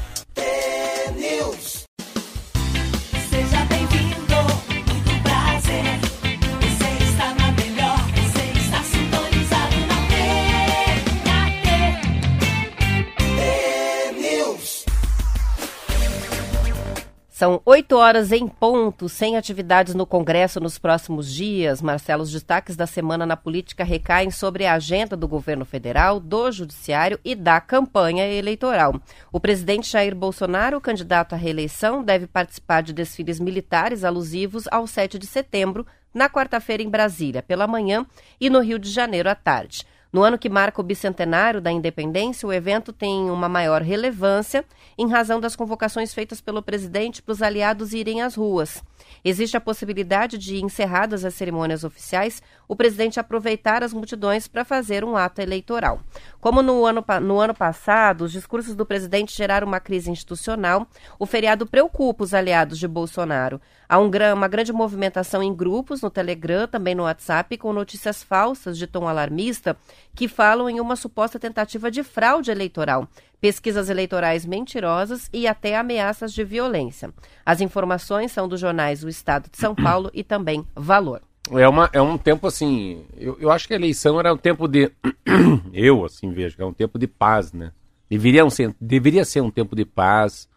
São 17.41 17.59
oito 17.65 17.95
horas 17.95 18.31
em 18.31 18.47
ponto, 18.47 19.09
sem 19.09 19.35
atividades 19.35 19.95
no 19.95 20.05
Congresso 20.05 20.59
nos 20.59 20.77
próximos 20.77 21.33
dias. 21.33 21.81
Marcelo, 21.81 22.21
os 22.21 22.31
destaques 22.31 22.75
da 22.75 22.85
semana 22.85 23.25
na 23.25 23.35
política 23.35 23.83
recaem 23.83 24.29
sobre 24.29 24.67
a 24.67 24.75
agenda 24.75 25.17
do 25.17 25.27
governo 25.27 25.65
federal, 25.65 26.19
do 26.19 26.51
judiciário 26.51 27.19
e 27.25 27.33
da 27.33 27.59
campanha 27.59 28.27
eleitoral. 28.27 28.93
O 29.31 29.39
presidente 29.39 29.89
Jair 29.91 30.13
Bolsonaro, 30.13 30.79
candidato 30.79 31.33
à 31.33 31.35
reeleição, 31.35 32.03
deve 32.03 32.27
participar 32.27 32.83
de 32.83 32.93
desfiles 32.93 33.39
militares 33.39 34.03
alusivos 34.03 34.65
ao 34.69 34.85
7 34.85 35.17
de 35.17 35.25
setembro, 35.25 35.83
na 36.13 36.29
quarta-feira 36.29 36.83
em 36.83 36.89
Brasília, 36.89 37.41
pela 37.41 37.65
manhã, 37.65 38.05
e 38.39 38.51
no 38.51 38.59
Rio 38.59 38.77
de 38.77 38.91
Janeiro 38.91 39.27
à 39.27 39.33
tarde. 39.33 39.83
No 40.11 40.23
ano 40.23 40.37
que 40.37 40.49
marca 40.49 40.81
o 40.81 40.83
bicentenário 40.83 41.61
da 41.61 41.71
independência, 41.71 42.45
o 42.45 42.51
evento 42.51 42.91
tem 42.91 43.29
uma 43.29 43.47
maior 43.47 43.81
relevância 43.81 44.65
em 44.97 45.09
razão 45.09 45.39
das 45.39 45.55
convocações 45.55 46.13
feitas 46.13 46.41
pelo 46.41 46.61
presidente 46.61 47.21
para 47.21 47.31
os 47.31 47.41
aliados 47.41 47.93
irem 47.93 48.21
às 48.21 48.35
ruas. 48.35 48.83
Existe 49.23 49.55
a 49.55 49.61
possibilidade 49.61 50.37
de, 50.37 50.61
encerradas 50.61 51.23
as 51.23 51.33
cerimônias 51.33 51.85
oficiais, 51.85 52.43
o 52.67 52.75
presidente 52.75 53.21
aproveitar 53.21 53.83
as 53.83 53.93
multidões 53.93 54.49
para 54.49 54.65
fazer 54.65 55.05
um 55.05 55.15
ato 55.15 55.41
eleitoral. 55.41 56.01
Como 56.41 56.61
no 56.61 56.85
ano, 56.85 57.03
no 57.21 57.39
ano 57.39 57.53
passado, 57.53 58.25
os 58.25 58.33
discursos 58.33 58.75
do 58.75 58.85
presidente 58.85 59.35
geraram 59.35 59.65
uma 59.65 59.79
crise 59.79 60.11
institucional, 60.11 60.87
o 61.17 61.25
feriado 61.25 61.65
preocupa 61.65 62.23
os 62.23 62.33
aliados 62.33 62.77
de 62.77 62.87
Bolsonaro. 62.87 63.61
Há 63.91 63.99
um, 63.99 64.09
uma 64.33 64.47
grande 64.47 64.71
movimentação 64.71 65.43
em 65.43 65.53
grupos, 65.53 66.01
no 66.01 66.09
Telegram, 66.09 66.65
também 66.65 66.95
no 66.95 67.03
WhatsApp, 67.03 67.57
com 67.57 67.73
notícias 67.73 68.23
falsas 68.23 68.77
de 68.77 68.87
tom 68.87 69.05
alarmista 69.05 69.75
que 70.15 70.29
falam 70.29 70.69
em 70.69 70.79
uma 70.79 70.95
suposta 70.95 71.37
tentativa 71.37 71.91
de 71.91 72.01
fraude 72.01 72.49
eleitoral 72.49 73.05
pesquisas 73.41 73.89
eleitorais 73.89 74.45
mentirosas 74.45 75.29
e 75.33 75.45
até 75.45 75.75
ameaças 75.75 76.31
de 76.31 76.41
violência. 76.41 77.11
As 77.45 77.59
informações 77.59 78.31
são 78.31 78.47
dos 78.47 78.61
jornais 78.61 79.03
O 79.03 79.09
Estado 79.09 79.49
de 79.51 79.57
São 79.57 79.75
Paulo 79.75 80.09
e 80.13 80.23
também 80.23 80.65
Valor. 80.73 81.21
É, 81.51 81.67
uma, 81.67 81.89
é 81.91 82.01
um 82.01 82.17
tempo 82.17 82.47
assim. 82.47 83.03
Eu, 83.17 83.35
eu 83.41 83.51
acho 83.51 83.67
que 83.67 83.73
a 83.73 83.77
eleição 83.77 84.17
era 84.17 84.33
um 84.33 84.37
tempo 84.37 84.69
de. 84.69 84.89
eu, 85.73 86.05
assim, 86.05 86.31
vejo 86.31 86.55
que 86.55 86.61
é 86.61 86.65
um 86.65 86.71
tempo 86.71 86.97
de 86.97 87.07
paz, 87.07 87.51
né? 87.51 87.73
Deveria 88.09 88.49
ser, 88.49 88.73
deveria 88.79 89.25
ser 89.25 89.41
um 89.41 89.51
tempo 89.51 89.75
de 89.75 89.83
paz, 89.83 90.47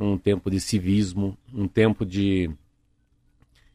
um 0.00 0.18
tempo 0.18 0.50
de 0.50 0.60
civismo, 0.60 1.36
um 1.52 1.68
tempo 1.68 2.04
de. 2.04 2.50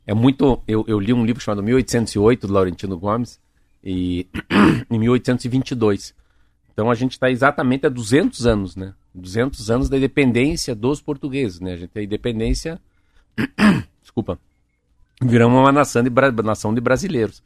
É 0.06 0.14
muito. 0.14 0.62
Eu, 0.68 0.84
eu 0.88 1.00
li 1.00 1.14
um 1.14 1.26
livro 1.26 1.42
chamado 1.42 1.64
1808 1.64 2.48
do 2.48 2.54
Laurentino 2.54 2.98
Gomes 2.98 3.40
e 3.84 4.28
em 4.90 5.00
1822 5.00 6.14
então 6.76 6.92
a 6.92 6.94
gente 6.94 7.14
está 7.14 7.32
exatamente 7.32 7.86
há 7.86 7.90
200 7.90 8.46
anos, 8.46 8.76
né? 8.76 8.94
200 9.14 9.72
anos 9.72 9.88
da 9.88 9.96
independência 9.96 10.76
dos 10.76 11.02
portugueses, 11.02 11.62
né? 11.62 11.72
A 11.72 11.78
gente 11.78 11.90
tem 11.90 12.02
a 12.02 12.06
independência, 12.06 12.82
desculpa, 14.04 14.38
viramos 15.22 15.58
uma 15.58 15.72
nação 15.72 16.04
de, 16.04 16.10
nação 16.44 16.74
de 16.74 16.82
brasileiros. 16.82 17.42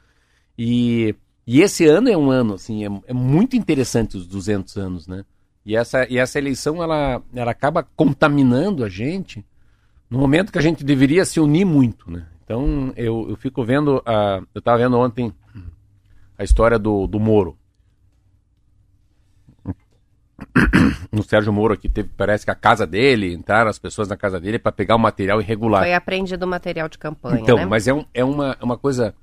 E, 0.57 1.13
e 1.45 1.61
esse 1.61 1.85
ano 1.85 2.09
é 2.09 2.17
um 2.17 2.31
ano, 2.31 2.55
assim, 2.55 2.83
é, 2.83 2.89
é 3.05 3.13
muito 3.13 3.55
interessante 3.55 4.17
os 4.17 4.25
200 4.25 4.77
anos, 4.77 5.07
né? 5.07 5.23
E 5.69 5.75
essa, 5.75 6.07
e 6.11 6.17
essa 6.17 6.39
eleição, 6.39 6.81
ela, 6.81 7.21
ela 7.31 7.51
acaba 7.51 7.83
contaminando 7.95 8.83
a 8.83 8.89
gente 8.89 9.45
no 10.09 10.17
momento 10.17 10.51
que 10.51 10.57
a 10.57 10.61
gente 10.63 10.83
deveria 10.83 11.23
se 11.23 11.39
unir 11.39 11.63
muito, 11.63 12.09
né? 12.09 12.25
Então, 12.43 12.91
eu, 12.97 13.27
eu 13.29 13.35
fico 13.35 13.63
vendo, 13.63 14.01
a, 14.03 14.41
eu 14.55 14.57
estava 14.57 14.79
vendo 14.79 14.97
ontem 14.97 15.31
a 16.35 16.43
história 16.43 16.79
do, 16.79 17.05
do 17.05 17.19
Moro. 17.19 17.55
no 21.11 21.21
Sérgio 21.21 21.53
Moro 21.53 21.75
aqui 21.75 21.87
teve, 21.87 22.09
parece 22.17 22.45
que 22.45 22.49
a 22.49 22.55
casa 22.55 22.87
dele, 22.87 23.35
entraram 23.35 23.69
as 23.69 23.77
pessoas 23.77 24.07
na 24.07 24.17
casa 24.17 24.39
dele 24.39 24.57
para 24.57 24.71
pegar 24.71 24.95
o 24.95 24.99
material 24.99 25.39
irregular. 25.39 25.83
Foi 25.83 25.93
apreendido 25.93 26.47
o 26.47 26.49
material 26.49 26.89
de 26.89 26.97
campanha, 26.97 27.41
Então, 27.41 27.57
né? 27.57 27.67
mas 27.67 27.87
é, 27.87 27.93
um, 27.93 28.03
é 28.11 28.25
uma, 28.25 28.57
é 28.59 28.65
uma 28.65 28.75
coisa... 28.75 29.13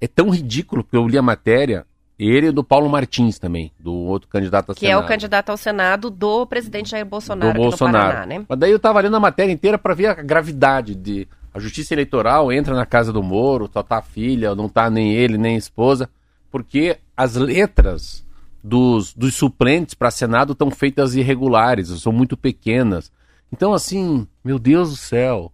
É 0.00 0.08
tão 0.08 0.30
ridículo 0.30 0.82
que 0.82 0.96
eu 0.96 1.06
li 1.06 1.18
a 1.18 1.22
matéria, 1.22 1.84
ele 2.28 2.48
e 2.48 2.52
do 2.52 2.62
Paulo 2.62 2.88
Martins 2.88 3.38
também, 3.38 3.72
do 3.78 3.92
outro 3.92 4.28
candidato 4.28 4.72
a 4.72 4.74
que 4.74 4.80
Senado. 4.80 5.02
é 5.02 5.04
o 5.04 5.08
candidato 5.08 5.50
ao 5.50 5.56
Senado 5.56 6.10
do 6.10 6.46
presidente 6.46 6.90
Jair 6.90 7.06
Bolsonaro 7.06 7.52
do 7.52 7.62
Bolsonaro. 7.62 8.12
Paraná, 8.12 8.26
né? 8.26 8.44
Mas 8.48 8.58
daí 8.58 8.70
eu 8.70 8.78
tava 8.78 9.00
lendo 9.00 9.16
a 9.16 9.20
matéria 9.20 9.52
inteira 9.52 9.78
para 9.78 9.94
ver 9.94 10.06
a 10.06 10.14
gravidade 10.14 10.94
de... 10.94 11.26
A 11.54 11.58
justiça 11.58 11.92
eleitoral 11.92 12.50
entra 12.50 12.74
na 12.74 12.86
casa 12.86 13.12
do 13.12 13.22
Moro, 13.22 13.68
só 13.72 13.82
tá 13.82 13.98
a 13.98 14.02
filha, 14.02 14.54
não 14.54 14.68
tá 14.68 14.88
nem 14.88 15.12
ele, 15.12 15.36
nem 15.36 15.54
a 15.56 15.58
esposa, 15.58 16.08
porque 16.50 16.96
as 17.16 17.36
letras 17.36 18.24
dos, 18.62 19.12
dos 19.12 19.34
suplentes 19.34 19.94
para 19.94 20.10
Senado 20.10 20.52
estão 20.52 20.70
feitas 20.70 21.14
irregulares, 21.14 21.88
são 22.00 22.12
muito 22.12 22.36
pequenas. 22.36 23.12
Então, 23.52 23.74
assim, 23.74 24.26
meu 24.42 24.58
Deus 24.58 24.90
do 24.90 24.96
céu. 24.96 25.52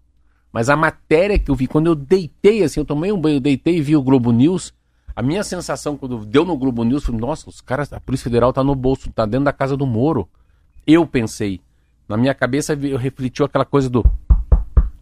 Mas 0.52 0.68
a 0.68 0.76
matéria 0.76 1.38
que 1.38 1.50
eu 1.50 1.54
vi, 1.54 1.66
quando 1.66 1.86
eu 1.86 1.94
deitei, 1.94 2.62
assim, 2.62 2.80
eu 2.80 2.84
tomei 2.84 3.12
um 3.12 3.20
banho, 3.20 3.40
deitei 3.40 3.78
e 3.78 3.82
vi 3.82 3.96
o 3.96 4.02
Globo 4.02 4.30
News, 4.32 4.72
a 5.18 5.22
minha 5.22 5.42
sensação 5.42 5.96
quando 5.96 6.24
deu 6.24 6.44
no 6.44 6.56
Globo 6.56 6.84
News 6.84 7.02
foi, 7.02 7.16
nossa, 7.16 7.50
os 7.50 7.60
caras, 7.60 7.92
a 7.92 7.98
Polícia 7.98 8.22
Federal 8.22 8.52
tá 8.52 8.62
no 8.62 8.72
bolso, 8.76 9.10
tá 9.10 9.26
dentro 9.26 9.46
da 9.46 9.52
casa 9.52 9.76
do 9.76 9.84
Moro. 9.84 10.28
Eu 10.86 11.04
pensei, 11.04 11.60
na 12.08 12.16
minha 12.16 12.32
cabeça 12.32 12.74
eu 12.74 12.96
refletiu 12.96 13.44
aquela 13.44 13.64
coisa 13.64 13.90
do 13.90 14.08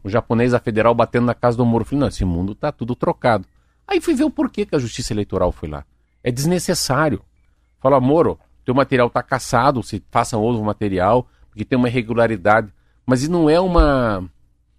o 0.02 0.08
japonês, 0.08 0.54
a 0.54 0.58
federal 0.58 0.94
batendo 0.94 1.26
na 1.26 1.34
casa 1.34 1.58
do 1.58 1.66
Moro. 1.66 1.82
Eu 1.82 1.86
falei, 1.86 2.00
não, 2.00 2.08
esse 2.08 2.24
mundo 2.24 2.54
tá 2.54 2.72
tudo 2.72 2.96
trocado. 2.96 3.44
Aí 3.86 4.00
fui 4.00 4.14
ver 4.14 4.24
o 4.24 4.30
porquê 4.30 4.64
que 4.64 4.74
a 4.74 4.78
Justiça 4.78 5.12
Eleitoral 5.12 5.52
foi 5.52 5.68
lá. 5.68 5.84
É 6.24 6.32
desnecessário. 6.32 7.20
Fala, 7.78 8.00
Moro, 8.00 8.38
teu 8.64 8.74
material 8.74 9.08
está 9.08 9.22
caçado, 9.22 9.82
se 9.82 10.02
faça 10.10 10.38
outro 10.38 10.64
material, 10.64 11.28
porque 11.50 11.62
tem 11.62 11.78
uma 11.78 11.88
irregularidade. 11.88 12.72
Mas 13.04 13.28
não 13.28 13.50
é 13.50 13.60
uma. 13.60 14.24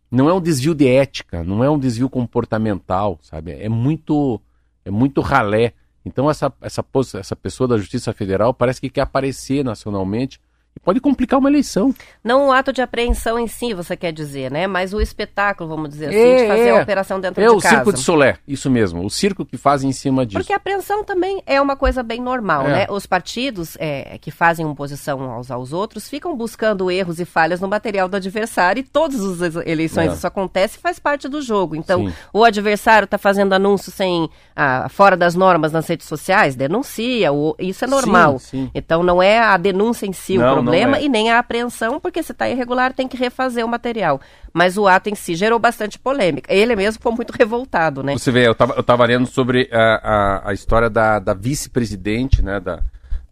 Não 0.09 0.27
é 0.27 0.33
um 0.33 0.41
desvio 0.41 0.73
de 0.73 0.87
ética, 0.87 1.43
não 1.43 1.63
é 1.63 1.69
um 1.69 1.77
desvio 1.77 2.09
comportamental, 2.09 3.19
sabe? 3.21 3.51
É 3.51 3.69
muito. 3.69 4.41
É 4.87 4.91
muito 4.91 5.19
ralé. 5.19 5.73
Então 6.05 6.29
essa, 6.29 6.51
essa, 6.61 6.83
essa 7.15 7.35
pessoa 7.35 7.67
da 7.67 7.77
Justiça 7.77 8.13
Federal 8.13 8.53
parece 8.53 8.79
que 8.79 8.89
quer 8.89 9.01
aparecer 9.01 9.63
nacionalmente 9.63 10.39
pode 10.79 10.99
complicar 10.99 11.39
uma 11.39 11.49
eleição. 11.49 11.93
Não 12.23 12.47
o 12.47 12.51
ato 12.51 12.71
de 12.71 12.81
apreensão 12.81 13.37
em 13.37 13.47
si, 13.47 13.73
você 13.73 13.95
quer 13.95 14.11
dizer, 14.11 14.51
né? 14.51 14.67
Mas 14.67 14.93
o 14.93 15.01
espetáculo, 15.01 15.69
vamos 15.69 15.89
dizer 15.89 16.07
assim, 16.07 16.17
é, 16.17 16.41
de 16.41 16.47
fazer 16.47 16.67
é. 16.67 16.71
a 16.71 16.81
operação 16.81 17.19
dentro 17.19 17.41
é 17.41 17.47
de 17.47 17.53
casa. 17.53 17.67
É 17.67 17.69
o 17.69 17.71
circo 17.77 17.93
de 17.93 17.99
Solé, 17.99 18.37
isso 18.47 18.69
mesmo. 18.69 19.05
O 19.05 19.09
circo 19.09 19.45
que 19.45 19.57
fazem 19.57 19.89
em 19.89 19.93
cima 19.93 20.25
disso. 20.25 20.39
Porque 20.39 20.53
a 20.53 20.57
apreensão 20.57 21.03
também 21.03 21.41
é 21.45 21.61
uma 21.61 21.75
coisa 21.75 22.01
bem 22.03 22.21
normal, 22.21 22.67
é. 22.67 22.71
né? 22.71 22.87
Os 22.89 23.05
partidos 23.05 23.77
é, 23.79 24.17
que 24.19 24.31
fazem 24.31 24.65
oposição 24.65 25.21
aos 25.31 25.51
aos 25.51 25.73
outros 25.73 26.07
ficam 26.09 26.35
buscando 26.35 26.89
erros 26.89 27.19
e 27.19 27.25
falhas 27.25 27.59
no 27.59 27.67
material 27.67 28.07
do 28.07 28.15
adversário 28.15 28.79
e 28.81 28.83
todas 28.83 29.41
as 29.41 29.55
eleições 29.65 30.11
é. 30.11 30.13
isso 30.13 30.27
acontece 30.27 30.77
faz 30.77 30.99
parte 30.99 31.27
do 31.27 31.41
jogo. 31.41 31.75
Então, 31.75 32.07
Sim. 32.07 32.13
o 32.33 32.43
adversário 32.43 33.05
está 33.05 33.17
fazendo 33.17 33.53
anúncio 33.53 33.91
sem 33.91 34.29
ah, 34.55 34.87
fora 34.89 35.17
das 35.17 35.35
normas 35.35 35.71
nas 35.71 35.87
redes 35.87 36.07
sociais, 36.07 36.55
denuncia. 36.55 37.31
O, 37.31 37.55
isso 37.59 37.83
é 37.83 37.87
normal. 37.87 38.39
Sim, 38.39 38.65
sim. 38.65 38.71
Então, 38.73 39.03
não 39.03 39.21
é 39.21 39.39
a 39.39 39.57
denúncia 39.57 40.05
em 40.05 40.13
si 40.13 40.37
não, 40.37 40.49
o 40.49 40.53
problema 40.53 40.66
problema 40.71 40.97
é. 40.97 41.03
e 41.03 41.09
nem 41.09 41.31
a 41.31 41.39
apreensão, 41.39 41.99
porque 41.99 42.21
se 42.23 42.31
está 42.31 42.49
irregular 42.49 42.93
tem 42.93 43.07
que 43.07 43.17
refazer 43.17 43.65
o 43.65 43.67
material. 43.67 44.21
Mas 44.53 44.77
o 44.77 44.87
ato 44.87 45.09
em 45.09 45.15
si 45.15 45.35
gerou 45.35 45.59
bastante 45.59 45.97
polêmica. 45.99 46.53
Ele 46.53 46.75
mesmo 46.75 46.99
ficou 46.99 47.11
muito 47.11 47.31
revoltado, 47.31 48.03
né? 48.03 48.17
Você 48.17 48.31
vê, 48.31 48.47
eu 48.47 48.51
estava 48.51 48.73
eu 48.73 48.83
tava 48.83 49.05
lendo 49.05 49.27
sobre 49.27 49.69
a, 49.71 49.79
a, 49.79 50.49
a 50.49 50.53
história 50.53 50.89
da, 50.89 51.19
da 51.19 51.33
vice-presidente, 51.33 52.41
né, 52.41 52.59
da, 52.59 52.81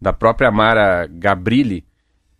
da 0.00 0.12
própria 0.12 0.50
Mara 0.50 1.06
Gabrilli, 1.06 1.84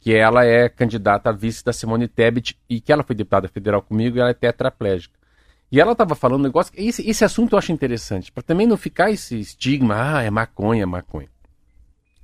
que 0.01 0.15
ela 0.15 0.45
é 0.45 0.69
candidata 0.69 1.31
a 1.31 1.33
vice 1.33 1.65
da 1.65 1.73
Simone 1.73 2.07
Tebet 2.07 2.57
e 2.69 2.81
que 2.81 2.93
ela 2.93 3.03
foi 3.03 3.17
deputada 3.17 3.49
federal 3.49 3.83
comigo 3.83 4.17
e 4.17 4.21
ela 4.21 4.31
é 4.31 4.35
tetraplégica. 4.35 5.17
E 5.71 5.81
ela 5.81 5.93
estava 5.93 6.15
falando 6.15 6.41
um 6.41 6.45
negócio, 6.45 6.73
esse, 6.77 7.09
esse 7.09 7.25
assunto 7.25 7.55
eu 7.55 7.59
acho 7.59 7.73
interessante, 7.73 8.31
para 8.31 8.43
também 8.43 8.67
não 8.67 8.77
ficar 8.77 9.11
esse 9.11 9.39
estigma, 9.41 10.19
ah, 10.19 10.23
é 10.23 10.31
maconha, 10.31 10.85
é 10.85 10.87
maconha. 10.87 11.29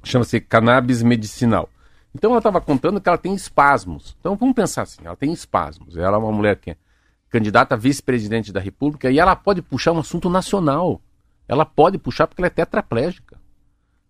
Chama-se 0.04 0.40
cannabis 0.40 1.02
medicinal. 1.02 1.68
Então 2.14 2.30
ela 2.30 2.38
estava 2.38 2.60
contando 2.60 3.00
que 3.00 3.08
ela 3.08 3.18
tem 3.18 3.34
espasmos. 3.34 4.16
Então 4.20 4.36
vamos 4.36 4.54
pensar 4.54 4.82
assim, 4.82 5.00
ela 5.04 5.16
tem 5.16 5.32
espasmos. 5.32 5.96
Ela 5.96 6.16
é 6.16 6.20
uma 6.20 6.32
mulher 6.32 6.56
que 6.56 6.70
é 6.70 6.76
candidata 7.30 7.74
a 7.74 7.78
vice-presidente 7.78 8.52
da 8.52 8.60
República 8.60 9.10
e 9.10 9.18
ela 9.18 9.34
pode 9.34 9.62
puxar 9.62 9.92
um 9.92 9.98
assunto 9.98 10.28
nacional. 10.28 11.00
Ela 11.48 11.64
pode 11.64 11.98
puxar 11.98 12.26
porque 12.26 12.40
ela 12.40 12.48
é 12.48 12.50
tetraplégica. 12.50 13.40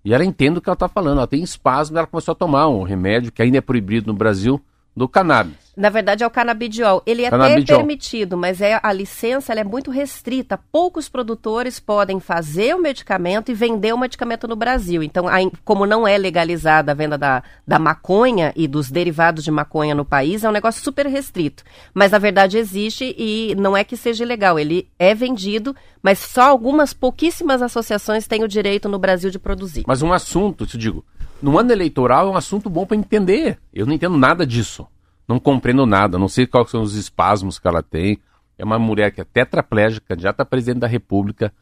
E 0.05 0.13
ela 0.13 0.25
entende 0.25 0.59
o 0.59 0.61
que 0.61 0.69
ela 0.69 0.75
está 0.75 0.89
falando. 0.89 1.19
Ela 1.19 1.27
tem 1.27 1.43
espasmo, 1.43 1.97
ela 1.97 2.07
começou 2.07 2.33
a 2.33 2.37
tomar 2.37 2.69
um 2.69 2.83
remédio 2.83 3.31
que 3.31 3.41
ainda 3.41 3.59
é 3.59 3.61
proibido 3.61 4.13
no 4.13 4.19
Brasil, 4.19 4.61
do 4.95 5.09
cannabis. 5.09 5.73
Na 5.75 5.89
verdade 5.89 6.23
é 6.23 6.27
o 6.27 6.31
canabidiol. 6.31 7.03
Ele 7.07 7.23
é 7.23 7.31
canabidiol. 7.31 7.63
até 7.63 7.77
permitido, 7.77 8.37
mas 8.37 8.61
é 8.61 8.79
a 8.83 8.93
licença 8.93 9.55
é 9.55 9.65
muito 9.65 9.91
restrita. 9.91 10.61
Poucos 10.71 11.09
produtores 11.09 11.81
podem 11.81 12.21
fazer 12.21 12.75
o 12.75 12.79
medicamento 12.81 13.51
e 13.51 13.55
vender 13.55 13.95
o 13.95 13.99
medicamento 13.99 14.47
no 14.47 14.55
Brasil. 14.55 15.03
Então, 15.03 15.25
como 15.65 15.87
não 15.87 16.07
é 16.07 16.19
legalizada 16.19 16.93
a 16.93 16.95
venda 16.95 17.17
da, 17.17 17.43
da 17.67 17.79
maconha 17.79 18.53
e 18.55 18.69
dos 18.69 18.91
derivados 18.91 19.43
de 19.43 19.51
maconha 19.51 19.95
no 19.95 20.05
país, 20.05 20.45
é 20.45 20.49
um 20.49 20.53
negócio 20.53 20.83
super 20.83 21.07
restrito. 21.07 21.65
Mas 21.95 22.13
na 22.13 22.19
verdade 22.19 22.59
existe 22.59 23.15
e 23.17 23.55
não 23.57 23.75
é 23.75 23.83
que 23.83 23.97
seja 23.97 24.25
ilegal. 24.25 24.59
Ele 24.59 24.87
é 24.99 25.15
vendido, 25.15 25.75
mas 26.03 26.19
só 26.19 26.43
algumas 26.43 26.93
pouquíssimas 26.93 27.63
associações 27.63 28.27
têm 28.27 28.45
o 28.45 28.49
direito 28.49 28.91
no 28.91 28.99
Brasil 28.99 29.31
de 29.31 29.39
produzir. 29.39 29.85
Mas 29.87 30.03
um 30.03 30.13
assunto, 30.13 30.67
te 30.67 30.77
digo, 30.77 31.03
no 31.43 31.59
ano 31.59 31.73
eleitoral 31.73 32.29
é 32.29 32.31
um 32.31 32.37
assunto 32.37 32.71
bom 32.71 32.87
para 32.87 32.97
entender. 32.97 33.59
Eu 33.75 33.85
não 33.85 33.93
entendo 33.93 34.17
nada 34.17 34.47
disso. 34.47 34.87
não 35.29 35.39
compreendo 35.39 35.87
nada, 35.87 36.19
não 36.19 36.29
sei 36.29 36.47
quais 36.47 36.71
são 36.71 36.83
os 36.83 36.95
espasmos 36.95 37.59
que 37.59 37.67
ela 37.67 37.83
tem. 37.83 38.19
É 38.59 38.65
uma 38.65 38.79
mulher 38.79 39.11
que 39.11 39.21
é 39.21 39.25
tetraplégica, 39.25 40.19
já 40.19 40.31
está 40.31 40.45
presidente 40.45 40.81
da 40.81 40.87
República, 40.87 41.53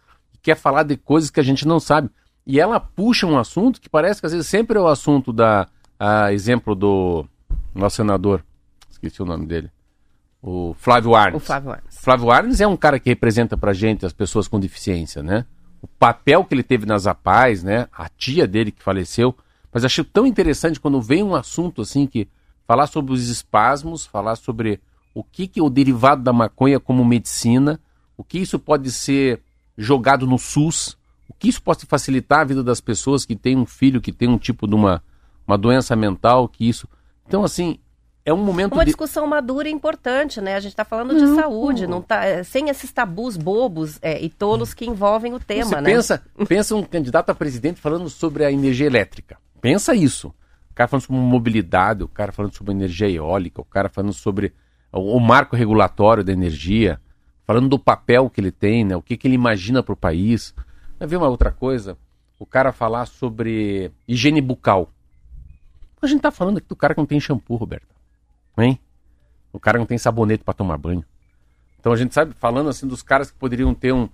quer 0.42 0.56
falar 0.56 0.82
de 0.82 0.96
coisas 0.96 1.30
que 1.30 1.40
a 1.40 1.42
gente 1.42 1.66
não 1.66 1.78
sabe. 1.78 2.10
E 2.46 2.58
ela 2.58 2.80
puxa 2.80 3.26
um 3.26 3.38
assunto 3.38 3.80
que 3.80 3.88
parece 3.88 4.20
que 4.20 4.26
às 4.26 4.32
vezes 4.32 4.46
sempre 4.46 4.78
é 4.78 4.80
o 4.80 4.88
assunto 4.88 5.32
da. 5.32 5.66
A 5.98 6.32
exemplo 6.32 6.74
do 6.74 7.26
nosso 7.74 7.96
senador, 7.96 8.42
esqueci 8.90 9.22
o 9.22 9.26
nome 9.26 9.44
dele, 9.44 9.70
o 10.42 10.74
Flávio 10.78 11.14
Arnes. 11.14 11.42
O 11.42 11.44
Flávio 11.44 11.70
Arnes. 11.72 11.98
Flávio 12.00 12.30
Arnes 12.30 12.60
é 12.60 12.66
um 12.66 12.76
cara 12.76 12.98
que 12.98 13.10
representa 13.10 13.54
pra 13.54 13.74
gente 13.74 14.06
as 14.06 14.12
pessoas 14.12 14.48
com 14.48 14.58
deficiência, 14.58 15.22
né? 15.22 15.44
O 15.82 15.86
papel 15.86 16.42
que 16.44 16.54
ele 16.54 16.62
teve 16.62 16.86
nas 16.86 17.06
APAES, 17.06 17.62
né? 17.62 17.86
A 17.92 18.08
tia 18.08 18.46
dele 18.46 18.72
que 18.72 18.82
faleceu. 18.82 19.36
Mas 19.72 19.84
achei 19.84 20.04
tão 20.04 20.26
interessante 20.26 20.80
quando 20.80 21.00
vem 21.00 21.22
um 21.22 21.34
assunto 21.34 21.82
assim 21.82 22.06
que 22.06 22.28
falar 22.66 22.86
sobre 22.86 23.12
os 23.12 23.28
espasmos, 23.28 24.06
falar 24.06 24.36
sobre 24.36 24.80
o 25.14 25.24
que, 25.24 25.46
que 25.46 25.60
é 25.60 25.62
o 25.62 25.70
derivado 25.70 26.22
da 26.22 26.32
maconha 26.32 26.78
como 26.78 27.04
medicina, 27.04 27.80
o 28.16 28.24
que 28.24 28.38
isso 28.38 28.58
pode 28.58 28.90
ser 28.90 29.40
jogado 29.76 30.26
no 30.26 30.38
SUS, 30.38 30.96
o 31.28 31.34
que 31.34 31.48
isso 31.48 31.62
pode 31.62 31.86
facilitar 31.86 32.40
a 32.40 32.44
vida 32.44 32.62
das 32.62 32.80
pessoas 32.80 33.24
que 33.24 33.34
têm 33.34 33.56
um 33.56 33.66
filho 33.66 34.00
que 34.00 34.12
tem 34.12 34.28
um 34.28 34.38
tipo 34.38 34.66
de 34.66 34.74
uma, 34.74 35.02
uma 35.46 35.56
doença 35.56 35.96
mental, 35.96 36.48
que 36.48 36.68
isso. 36.68 36.88
Então, 37.26 37.44
assim, 37.44 37.78
é 38.24 38.32
um 38.32 38.36
momento 38.36 38.74
Uma 38.74 38.84
de... 38.84 38.90
discussão 38.90 39.26
madura 39.26 39.68
e 39.68 39.72
importante, 39.72 40.40
né? 40.40 40.54
A 40.54 40.60
gente 40.60 40.72
está 40.72 40.84
falando 40.84 41.16
de 41.16 41.34
saúde, 41.34 41.86
não 41.86 42.02
tá, 42.02 42.24
é, 42.24 42.42
sem 42.42 42.68
esses 42.68 42.92
tabus 42.92 43.36
bobos 43.36 43.98
é, 44.02 44.20
e 44.20 44.28
tolos 44.28 44.74
que 44.74 44.84
envolvem 44.84 45.32
o 45.34 45.40
tema, 45.40 45.64
Você 45.64 45.80
né? 45.80 45.90
pensa, 45.90 46.22
pensa 46.46 46.76
um 46.76 46.82
candidato 46.82 47.30
a 47.30 47.34
presidente 47.34 47.80
falando 47.80 48.08
sobre 48.10 48.44
a 48.44 48.52
energia 48.52 48.86
elétrica. 48.86 49.38
Pensa 49.61 49.94
isso. 49.94 50.28
O 50.70 50.74
cara 50.74 50.88
falando 50.88 51.02
sobre 51.02 51.20
mobilidade, 51.22 52.02
o 52.02 52.08
cara 52.08 52.32
falando 52.32 52.54
sobre 52.54 52.72
energia 52.72 53.08
eólica, 53.11 53.61
o 53.61 53.64
cara 53.64 53.88
falando 53.88 54.12
sobre 54.12 54.52
o, 54.92 55.18
marco 55.20 55.56
regulatório 55.56 56.24
da 56.24 56.32
energia, 56.32 57.00
falando 57.44 57.68
do 57.68 57.78
papel 57.78 58.30
que 58.30 58.40
ele 58.40 58.50
tem, 58.50 58.84
né? 58.84 58.96
O 58.96 59.02
que, 59.02 59.16
que 59.16 59.28
ele 59.28 59.34
imagina 59.34 59.82
para 59.82 59.92
o 59.92 59.96
país. 59.96 60.54
Vai 60.98 61.08
ver 61.08 61.16
uma 61.16 61.28
outra 61.28 61.50
coisa? 61.50 61.96
O 62.38 62.46
cara 62.46 62.72
falar 62.72 63.06
sobre 63.06 63.92
higiene 64.08 64.40
bucal. 64.40 64.90
A 66.00 66.06
gente 66.06 66.22
tá 66.22 66.30
falando 66.30 66.58
aqui 66.58 66.66
do 66.68 66.76
cara 66.76 66.94
que 66.94 67.00
não 67.00 67.06
tem 67.06 67.20
shampoo, 67.20 67.56
Roberto. 67.56 67.94
Hein? 68.56 68.80
O 69.52 69.61
cara 69.61 69.78
não 69.78 69.84
tem 69.84 69.98
sabonete 69.98 70.42
para 70.42 70.54
tomar 70.54 70.78
banho. 70.78 71.04
Então 71.78 71.92
a 71.92 71.96
gente 71.96 72.14
sabe, 72.14 72.32
falando 72.34 72.68
assim 72.70 72.86
dos 72.86 73.02
caras 73.02 73.30
que 73.30 73.36
poderiam 73.38 73.74
ter 73.74 73.92
um. 73.92 74.08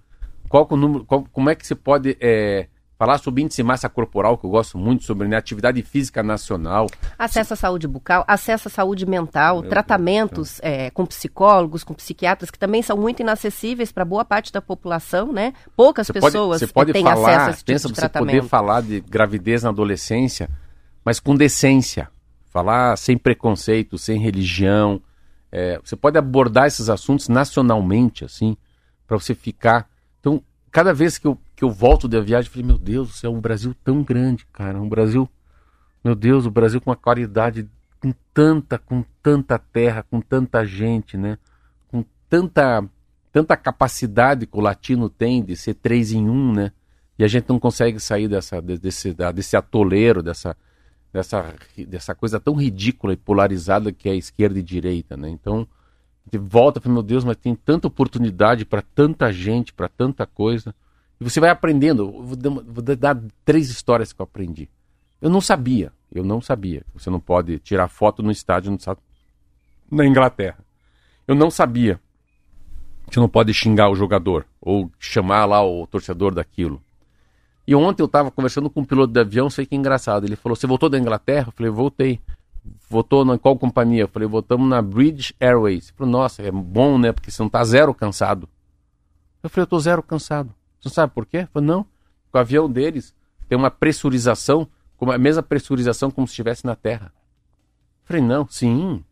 Qual 0.49 0.67
o 0.71 0.77
número. 0.77 1.05
qual- 1.05 1.27
como 1.33 1.51
é 1.51 1.55
que 1.55 1.67
se 1.67 1.75
pode 1.75 2.17
é, 2.21 2.69
falar 2.99 3.19
sobre 3.19 3.43
índice 3.43 3.59
de 3.59 3.63
massa 3.63 3.89
corporal, 3.89 4.39
que 4.39 4.47
eu 4.47 4.51
gosto 4.51 4.79
muito, 4.79 5.05
sobre 5.05 5.29
né, 5.29 5.37
atividade 5.37 5.83
física 5.83 6.23
nacional. 6.23 6.87
Acesso 7.19 7.53
à 7.53 7.57
saúde 7.57 7.87
bucal, 7.87 8.25
acesso 8.27 8.69
à 8.69 8.71
saúde 8.71 9.05
mental, 9.05 9.63
tratamentos 9.63 10.59
é, 10.63 10.91
com 10.91 11.05
psicólogos, 11.05 11.85
com 11.85 11.93
psiquiatras, 11.95 12.51
que 12.51 12.59
também 12.59 12.83
são 12.83 12.97
muito 12.97 13.21
inacessíveis 13.21 13.93
para 13.93 14.05
boa 14.05 14.25
parte 14.25 14.53
da 14.53 14.63
população, 14.63 15.33
né? 15.33 15.53
Poucas 15.77 16.07
Você 16.07 16.15
pode, 16.15 16.33
pessoas 16.33 16.61
você 16.61 16.67
pode 16.67 16.93
têm 16.93 17.03
falar, 17.05 17.29
acesso 17.29 17.47
a 17.47 17.51
esse 17.51 17.59
tipo 17.59 17.67
pensa 17.73 17.89
de 17.89 17.95
você 17.95 18.01
tratamento. 18.01 18.37
poder 18.37 18.49
falar 18.49 18.81
de 18.81 19.01
gravidez 19.01 19.63
na 19.63 19.69
adolescência, 19.69 20.49
mas 21.05 21.21
com 21.21 21.35
decência. 21.35 22.09
Falar 22.51 22.97
sem 22.97 23.19
preconceito, 23.19 23.99
sem 23.99 24.19
religião. 24.19 25.03
É, 25.53 25.79
você 25.85 25.95
pode 25.95 26.17
abordar 26.17 26.67
esses 26.67 26.89
assuntos 26.89 27.29
nacionalmente, 27.29 28.25
assim, 28.25 28.57
para 29.07 29.19
você 29.19 29.35
ficar. 29.35 29.87
Então, 30.21 30.43
cada 30.71 30.95
vez 30.95 31.19
que 31.19 31.27
eu, 31.27 31.39
que 31.57 31.65
eu 31.65 31.71
volto 31.71 32.07
da 32.07 32.21
viagem, 32.21 32.51
falei, 32.51 32.67
meu 32.67 32.77
Deus 32.77 33.09
do 33.09 33.15
céu, 33.15 33.33
um 33.33 33.41
Brasil 33.41 33.75
tão 33.83 34.03
grande, 34.03 34.47
cara. 34.53 34.81
Um 34.81 34.89
Brasil. 34.89 35.27
Meu 36.05 36.15
Deus, 36.15 36.45
o 36.45 36.51
Brasil 36.51 36.81
com 36.83 36.91
uma 36.91 36.97
qualidade, 36.97 37.67
com 37.99 38.13
tanta, 38.33 38.79
com 38.79 39.03
tanta 39.23 39.59
terra, 39.59 40.05
com 40.09 40.21
tanta 40.21 40.65
gente, 40.67 41.17
né? 41.17 41.39
Com 41.89 42.05
tanta, 42.29 42.85
tanta 43.33 43.57
capacidade 43.57 44.47
que 44.47 44.57
o 44.57 44.61
latino 44.61 45.09
tem 45.09 45.43
de 45.43 45.57
ser 45.57 45.75
três 45.75 46.13
em 46.13 46.29
um, 46.29 46.53
né? 46.53 46.73
E 47.19 47.25
a 47.25 47.27
gente 47.27 47.49
não 47.49 47.59
consegue 47.59 47.99
sair 47.99 48.29
dessa, 48.29 48.61
de- 48.61 48.79
desse, 48.79 49.17
desse 49.35 49.57
atoleiro, 49.57 50.23
dessa, 50.23 50.55
dessa, 51.11 51.55
dessa 51.89 52.15
coisa 52.15 52.39
tão 52.39 52.55
ridícula 52.55 53.15
e 53.15 53.17
polarizada 53.17 53.91
que 53.91 54.11
é 54.11 54.15
esquerda 54.15 54.59
e 54.59 54.63
direita, 54.63 55.17
né? 55.17 55.31
Então, 55.31 55.67
volta 56.39 56.81
fala, 56.83 56.93
meu 56.93 57.03
Deus, 57.03 57.25
mas 57.25 57.39
tem 57.39 57.55
tanta 57.55 57.89
oportunidade 57.89 58.67
para 58.67 58.83
tanta 58.83 59.33
gente, 59.33 59.73
para 59.73 59.89
tanta 59.89 60.27
coisa. 60.27 60.75
E 61.21 61.25
você 61.25 61.41
vai 61.41 61.51
aprendendo. 61.51 62.11
Vou 62.11 62.37
dar, 62.37 62.51
vou 62.51 62.83
dar 62.83 63.21
três 63.45 63.71
histórias 63.71 64.13
que 64.13 64.21
eu 64.21 64.25
aprendi. 64.25 64.69
Eu 65.21 65.31
não 65.31 65.41
sabia, 65.41 65.93
eu 66.13 66.23
não 66.23 66.41
sabia. 66.41 66.83
Você 66.95 67.09
não 67.11 67.21
pode 67.21 67.59
tirar 67.59 67.89
foto 67.89 68.23
no 68.23 68.31
estádio 68.31 68.71
no 68.71 68.79
na 69.91 70.05
Inglaterra. 70.05 70.59
Eu 71.27 71.35
não 71.35 71.51
sabia 71.51 72.01
você 73.11 73.21
não 73.21 73.29
pode 73.29 73.55
xingar 73.55 73.89
o 73.89 73.95
jogador 73.95 74.47
ou 74.61 74.91
chamar 74.99 75.45
lá 75.45 75.65
o 75.65 75.87
torcedor 75.87 76.35
daquilo. 76.35 76.83
E 77.67 77.75
ontem 77.75 78.03
eu 78.03 78.07
estava 78.07 78.31
conversando 78.31 78.71
com 78.71 78.81
um 78.81 78.85
piloto 78.85 79.13
de 79.13 79.21
avião, 79.21 79.51
sei 79.51 79.67
que 79.67 79.75
é 79.75 79.79
engraçado. 79.79 80.25
Ele 80.25 80.37
falou: 80.37 80.55
Você 80.57 80.67
voltou 80.67 80.89
da 80.89 80.99
Inglaterra? 80.99 81.49
Eu 81.49 81.53
falei: 81.53 81.71
Voltei. 81.71 82.21
Votou 82.89 83.25
na 83.25 83.39
qual 83.39 83.57
companhia? 83.57 84.03
Eu 84.03 84.09
falei: 84.09 84.29
Votamos 84.29 84.69
na 84.69 84.83
British 84.83 85.33
Airways. 85.41 85.89
Ele 85.89 85.97
falou: 85.97 86.13
Nossa, 86.13 86.43
é 86.43 86.51
bom, 86.51 86.99
né? 86.99 87.13
Porque 87.13 87.31
você 87.31 87.43
não 87.43 87.49
tá 87.49 87.65
zero 87.65 87.93
cansado. 87.95 88.49
Eu 89.43 89.51
falei: 89.51 89.63
Eu 89.65 89.69
tô 89.69 89.79
zero 89.81 90.03
cansado. 90.03 90.55
Você 90.81 90.89
sabe 90.91 91.13
por 91.13 91.27
quê? 91.27 91.47
Falou: 91.53 91.67
Não. 91.67 91.87
O 92.33 92.39
avião 92.39 92.71
deles 92.71 93.15
tem 93.49 93.57
uma 93.57 93.71
pressurização, 93.71 94.69
como 94.97 95.11
a 95.13 95.19
mesma 95.19 95.43
pressurização 95.43 96.11
como 96.11 96.27
se 96.27 96.33
estivesse 96.33 96.65
na 96.67 96.75
Terra. 96.77 97.07
Eu 98.03 98.07
falei: 98.07 98.23
Não, 98.23 98.47
sim. 98.49 99.03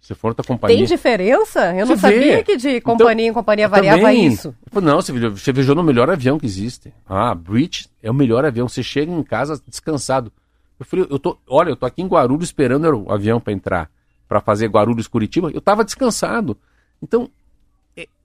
Se 0.00 0.14
for 0.14 0.28
outra 0.28 0.42
companhia. 0.42 0.78
Tem 0.78 0.86
diferença? 0.86 1.74
Eu 1.76 1.86
não 1.86 1.94
Você 1.94 2.08
vê. 2.08 2.20
sabia 2.20 2.42
que 2.42 2.56
de 2.56 2.80
companhia 2.80 3.26
em 3.28 3.32
companhia 3.34 3.68
variava 3.68 3.98
também. 4.00 4.28
isso. 4.28 4.54
Falei, 4.70 4.88
não, 4.88 4.96
você 5.02 5.12
viajou, 5.12 5.36
você 5.36 5.52
viajou 5.52 5.74
no 5.74 5.82
melhor 5.82 6.08
avião 6.08 6.38
que 6.38 6.46
existe. 6.46 6.90
Ah, 7.06 7.34
British 7.34 7.86
é 8.02 8.10
o 8.10 8.14
melhor 8.14 8.42
avião. 8.46 8.66
Você 8.66 8.82
chega 8.82 9.12
em 9.12 9.22
casa 9.22 9.60
descansado. 9.68 10.32
Eu 10.78 10.86
falei, 10.86 11.06
eu 11.10 11.18
tô, 11.18 11.36
olha, 11.46 11.68
eu 11.68 11.76
tô 11.76 11.84
aqui 11.84 12.00
em 12.00 12.06
Guarulhos 12.06 12.44
esperando 12.46 13.04
o 13.04 13.12
avião 13.12 13.38
para 13.38 13.52
entrar, 13.52 13.90
para 14.26 14.40
fazer 14.40 14.68
Guarulhos 14.68 15.06
Curitiba. 15.06 15.50
Eu 15.52 15.60
tava 15.60 15.84
descansado. 15.84 16.56
Então, 17.02 17.30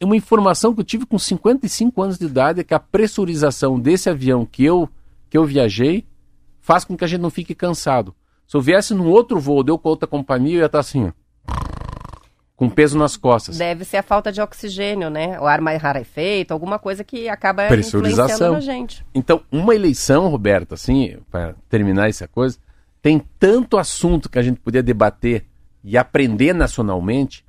uma 0.01 0.15
informação 0.15 0.73
que 0.73 0.81
eu 0.81 0.85
tive 0.85 1.05
com 1.05 1.17
55 1.17 2.01
anos 2.01 2.17
de 2.17 2.25
idade 2.25 2.61
é 2.61 2.63
que 2.63 2.73
a 2.73 2.79
pressurização 2.79 3.79
desse 3.79 4.09
avião 4.09 4.45
que 4.45 4.63
eu 4.63 4.89
que 5.29 5.37
eu 5.37 5.45
viajei 5.45 6.05
faz 6.61 6.85
com 6.85 6.95
que 6.95 7.03
a 7.03 7.07
gente 7.07 7.21
não 7.21 7.29
fique 7.29 7.53
cansado. 7.53 8.15
Se 8.47 8.55
eu 8.55 8.61
viesse 8.61 8.93
num 8.93 9.07
outro 9.07 9.39
voo, 9.39 9.63
deu 9.63 9.77
com 9.77 9.89
outra 9.89 10.07
companhia, 10.07 10.55
eu 10.55 10.59
ia 10.61 10.65
estar 10.65 10.79
assim, 10.79 11.07
ó, 11.07 11.11
com 12.55 12.69
peso 12.69 12.97
nas 12.97 13.17
costas. 13.17 13.57
Deve 13.57 13.83
ser 13.83 13.97
a 13.97 14.03
falta 14.03 14.31
de 14.31 14.41
oxigênio, 14.41 15.09
né? 15.09 15.39
O 15.39 15.45
ar 15.45 15.59
mais 15.59 15.81
rarefeito, 15.81 16.53
alguma 16.53 16.79
coisa 16.79 17.03
que 17.03 17.27
acaba 17.27 17.67
Pressurização. 17.67 18.25
influenciando 18.25 18.53
na 18.53 18.59
gente. 18.59 19.05
Então, 19.13 19.41
uma 19.51 19.75
eleição, 19.75 20.29
Roberto, 20.29 20.73
assim, 20.73 21.17
para 21.29 21.55
terminar 21.69 22.07
essa 22.07 22.27
coisa, 22.27 22.57
tem 23.01 23.21
tanto 23.37 23.77
assunto 23.77 24.29
que 24.29 24.39
a 24.39 24.41
gente 24.41 24.59
podia 24.59 24.81
debater 24.81 25.45
e 25.83 25.97
aprender 25.97 26.53
nacionalmente. 26.53 27.45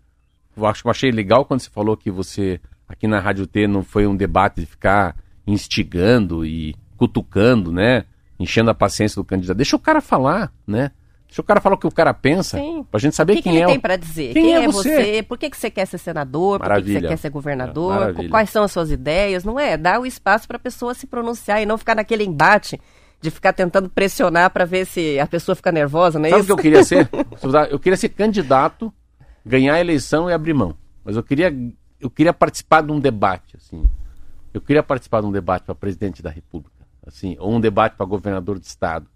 Eu 0.57 0.67
acho 0.67 0.83
que 0.83 0.89
eu 0.89 0.91
achei 0.91 1.11
legal 1.11 1.45
quando 1.45 1.61
você 1.61 1.71
falou 1.71 1.97
que 1.97 2.11
você, 2.11 2.61
aqui 2.89 3.07
na 3.07 3.21
Rádio 3.21 3.47
T, 3.47 3.67
não 3.67 3.83
foi 3.83 4.07
um 4.07 4.17
debate 4.17 4.61
de 4.61 4.67
ficar 4.67 5.15
instigando 5.47 6.45
e 6.45 6.75
cutucando, 6.97 7.71
né? 7.73 8.05
Enchendo 8.39 8.71
a 8.71 8.75
paciência 8.75 9.21
do 9.21 9.25
candidato. 9.25 9.57
Deixa 9.57 9.77
o 9.77 9.79
cara 9.81 10.01
falar, 10.01 10.53
né? 10.67 10.91
Deixa 11.27 11.41
o 11.41 11.45
cara 11.45 11.61
falar 11.61 11.75
o 11.75 11.79
que 11.79 11.87
o 11.87 11.91
cara 11.91 12.15
pensa, 12.15 12.57
Sim. 12.59 12.87
pra 12.91 13.01
gente 13.01 13.13
O 13.13 13.17
saber 13.17 13.35
que, 13.35 13.43
que 13.43 13.49
quem 13.49 13.57
ele 13.57 13.65
é 13.65 13.67
tem 13.67 13.79
o... 13.79 13.81
para 13.81 13.97
dizer? 13.97 14.33
Quem 14.33 14.43
Quem, 14.45 14.55
é 14.55 14.65
é 14.65 14.67
você? 14.69 14.97
você? 14.97 15.23
Por 15.23 15.37
que, 15.39 15.51
que 15.51 15.57
você 15.57 15.71
quer 15.71 15.85
ser 15.87 15.99
senador? 15.99 16.59
Por 16.59 16.65
que, 16.65 16.65
que 16.65 16.69
Maravilha. 16.71 17.01
você 17.01 17.09
quer 17.09 17.17
ser 17.17 17.31
governador? 17.31 17.95
Maravilha. 17.99 18.31
Quais 18.31 18.51
são 18.51 18.63
as 18.63 18.71
suas 18.73 18.91
ideias? 18.91 19.43
Não 19.45 19.59
é? 19.59 19.77
Dá 19.77 19.99
o 19.99 20.07
espaço 20.07 20.47
para 20.47 20.57
a 20.57 20.61
pessoa 20.61 20.95
se 20.95 21.07
pronunciar 21.07 21.61
e 21.61 21.67
não 21.67 21.77
ficar 21.77 21.97
naquele 21.97 22.25
embate 22.25 22.81
de 23.21 23.31
ficar 23.31 23.53
tentando 23.53 23.89
pressionar 23.91 24.51
para 24.51 24.65
ver 24.65 24.87
se 24.87 25.19
a 25.19 25.27
pessoa 25.27 25.57
fica 25.57 25.73
nervosa, 25.73 26.19
não 26.19 26.27
é 26.27 26.31
Sabe 26.31 26.41
o 26.41 26.45
isso? 26.45 26.47
que 26.47 26.53
eu 26.53 26.63
queria 26.63 26.85
ser? 26.85 27.09
Eu 27.71 27.79
queria 27.81 27.97
ser 27.97 28.11
candidato, 28.11 28.93
ganhar 29.47 29.75
a 29.75 29.81
eleição 29.81 30.29
e 30.29 30.33
abrir 30.33 30.53
mão. 30.53 30.75
Mas 31.05 31.15
eu 31.15 31.23
queria, 31.23 31.55
eu 32.01 32.11
queria 32.11 32.33
participar 32.33 32.83
de 32.83 32.91
um 32.91 32.99
debate, 32.99 33.57
assim. 33.57 33.85
Eu 34.53 34.61
queria 34.61 34.83
participar 34.83 35.21
de 35.21 35.27
um 35.27 35.33
debate 35.33 35.63
para 35.65 35.75
presidente 35.75 36.21
da 36.21 36.31
República, 36.31 36.85
assim, 37.07 37.37
ou 37.39 37.55
um 37.55 37.61
debate 37.61 37.95
para 37.95 38.05
governador 38.05 38.59
de 38.59 38.67
estado, 38.67 39.07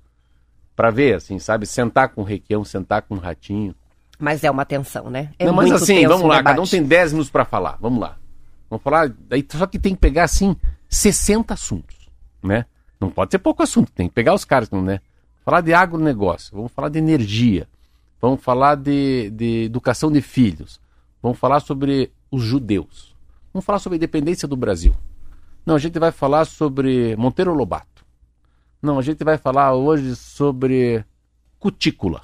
para 0.76 0.90
ver, 0.90 1.16
assim, 1.16 1.38
sabe, 1.38 1.66
sentar 1.66 2.10
com 2.10 2.20
o 2.20 2.24
Requião, 2.24 2.64
sentar 2.64 3.02
com 3.02 3.16
o 3.16 3.18
Ratinho. 3.18 3.74
Mas 4.18 4.44
é 4.44 4.50
uma 4.50 4.64
tensão, 4.64 5.10
né? 5.10 5.30
É 5.38 5.46
Não, 5.46 5.52
mas 5.52 5.72
assim, 5.72 6.06
vamos 6.06 6.28
lá, 6.28 6.36
debate. 6.36 6.44
cada 6.44 6.62
um 6.62 6.66
tem 6.66 6.82
10 6.82 7.12
minutos 7.12 7.30
para 7.30 7.44
falar. 7.44 7.78
Vamos 7.80 8.00
lá. 8.00 8.16
Vamos 8.68 8.82
falar, 8.84 9.12
daí 9.28 9.44
só 9.50 9.66
que 9.66 9.78
tem 9.78 9.94
que 9.94 10.00
pegar 10.00 10.24
assim 10.24 10.54
60 10.88 11.54
assuntos, 11.54 12.08
né? 12.42 12.66
Não 13.00 13.10
pode 13.10 13.32
ser 13.32 13.38
pouco 13.38 13.62
assunto, 13.62 13.90
tem 13.90 14.08
que 14.08 14.14
pegar 14.14 14.32
os 14.32 14.44
caras, 14.44 14.70
né? 14.70 15.00
Falar 15.44 15.62
de 15.62 15.72
agronegócio, 15.74 16.54
vamos 16.54 16.70
falar 16.70 16.88
de 16.90 16.98
energia, 16.98 17.66
vamos 18.20 18.42
falar 18.42 18.76
de, 18.76 19.30
de 19.30 19.64
educação 19.64 20.10
de 20.10 20.20
filhos, 20.20 20.80
vamos 21.22 21.38
falar 21.38 21.60
sobre 21.60 22.12
os 22.30 22.42
judeus, 22.42 23.14
vamos 23.52 23.64
falar 23.64 23.78
sobre 23.78 23.96
a 23.96 23.98
independência 23.98 24.46
do 24.46 24.56
Brasil. 24.56 24.94
Não, 25.64 25.74
a 25.74 25.78
gente 25.78 25.98
vai 25.98 26.10
falar 26.10 26.44
sobre 26.44 27.14
Monteiro 27.16 27.54
Lobato. 27.54 28.04
Não, 28.82 28.98
a 28.98 29.02
gente 29.02 29.22
vai 29.22 29.36
falar 29.36 29.74
hoje 29.74 30.16
sobre 30.16 31.04
cutícula. 31.58 32.22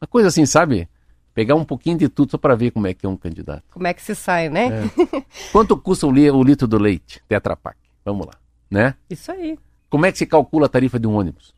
Uma 0.00 0.06
coisa 0.06 0.28
assim, 0.28 0.46
sabe? 0.46 0.88
pegar 1.34 1.54
um 1.54 1.64
pouquinho 1.64 1.98
de 1.98 2.08
tudo 2.08 2.30
só 2.30 2.38
para 2.38 2.54
ver 2.54 2.70
como 2.70 2.86
é 2.86 2.94
que 2.94 3.06
é 3.06 3.08
um 3.08 3.16
candidato. 3.16 3.64
Como 3.70 3.86
é 3.86 3.94
que 3.94 4.02
se 4.02 4.14
sai, 4.14 4.48
né? 4.48 4.68
É. 4.84 5.22
Quanto 5.52 5.76
custa 5.76 6.06
o, 6.06 6.10
o 6.10 6.42
litro 6.42 6.66
do 6.66 6.78
leite, 6.78 7.22
Tetra 7.28 7.56
Pak? 7.56 7.78
Vamos 8.04 8.26
lá, 8.26 8.34
né? 8.70 8.94
Isso 9.08 9.30
aí. 9.32 9.58
Como 9.88 10.06
é 10.06 10.12
que 10.12 10.18
se 10.18 10.26
calcula 10.26 10.66
a 10.66 10.68
tarifa 10.68 10.98
de 10.98 11.06
um 11.06 11.14
ônibus? 11.14 11.54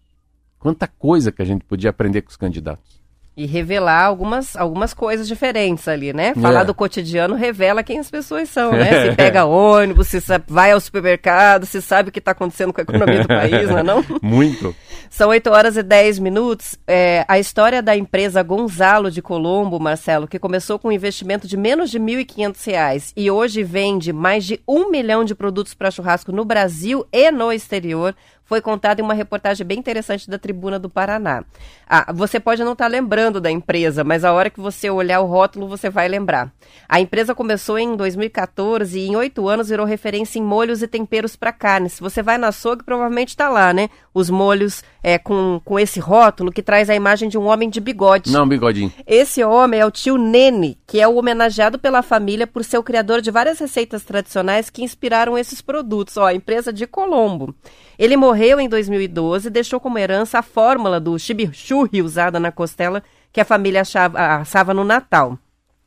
Quanta 0.59 0.87
coisa 0.87 1.31
que 1.31 1.43
a 1.43 1.45
gente 1.45 1.65
podia 1.65 1.91
aprender 1.91 2.23
com 2.23 2.31
os 2.31 2.37
candidatos. 2.37 3.03
E 3.37 3.47
revelar 3.47 4.05
algumas, 4.05 4.55
algumas 4.55 4.95
coisas 4.95 5.27
diferentes 5.27 5.89
ali, 5.89 6.13
né? 6.13 6.35
Falar 6.37 6.61
É. 6.61 6.65
do 6.65 6.73
cotidiano 6.73 7.35
revela 7.35 7.83
quem 7.83 7.99
as 7.99 8.09
pessoas 8.09 8.49
são, 8.49 8.71
né? 8.71 8.85
Se 9.11 9.17
pega 9.17 9.45
ônibus, 9.45 10.07
se 10.07 10.23
vai 10.47 10.71
ao 10.71 10.79
supermercado, 10.81 11.67
se 11.67 11.83
sabe 11.83 12.09
o 12.09 12.13
que 12.13 12.21
está 12.21 12.31
acontecendo 12.31 12.73
com 12.73 12.81
a 12.81 12.85
economia 12.85 13.23
do 13.23 13.27
país, 13.29 13.69
não 13.69 13.79
é 13.79 13.83
não? 13.83 14.05
Muito. 14.23 14.73
São 15.11 15.31
8 15.31 15.51
horas 15.51 15.77
e 15.77 15.83
10 15.83 16.21
minutos. 16.21 16.79
É, 16.87 17.25
a 17.27 17.37
história 17.39 17.83
da 17.83 17.97
empresa 17.97 18.41
Gonzalo 18.43 19.11
de 19.11 19.21
Colombo, 19.21 19.81
Marcelo, 19.81 20.29
que 20.29 20.39
começou 20.39 20.79
com 20.79 20.87
um 20.89 20.93
investimento 20.93 21.49
de 21.49 21.57
menos 21.57 21.91
de 21.91 21.99
1.500 21.99 22.67
reais 22.67 23.13
e 23.17 23.31
hoje 23.33 23.65
vende 23.65 24.13
mais 24.13 24.45
de 24.45 24.61
um 24.67 24.91
milhão 24.91 25.25
de 25.25 25.35
produtos 25.35 25.75
para 25.75 25.91
churrasco 25.91 26.31
no 26.31 26.45
Brasil 26.45 27.05
e 27.13 27.31
no 27.33 27.53
exterior, 27.53 28.15
foi 28.45 28.61
contada 28.61 29.01
em 29.01 29.05
uma 29.05 29.15
reportagem 29.15 29.67
bem 29.67 29.79
interessante 29.79 30.29
da 30.29 30.39
Tribuna 30.39 30.79
do 30.79 30.91
Paraná. 30.91 31.45
Ah, 31.89 32.13
você 32.13 32.39
pode 32.39 32.63
não 32.63 32.73
estar 32.73 32.87
lembrando 32.87 33.41
da 33.41 33.51
empresa, 33.51 34.05
mas 34.05 34.25
a 34.25 34.33
hora 34.33 34.51
que 34.51 34.61
você 34.61 34.91
olhar 34.91 35.21
o 35.21 35.27
rótulo, 35.27 35.69
você 35.69 35.89
vai 35.89 36.09
lembrar. 36.09 36.53
A 36.89 37.01
empresa 37.01 37.35
começou 37.35 37.79
em 37.79 37.97
2014 37.97 38.99
e 38.99 39.07
em 39.09 39.17
oito 39.17 39.49
anos 39.49 39.69
virou 39.69 39.87
referência 39.87 40.39
em 40.39 40.43
molhos 40.43 40.83
e 40.83 40.89
temperos 40.89 41.37
para 41.37 41.53
carne. 41.53 41.89
Se 41.89 42.01
você 42.01 42.23
vai 42.23 42.39
na 42.39 42.49
açougue, 42.49 42.85
provavelmente 42.85 43.29
está 43.29 43.49
lá, 43.49 43.73
né? 43.73 43.89
Os 44.13 44.29
molhos 44.31 44.83
é, 45.03 45.19
com, 45.19 45.61
com 45.65 45.79
esse 45.79 46.01
rótulo 46.01 46.53
que 46.53 46.63
traz 46.63 46.89
a 46.89 46.95
imagem 46.95 47.29
de 47.29 47.39
um 47.39 47.47
homem 47.47 47.69
de 47.69 47.81
bigode. 47.81 48.33
Não, 48.33 48.47
bigodinho. 48.47 48.93
Esse 49.07 49.43
homem 49.43 49.81
é 49.81 49.87
o 49.87 49.91
tio 49.91 50.17
Nene, 50.17 50.79
que 50.87 51.01
é 51.01 51.09
o 51.09 51.17
homenageado 51.17 51.79
pela 51.79 52.03
família 52.03 52.47
por 52.47 52.65
ser 52.65 52.79
o 52.79 52.83
criador 52.83 53.21
de 53.21 53.31
várias 53.31 53.59
receitas 53.59 54.05
tradicionais 54.05 54.71
que 54.71 54.83
inspiraram 54.83 55.37
esses 55.37 55.61
produtos. 55.61 56.17
Ó, 56.17 56.27
a 56.27 56.35
empresa 56.35 56.73
de 56.73 56.87
Colombo. 56.87 57.55
Ele 57.99 58.17
morreu 58.17 58.61
em 58.61 58.69
2012 58.69 59.49
e 59.49 59.51
deixou 59.51 59.79
como 59.79 59.99
herança 59.99 60.39
a 60.39 60.43
fórmula 60.43 61.01
do 61.01 61.19
chimichurri 61.19 62.03
usada 62.03 62.41
na 62.41 62.51
costela 62.51 63.03
que 63.33 63.41
a 63.41 63.45
família 63.45 63.83
achava, 63.83 64.37
assava 64.37 64.75
no 64.75 64.85
Natal. 64.85 65.39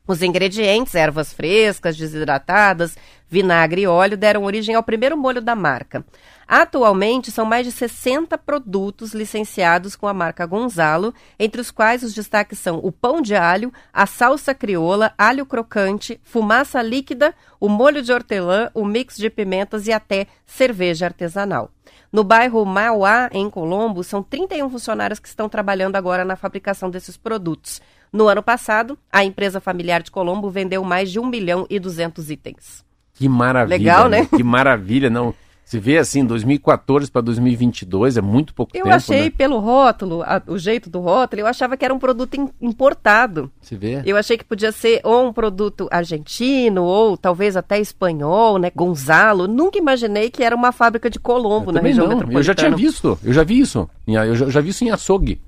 Os 0.07 0.21
ingredientes, 0.21 0.95
ervas 0.95 1.33
frescas, 1.33 1.97
desidratadas, 1.97 2.97
vinagre 3.29 3.81
e 3.81 3.87
óleo, 3.87 4.15
deram 4.15 4.43
origem 4.43 4.73
ao 4.73 4.83
primeiro 4.83 5.17
molho 5.17 5.41
da 5.41 5.53
marca. 5.53 6.05
Atualmente, 6.47 7.29
são 7.29 7.45
mais 7.45 7.65
de 7.65 7.73
60 7.73 8.37
produtos 8.37 9.13
licenciados 9.13 9.97
com 9.97 10.07
a 10.07 10.13
marca 10.13 10.45
Gonzalo, 10.45 11.13
entre 11.37 11.59
os 11.59 11.71
quais 11.71 12.03
os 12.03 12.13
destaques 12.13 12.57
são 12.57 12.77
o 12.77 12.89
pão 12.89 13.21
de 13.21 13.35
alho, 13.35 13.73
a 13.91 14.05
salsa 14.05 14.55
crioula, 14.55 15.13
alho 15.17 15.45
crocante, 15.45 16.19
fumaça 16.23 16.81
líquida, 16.81 17.35
o 17.59 17.67
molho 17.67 18.01
de 18.01 18.13
hortelã, 18.13 18.69
o 18.73 18.85
mix 18.85 19.17
de 19.17 19.29
pimentas 19.29 19.87
e 19.87 19.91
até 19.91 20.27
cerveja 20.45 21.05
artesanal. 21.05 21.69
No 22.13 22.23
bairro 22.23 22.63
Mauá, 22.63 23.29
em 23.33 23.49
Colombo, 23.49 24.01
são 24.01 24.23
31 24.23 24.69
funcionários 24.69 25.19
que 25.19 25.27
estão 25.27 25.49
trabalhando 25.49 25.97
agora 25.97 26.23
na 26.23 26.37
fabricação 26.37 26.89
desses 26.89 27.17
produtos. 27.17 27.81
No 28.11 28.29
ano 28.29 28.41
passado, 28.41 28.97
a 29.11 29.25
empresa 29.25 29.59
familiar 29.59 30.01
de 30.01 30.09
Colombo 30.09 30.49
vendeu 30.49 30.81
mais 30.81 31.11
de 31.11 31.19
1 31.19 31.25
milhão 31.25 31.67
e 31.69 31.77
200 31.77 32.31
itens. 32.31 32.85
Que 33.13 33.27
maravilha. 33.27 33.77
Legal, 33.77 34.07
né? 34.07 34.25
Que 34.25 34.43
maravilha, 34.43 35.09
não. 35.09 35.33
Se 35.67 35.79
vê 35.79 35.97
assim, 35.97 36.23
2014 36.23 37.11
para 37.11 37.19
2022 37.23 38.15
é 38.15 38.21
muito 38.21 38.53
pouco 38.53 38.71
Eu 38.73 38.83
tempo, 38.85 38.95
achei 38.95 39.23
né? 39.25 39.29
pelo 39.29 39.59
rótulo, 39.59 40.23
a- 40.23 40.41
o 40.47 40.57
jeito 40.57 40.89
do 40.89 41.01
rótulo, 41.01 41.41
eu 41.41 41.45
achava 41.45 41.75
que 41.75 41.83
era 41.83 41.93
um 41.93 41.99
produto 41.99 42.35
im- 42.35 42.49
importado. 42.61 43.51
Se 43.61 43.75
vê. 43.75 44.01
Eu 44.05 44.15
achei 44.15 44.37
que 44.37 44.45
podia 44.45 44.71
ser 44.71 45.01
ou 45.03 45.27
um 45.27 45.33
produto 45.33 45.89
argentino, 45.91 46.83
ou 46.85 47.17
talvez 47.17 47.57
até 47.57 47.81
espanhol, 47.81 48.57
né? 48.57 48.71
Gonzalo. 48.73 49.45
Nunca 49.45 49.77
imaginei 49.77 50.29
que 50.29 50.41
era 50.41 50.55
uma 50.55 50.71
fábrica 50.71 51.09
de 51.09 51.19
Colombo 51.19 51.71
Eu 51.71 51.73
na 51.73 51.81
região 51.81 52.05
não. 52.05 52.13
metropolitana. 52.13 52.39
Eu 52.39 52.43
já 52.43 52.55
tinha 52.55 52.73
visto, 52.73 53.19
eu 53.21 53.33
já 53.33 53.43
vi 53.43 53.59
isso. 53.59 53.89
Eu 54.07 54.13
já, 54.35 54.45
eu 54.45 54.49
já 54.51 54.61
vi 54.61 54.69
isso 54.69 54.85
em 54.85 54.91
açougue. 54.91 55.41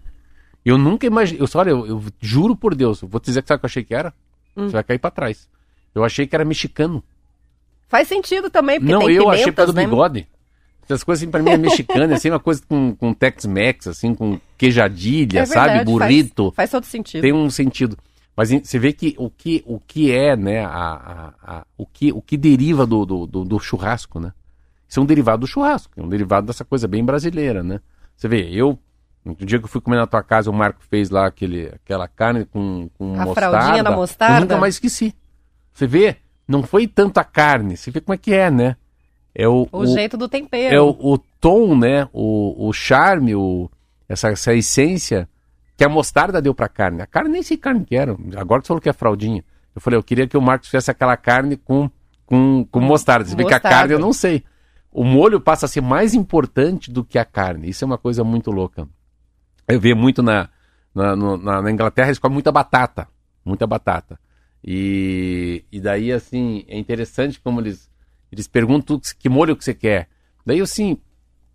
Eu 0.66 0.78
nunca 0.78 1.08
imaginei. 1.08 1.42
Eu, 1.42 1.48
olha, 1.58 1.70
eu, 1.70 1.88
eu 1.88 2.04
juro 2.20 2.58
por 2.58 2.76
Deus, 2.76 3.02
eu 3.02 3.08
vou 3.08 3.22
te 3.22 3.28
dizer 3.28 3.42
que 3.42 3.48
sabe 3.48 3.60
o 3.60 3.60
que 3.62 3.66
eu 3.68 3.70
achei 3.70 3.86
que 3.86 3.96
era? 3.96 4.14
Hum. 4.58 4.66
Você 4.68 4.74
vai 4.74 4.84
cair 4.84 5.00
pra 5.00 5.12
trás. 5.12 5.48
Eu 5.96 6.04
achei 6.04 6.28
que 6.28 6.36
era 6.36 6.44
mexicano. 6.44 7.02
Faz 7.90 8.08
sentido 8.08 8.50
também, 8.50 8.80
porque 8.80 8.94
não, 8.94 9.00
tem 9.02 9.10
eu 9.16 9.24
pimentas, 9.24 9.40
achei 9.42 9.52
por 9.52 9.58
causa 9.58 9.74
do 9.74 9.76
né? 9.76 9.84
bigode. 9.86 10.28
Essas 10.86 11.04
coisas 11.04 11.22
assim, 11.22 11.30
pra 11.30 11.44
mim 11.44 11.52
é 11.52 11.58
mexicana, 11.58 12.16
assim, 12.16 12.30
uma 12.30 12.40
coisa 12.40 12.62
com, 12.68 12.96
com 12.96 13.14
Tex-Mex, 13.14 13.88
assim, 13.88 14.16
com 14.16 14.40
queijadilha, 14.58 15.40
É 15.42 15.46
sabe? 15.46 15.68
verdade, 15.78 15.86
Burrito. 15.86 16.46
Faz, 16.46 16.56
faz 16.56 16.72
todo 16.72 16.86
sentido. 16.86 17.22
tem 17.22 17.34
um 17.34 17.50
sentido. 17.50 17.98
Mas 18.36 18.50
você 18.50 18.80
vê 18.80 18.94
que 18.94 19.14
o 19.18 19.30
que, 19.30 19.62
o 19.68 19.80
que 19.80 20.12
é, 20.12 20.36
né, 20.38 20.64
a, 20.64 20.70
a- 20.72 21.34
a- 21.58 21.66
o, 21.78 21.86
que, 21.86 22.12
o 22.14 22.22
que 22.22 22.38
deriva 22.38 22.86
do, 22.88 23.06
do, 23.06 23.28
do- 23.28 23.44
do 23.46 23.60
churrasco, 23.60 24.20
né? 24.20 24.32
Isso 24.88 25.00
é 25.00 25.04
um 25.04 25.06
derivado 25.06 25.42
do 25.42 25.48
churrasco, 25.48 25.92
é 25.98 26.02
um 26.02 26.08
derivado 26.10 26.48
dessa 26.48 26.64
coisa 26.66 26.88
bem 26.88 27.04
brasileira, 27.04 27.62
né? 27.62 27.82
Você 28.16 28.28
vê, 28.28 28.50
eu, 28.50 28.80
no 29.24 29.36
dia 29.36 29.60
que 29.60 29.66
eu 29.66 29.70
fui 29.70 29.82
comer 29.82 29.98
na 29.98 30.08
tua 30.08 30.24
casa, 30.24 30.50
o 30.50 30.54
Marco 30.54 30.80
fez 30.90 31.10
lá 31.12 31.28
aquele, 31.28 31.68
aquela 31.68 32.08
carne 32.08 32.46
com, 32.46 32.90
com 32.98 33.14
A 33.20 33.26
mostarda. 33.26 33.58
fraldinha 33.60 33.84
na 33.84 33.92
mostarda. 33.92 34.38
Eu 34.38 34.42
nunca 34.42 34.58
mais 34.58 34.76
esqueci. 34.76 35.14
Você 35.74 35.86
vê, 35.86 36.16
não 36.50 36.64
foi 36.64 36.88
tanto 36.88 37.20
a 37.20 37.24
carne, 37.24 37.78
você 37.78 37.92
vê 37.92 38.02
como 38.02 38.16
é 38.16 38.18
que 38.18 38.34
é, 38.34 38.50
né? 38.50 38.76
É 39.36 39.48
o, 39.48 39.68
O, 39.72 39.86
jeito 39.86 40.18
do 40.18 40.28
tempero. 40.28 40.76
é 40.76 40.82
o, 40.82 40.90
o 41.00 41.18
tom, 41.40 41.78
né? 41.78 42.10
O, 42.12 42.68
o 42.68 42.74
charme, 42.74 43.36
o, 43.36 43.70
essa, 44.08 44.30
essa 44.30 44.52
essência 44.56 45.30
que 45.78 45.84
a 45.84 45.88
mostarda 45.88 46.42
deu 46.42 46.56
pra 46.56 46.68
carne. 46.68 47.04
A 47.04 47.06
carne 47.06 47.30
nem 47.30 47.44
sei 47.44 47.56
carne 47.56 47.86
que 47.86 47.96
era. 47.96 48.18
Agora 48.36 48.64
tu 48.64 48.68
falou 48.68 48.82
que 48.82 48.90
é 48.90 48.94
fraldinha. 48.94 49.46
Eu 49.76 49.80
falei, 49.80 50.00
eu 50.00 50.04
queria 50.04 50.28
que 50.28 50.36
o 50.36 50.42
Marcos 50.42 50.70
fizesse 50.70 50.90
aquela 50.90 51.16
carne 51.16 51.56
com, 51.56 51.88
com, 52.26 52.66
com 52.66 52.80
mostarda. 52.80 53.30
Você 53.30 53.36
vê 53.36 53.46
que 53.46 53.54
a 53.54 53.60
carne 53.60 53.94
eu 53.94 54.00
não 54.00 54.12
sei. 54.12 54.44
O 54.92 55.04
molho 55.04 55.40
passa 55.40 55.68
a 55.68 55.70
ser 55.70 55.82
mais 55.82 56.16
importante 56.16 56.92
do 56.92 57.06
que 57.06 57.20
a 57.20 57.24
carne. 57.24 57.70
Isso 57.70 57.84
é 57.84 57.86
uma 57.86 58.00
coisa 58.00 58.24
muito 58.24 58.50
louca. 58.50 58.88
Eu 59.68 59.80
vejo 59.80 59.96
muito 59.96 60.24
na, 60.24 60.50
na, 60.96 61.16
na, 61.16 61.62
na 61.62 61.72
Inglaterra, 61.72 62.08
eles 62.08 62.18
comem 62.18 62.34
muita 62.34 62.52
batata. 62.52 63.08
Muita 63.46 63.68
batata. 63.68 64.20
E, 64.64 65.64
e 65.72 65.80
daí, 65.80 66.12
assim, 66.12 66.66
é 66.68 66.78
interessante 66.78 67.40
como 67.40 67.62
eles, 67.62 67.90
eles 68.32 68.48
perguntam 68.48 69.00
que 69.18 69.30
molho 69.30 69.56
que 69.56 69.64
você 69.64 69.74
quer. 69.74 70.08
Daí, 70.46 70.60
assim, 70.62 70.98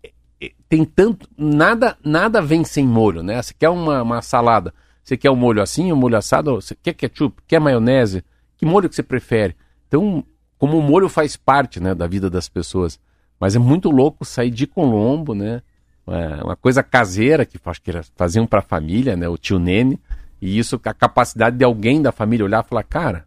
é- 0.03 0.11
é- 0.41 0.51
tem 0.67 0.83
tanto. 0.83 1.29
Nada 1.37 1.97
nada 2.03 2.41
vem 2.41 2.63
sem 2.63 2.85
molho, 2.85 3.21
né? 3.21 3.41
Você 3.41 3.53
quer 3.53 3.69
uma, 3.69 4.01
uma 4.01 4.21
salada, 4.21 4.73
você 5.03 5.15
quer 5.15 5.29
um 5.29 5.35
molho 5.35 5.61
assim, 5.61 5.91
um 5.91 5.95
molho 5.95 6.17
assado, 6.17 6.55
você 6.55 6.75
quer 6.75 6.93
ketchup, 6.93 7.41
quer 7.47 7.59
maionese? 7.59 8.23
Que 8.57 8.65
molho 8.65 8.89
que 8.89 8.95
você 8.95 9.03
prefere? 9.03 9.55
Então, 9.87 10.25
como 10.57 10.77
o 10.77 10.81
molho 10.81 11.09
faz 11.09 11.35
parte 11.35 11.79
né, 11.79 11.93
da 11.93 12.07
vida 12.07 12.29
das 12.29 12.49
pessoas. 12.49 12.99
Mas 13.39 13.55
é 13.55 13.59
muito 13.59 13.91
louco 13.91 14.23
sair 14.23 14.49
de 14.49 14.65
Colombo, 14.65 15.35
né? 15.35 15.61
É, 16.07 16.43
uma 16.43 16.55
coisa 16.55 16.81
caseira 16.81 17.45
que 17.45 17.59
que 17.59 17.91
faziam 18.15 18.47
para 18.47 18.59
a 18.59 18.63
família, 18.63 19.15
né? 19.15 19.27
O 19.27 19.37
tio 19.37 19.59
Nene. 19.59 19.99
E 20.41 20.57
isso, 20.57 20.79
a 20.83 20.93
capacidade 20.93 21.57
de 21.57 21.63
alguém 21.63 22.01
da 22.01 22.11
família 22.11 22.45
olhar 22.45 22.63
e 22.63 22.67
falar, 22.67 22.83
cara, 22.83 23.25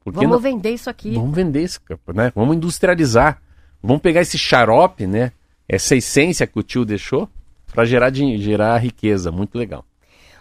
por 0.00 0.12
que 0.12 0.20
Vamos 0.20 0.32
não, 0.32 0.38
vender 0.40 0.70
isso 0.70 0.88
aqui. 0.88 1.12
Vamos 1.14 1.34
vender 1.34 1.62
isso, 1.62 1.80
né? 2.14 2.32
Vamos 2.34 2.56
industrializar. 2.56 3.40
Vamos 3.82 4.02
pegar 4.02 4.22
esse 4.22 4.38
xarope, 4.38 5.06
né? 5.06 5.32
Essa 5.68 5.94
essência 5.94 6.46
que 6.46 6.58
o 6.58 6.62
tio 6.62 6.84
deixou 6.84 7.28
para 7.72 7.84
gerar, 7.84 8.12
gerar 8.12 8.78
riqueza. 8.78 9.30
Muito 9.30 9.58
legal. 9.58 9.84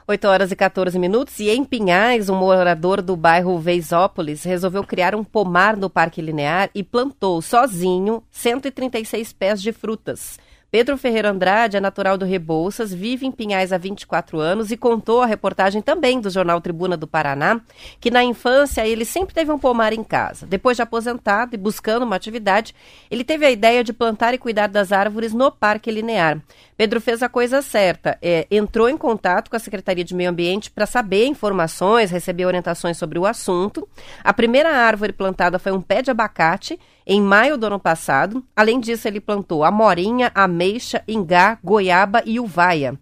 8 0.08 0.26
horas 0.26 0.52
e 0.52 0.56
14 0.56 0.98
minutos. 0.98 1.38
E 1.40 1.50
em 1.50 1.66
Pinhais, 1.66 2.30
um 2.30 2.36
morador 2.36 3.02
do 3.02 3.18
bairro 3.18 3.60
Veisópolis 3.60 4.44
resolveu 4.44 4.84
criar 4.84 5.14
um 5.14 5.24
pomar 5.24 5.76
no 5.76 5.90
Parque 5.90 6.22
Linear 6.22 6.70
e 6.74 6.82
plantou 6.82 7.42
sozinho 7.42 8.24
136 8.32 9.34
pés 9.34 9.62
de 9.62 9.74
frutas. 9.74 10.40
Pedro 10.78 10.96
Ferreira 10.96 11.32
Andrade 11.32 11.76
é 11.76 11.80
natural 11.80 12.20
do 12.20 12.24
Rebouças, 12.24 12.94
vive 12.94 13.26
em 13.26 13.32
Pinhais 13.32 13.74
há 13.74 13.80
24 13.80 14.40
anos 14.40 14.70
e 14.70 14.78
contou 14.78 15.24
a 15.24 15.26
reportagem 15.26 15.82
também 15.82 16.22
do 16.22 16.30
jornal 16.30 16.62
Tribuna 16.62 16.96
do 16.96 17.08
Paraná 17.08 17.60
que 18.00 18.12
na 18.12 18.24
infância 18.24 18.86
ele 18.86 19.04
sempre 19.04 19.34
teve 19.34 19.52
um 19.52 19.58
pomar 19.58 19.92
em 19.92 20.04
casa. 20.04 20.46
Depois 20.46 20.78
de 20.78 20.84
aposentado 20.84 21.56
e 21.56 21.58
buscando 21.58 22.04
uma 22.04 22.16
atividade, 22.16 22.76
ele 23.10 23.24
teve 23.24 23.44
a 23.44 23.50
ideia 23.50 23.84
de 23.84 23.92
plantar 23.92 24.36
e 24.36 24.38
cuidar 24.38 24.68
das 24.68 24.92
árvores 24.92 25.34
no 25.34 25.52
Parque 25.52 25.90
Linear. 25.90 26.40
Pedro 26.78 27.02
fez 27.02 27.24
a 27.24 27.28
coisa 27.28 27.60
certa, 27.64 28.20
é, 28.22 28.46
entrou 28.52 28.88
em 28.88 28.96
contato 28.96 29.50
com 29.50 29.56
a 29.56 29.60
Secretaria 29.60 30.04
de 30.04 30.14
Meio 30.14 30.30
Ambiente 30.30 30.70
para 30.70 30.86
saber 30.86 31.26
informações, 31.26 32.12
receber 32.12 32.46
orientações 32.46 32.98
sobre 32.98 33.18
o 33.18 33.26
assunto. 33.26 33.90
A 34.24 34.32
primeira 34.32 34.70
árvore 34.70 35.12
plantada 35.12 35.58
foi 35.58 35.72
um 35.72 35.82
pé 35.82 36.04
de 36.04 36.12
abacate 36.12 36.80
em 37.06 37.20
maio 37.20 37.58
do 37.58 37.66
ano 37.66 37.80
passado. 37.80 38.46
Além 38.56 38.80
disso, 38.80 39.08
ele 39.08 39.20
plantou 39.20 39.64
amorinha, 39.64 40.32
ameixa, 40.36 41.04
ingá, 41.08 41.58
goiaba 41.64 42.22
e 42.24 42.40
uvaia. 42.40 42.96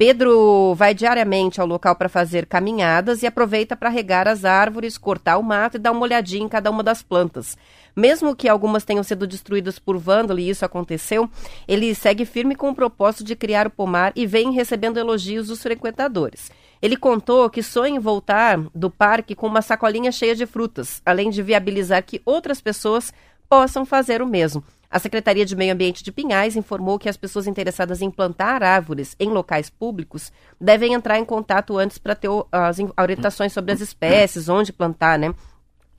Pedro 0.00 0.74
vai 0.74 0.94
diariamente 0.94 1.60
ao 1.60 1.66
local 1.66 1.94
para 1.94 2.08
fazer 2.08 2.46
caminhadas 2.46 3.22
e 3.22 3.26
aproveita 3.26 3.76
para 3.76 3.90
regar 3.90 4.26
as 4.26 4.46
árvores, 4.46 4.96
cortar 4.96 5.36
o 5.36 5.42
mato 5.42 5.76
e 5.76 5.78
dar 5.78 5.92
uma 5.92 6.00
olhadinha 6.00 6.46
em 6.46 6.48
cada 6.48 6.70
uma 6.70 6.82
das 6.82 7.02
plantas. 7.02 7.54
Mesmo 8.00 8.34
que 8.34 8.48
algumas 8.48 8.82
tenham 8.82 9.02
sido 9.02 9.26
destruídas 9.26 9.78
por 9.78 9.98
vândalo 9.98 10.40
e 10.40 10.48
isso 10.48 10.64
aconteceu, 10.64 11.28
ele 11.68 11.94
segue 11.94 12.24
firme 12.24 12.54
com 12.54 12.70
o 12.70 12.74
propósito 12.74 13.22
de 13.22 13.36
criar 13.36 13.66
o 13.66 13.70
pomar 13.70 14.14
e 14.16 14.26
vem 14.26 14.52
recebendo 14.52 14.98
elogios 14.98 15.48
dos 15.48 15.62
frequentadores. 15.62 16.50
Ele 16.80 16.96
contou 16.96 17.50
que 17.50 17.62
sonha 17.62 17.96
em 17.96 17.98
voltar 17.98 18.58
do 18.74 18.88
parque 18.88 19.34
com 19.34 19.46
uma 19.46 19.60
sacolinha 19.60 20.10
cheia 20.10 20.34
de 20.34 20.46
frutas, 20.46 21.02
além 21.04 21.28
de 21.28 21.42
viabilizar 21.42 22.02
que 22.02 22.22
outras 22.24 22.58
pessoas 22.62 23.12
possam 23.46 23.84
fazer 23.84 24.22
o 24.22 24.26
mesmo. 24.26 24.64
A 24.90 24.98
Secretaria 24.98 25.44
de 25.44 25.54
Meio 25.54 25.74
Ambiente 25.74 26.02
de 26.02 26.10
Pinhais 26.10 26.56
informou 26.56 26.98
que 26.98 27.08
as 27.08 27.18
pessoas 27.18 27.46
interessadas 27.46 28.00
em 28.00 28.10
plantar 28.10 28.62
árvores 28.62 29.14
em 29.20 29.28
locais 29.28 29.68
públicos 29.68 30.32
devem 30.58 30.94
entrar 30.94 31.18
em 31.18 31.24
contato 31.24 31.76
antes 31.76 31.98
para 31.98 32.14
ter 32.14 32.30
as 32.50 32.78
orientações 32.98 33.52
sobre 33.52 33.72
as 33.72 33.80
espécies, 33.82 34.48
onde 34.48 34.72
plantar, 34.72 35.18
né? 35.18 35.34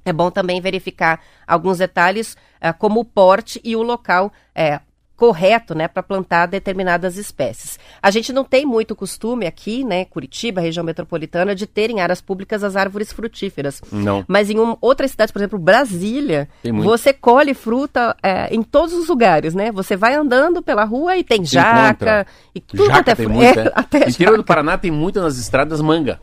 É 0.06 0.12
bom 0.14 0.32
também 0.32 0.60
verificar 0.62 1.20
alguns 1.48 1.78
detalhes, 1.78 2.34
uh, 2.64 2.74
como 2.78 3.00
o 3.00 3.06
porte 3.06 3.60
e 3.64 3.76
o 3.76 3.84
local 3.84 4.32
uh, 4.58 4.92
correto, 5.16 5.76
né, 5.76 5.88
para 5.88 6.02
plantar 6.02 6.48
determinadas 6.48 7.16
espécies. 7.16 7.78
A 8.02 8.10
gente 8.10 8.34
não 8.34 8.44
tem 8.44 8.66
muito 8.66 8.96
costume 8.96 9.46
aqui, 9.46 9.84
né, 9.84 10.04
Curitiba, 10.06 10.60
região 10.60 10.84
metropolitana, 10.84 11.54
de 11.54 11.68
ter 11.68 11.92
em 11.92 12.00
áreas 12.00 12.20
públicas 12.20 12.64
as 12.64 12.76
árvores 12.76 13.14
frutíferas. 13.14 13.84
Não. 13.92 14.26
Mas 14.28 14.50
em 14.50 14.58
um, 14.60 14.76
outras 14.82 15.12
cidades, 15.12 15.32
por 15.32 15.38
exemplo, 15.38 15.60
Brasília, 15.60 16.50
você 16.82 17.14
colhe 17.14 17.54
fruta 17.54 18.18
é, 18.24 18.52
em 18.52 18.64
todos 18.64 18.96
os 18.96 19.08
lugares, 19.10 19.54
né? 19.54 19.72
Você 19.72 19.96
vai 19.96 20.16
andando 20.16 20.60
pela 20.64 20.84
rua 20.86 21.16
e 21.16 21.24
tem 21.24 21.46
jaca 21.46 21.90
encontra. 21.90 22.28
e 22.56 22.60
tudo 22.60 22.86
jaca 22.86 23.00
até 23.02 23.14
tem 23.14 23.26
fru- 23.28 23.36
muita, 23.36 23.62
é, 23.62 23.68
é. 23.68 23.72
até 23.76 23.98
Interior 24.10 24.32
do 24.32 24.38
jaca. 24.38 24.44
Paraná 24.48 24.76
tem 24.76 24.90
muita 24.90 25.22
nas 25.22 25.38
estradas 25.38 25.82
manga. 25.82 26.20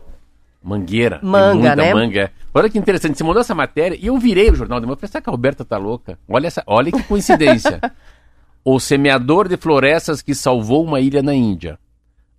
Mangueira. 0.61 1.19
Manga, 1.23 1.53
muita 1.55 1.75
né? 1.75 1.93
manga. 1.93 2.21
é. 2.21 2.31
Olha 2.53 2.69
que 2.69 2.77
interessante, 2.77 3.17
você 3.17 3.23
mandou 3.23 3.41
essa 3.41 3.55
matéria 3.55 3.97
e 3.99 4.07
eu 4.07 4.17
virei 4.17 4.49
o 4.49 4.55
jornal 4.55 4.79
de 4.79 4.85
manhã. 4.85 4.93
Eu 4.93 4.97
falei, 4.97 5.11
será 5.11 5.21
que 5.21 5.29
a 5.29 5.31
Roberta 5.31 5.63
tá 5.63 5.77
louca? 5.77 6.17
Olha, 6.27 6.47
essa, 6.47 6.63
olha 6.65 6.91
que 6.91 7.03
coincidência. 7.03 7.79
o 8.63 8.79
semeador 8.79 9.47
de 9.47 9.55
florestas 9.55 10.21
que 10.21 10.35
salvou 10.35 10.83
uma 10.83 10.99
ilha 10.99 11.23
na 11.23 11.33
Índia. 11.33 11.79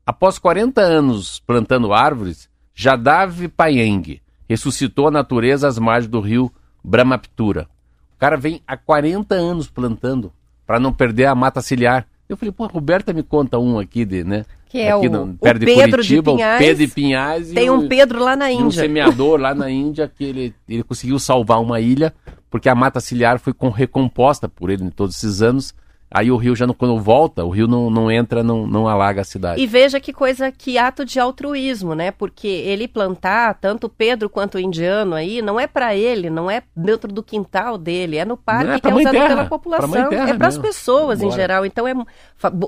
Após 0.05 0.39
40 0.39 0.81
anos 0.81 1.41
plantando 1.47 1.93
árvores, 1.93 2.49
Jadav 2.75 3.49
Payeng 3.49 4.21
ressuscitou 4.49 5.09
a 5.09 5.11
natureza 5.11 5.69
às 5.69 5.79
margens 5.79 6.11
do 6.11 6.21
rio 6.21 6.53
Brahmaputra. 6.83 7.69
O 8.17 8.19
cara 8.19 8.37
vem 8.37 8.61
há 8.67 8.77
40 8.77 9.35
anos 9.35 9.69
plantando 9.69 10.33
para 10.67 10.81
não 10.81 10.93
perder 10.93 11.27
a 11.27 11.35
mata 11.35 11.63
ciliar. 11.63 12.07
Eu 12.29 12.37
falei, 12.37 12.53
pô, 12.53 12.65
a 12.65 12.69
Roberta 12.69 13.13
me 13.13 13.23
conta 13.23 13.59
um 13.59 13.79
aqui 13.79 14.05
de, 14.05 14.25
né? 14.25 14.45
Que 14.71 14.79
é 14.79 14.93
aqui 14.93 15.09
o- 15.09 15.11
no- 15.11 15.23
o 15.25 15.27
de 15.27 15.37
Pedro 15.39 15.59
de 15.59 15.91
Curitiba, 15.91 16.33
Pinhais. 16.33 16.55
o 16.57 16.59
Pedro 16.65 16.87
de 16.87 16.93
Pinhais. 16.95 17.51
Tem 17.51 17.69
o- 17.71 17.75
um 17.75 17.89
Pedro 17.89 18.23
lá 18.25 18.37
na 18.37 18.51
e 18.51 18.57
um 18.57 18.61
Índia. 18.67 18.83
semeador 18.83 19.39
lá 19.41 19.53
na 19.55 19.69
Índia 19.71 20.11
que 20.17 20.25
ele, 20.25 20.55
ele 20.69 20.83
conseguiu 20.85 21.19
salvar 21.19 21.61
uma 21.61 21.81
ilha 21.81 22.15
porque 22.49 22.69
a 22.69 22.75
mata 22.75 23.01
ciliar 23.01 23.39
foi 23.39 23.53
com, 23.53 23.69
recomposta 23.69 24.49
por 24.49 24.71
ele 24.71 24.85
em 24.85 24.91
todos 24.91 25.17
esses 25.17 25.43
anos. 25.43 25.75
Aí 26.13 26.31
o 26.31 26.37
rio 26.37 26.57
já 26.57 26.67
não, 26.67 26.75
quando 26.75 26.99
volta, 26.99 27.45
o 27.45 27.51
rio 27.51 27.69
não, 27.69 27.89
não 27.89 28.11
entra, 28.11 28.43
não, 28.43 28.67
não 28.67 28.89
alaga 28.89 29.21
a 29.21 29.25
cidade. 29.25 29.63
E 29.63 29.67
veja 29.67 30.01
que 30.01 30.13
coisa, 30.13 30.51
que 30.51 30.77
ato 30.77 31.05
de 31.05 31.21
altruísmo, 31.21 31.95
né? 31.95 32.11
Porque 32.11 32.49
ele 32.49 32.89
plantar, 32.89 33.55
tanto 33.55 33.87
o 33.87 33.89
Pedro 33.89 34.29
quanto 34.29 34.57
o 34.57 34.61
indiano 34.61 35.15
aí, 35.15 35.41
não 35.41 35.59
é 35.59 35.69
para 35.69 35.95
ele, 35.95 36.29
não 36.29 36.51
é 36.51 36.65
dentro 36.75 37.13
do 37.13 37.23
quintal 37.23 37.79
dele, 37.79 38.17
é 38.17 38.25
no 38.25 38.37
parque 38.37 38.65
Não 38.67 38.73
é 38.73 38.77
que 38.77 38.83
pra 38.83 38.91
é 38.91 38.95
usado 38.95 39.13
terra, 39.13 39.29
pela 39.29 39.41
pra 39.43 39.49
população, 39.49 40.09
terra 40.09 40.31
é 40.31 40.35
para 40.35 40.49
as 40.49 40.59
pessoas 40.59 41.21
em 41.21 41.27
Bora. 41.27 41.37
geral. 41.37 41.67
Então 41.67 41.87
é 41.87 41.95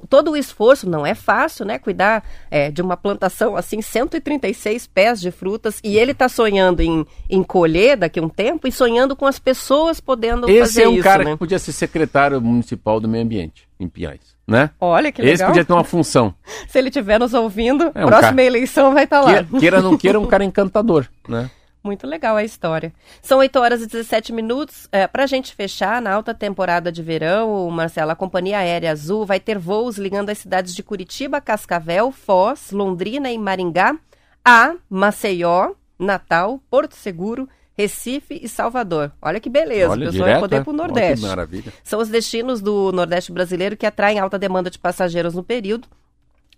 todo 0.09 0.33
o 0.33 0.37
esforço 0.37 0.89
não 0.89 1.07
é 1.07 1.15
fácil, 1.15 1.65
né? 1.65 1.79
Cuidar 1.79 2.23
é, 2.51 2.71
de 2.71 2.83
uma 2.83 2.97
plantação 2.97 3.57
assim, 3.57 3.81
136 3.81 4.87
pés 4.87 5.21
de 5.21 5.31
frutas 5.31 5.81
e 5.83 5.99
ele 5.99 6.13
tá 6.13 6.29
sonhando 6.29 6.81
em, 6.81 7.07
em 7.29 7.43
colher 7.43 7.97
daqui 7.97 8.21
a 8.21 8.23
um 8.23 8.29
tempo 8.29 8.69
e 8.69 8.73
sonhando 8.73 9.17
com 9.17 9.27
as 9.27 9.39
pessoas 9.39 9.99
podendo 9.99 10.49
Esse 10.49 10.61
fazer 10.61 10.83
é 10.83 10.89
um 10.89 10.95
isso, 10.95 11.03
cara 11.03 11.25
né? 11.25 11.33
que 11.33 11.39
podia 11.39 11.59
ser 11.59 11.73
secretário 11.73 12.41
municipal 12.41 13.01
do 13.01 13.09
meio 13.09 13.25
ambiente, 13.25 13.32
em 13.81 13.89
Pinhais, 13.89 14.37
né? 14.47 14.71
Olha 14.81 15.11
que 15.13 15.21
Esse 15.23 15.31
legal. 15.33 15.49
podia 15.49 15.65
ter 15.65 15.73
uma 15.73 15.85
função. 15.85 16.35
Se 16.69 16.79
ele 16.79 16.89
estiver 16.89 17.19
nos 17.19 17.35
ouvindo, 17.35 17.91
É 17.95 18.05
um 18.05 18.09
próxima 18.09 18.31
cara- 18.31 18.43
eleição 18.43 18.93
vai 18.95 19.05
estar 19.05 19.21
lá. 19.21 19.33
Queira, 19.45 19.47
queira 19.61 19.77
ou 19.79 19.83
não 19.83 19.97
queira, 19.99 20.21
um 20.21 20.27
cara 20.27 20.45
encantador, 20.45 21.07
né? 21.29 21.51
Muito 21.85 22.07
legal 22.07 22.37
a 22.37 22.45
história. 22.45 22.93
São 23.21 23.39
8 23.41 23.59
horas 23.59 23.83
e 23.83 23.89
17 23.89 24.33
minutos. 24.33 24.87
É, 24.93 25.09
Para 25.09 25.25
a 25.25 25.27
gente 25.27 25.53
fechar, 25.53 26.01
na 26.01 26.13
alta 26.13 26.33
temporada 26.33 26.93
de 26.93 27.03
verão, 27.03 27.67
o 27.67 27.73
Marcelo, 27.73 28.13
a 28.13 28.15
Companhia 28.15 28.59
Aérea 28.59 28.93
Azul 28.93 29.27
vai 29.27 29.41
ter 29.41 29.59
voos 29.59 29.99
ligando 29.99 30.31
as 30.31 30.39
cidades 30.39 30.77
de 30.77 30.83
Curitiba, 30.85 31.41
Cascavel, 31.41 32.13
Foz, 32.13 32.71
Londrina 32.71 33.33
e 33.33 33.37
Maringá 33.39 33.97
a 34.45 34.75
Maceió, 34.89 35.73
Natal, 35.99 36.61
Porto 36.71 36.95
Seguro, 36.95 37.49
Recife 37.77 38.39
e 38.43 38.49
Salvador. 38.49 39.13
Olha 39.21 39.41
que 39.41 39.49
beleza, 39.49 39.91
Olha, 39.91 40.09
o 40.09 40.11
pessoal 40.11 40.29
vai 40.29 40.29
direto, 40.29 40.41
poder 40.41 40.57
é? 40.57 40.59
ir 40.59 40.65
para 40.65 40.71
o 40.71 40.75
Olha 40.75 40.83
que 40.83 40.89
Nordeste. 40.95 41.27
maravilha. 41.27 41.73
São 41.83 42.01
os 42.01 42.09
destinos 42.09 42.61
do 42.61 42.93
Nordeste 42.93 43.33
brasileiro 43.33 43.77
que 43.77 43.87
atraem 43.87 44.19
alta 44.19 44.39
demanda 44.39 44.71
de 44.71 44.79
passageiros 44.79 45.35
no 45.35 45.43
período. 45.43 45.89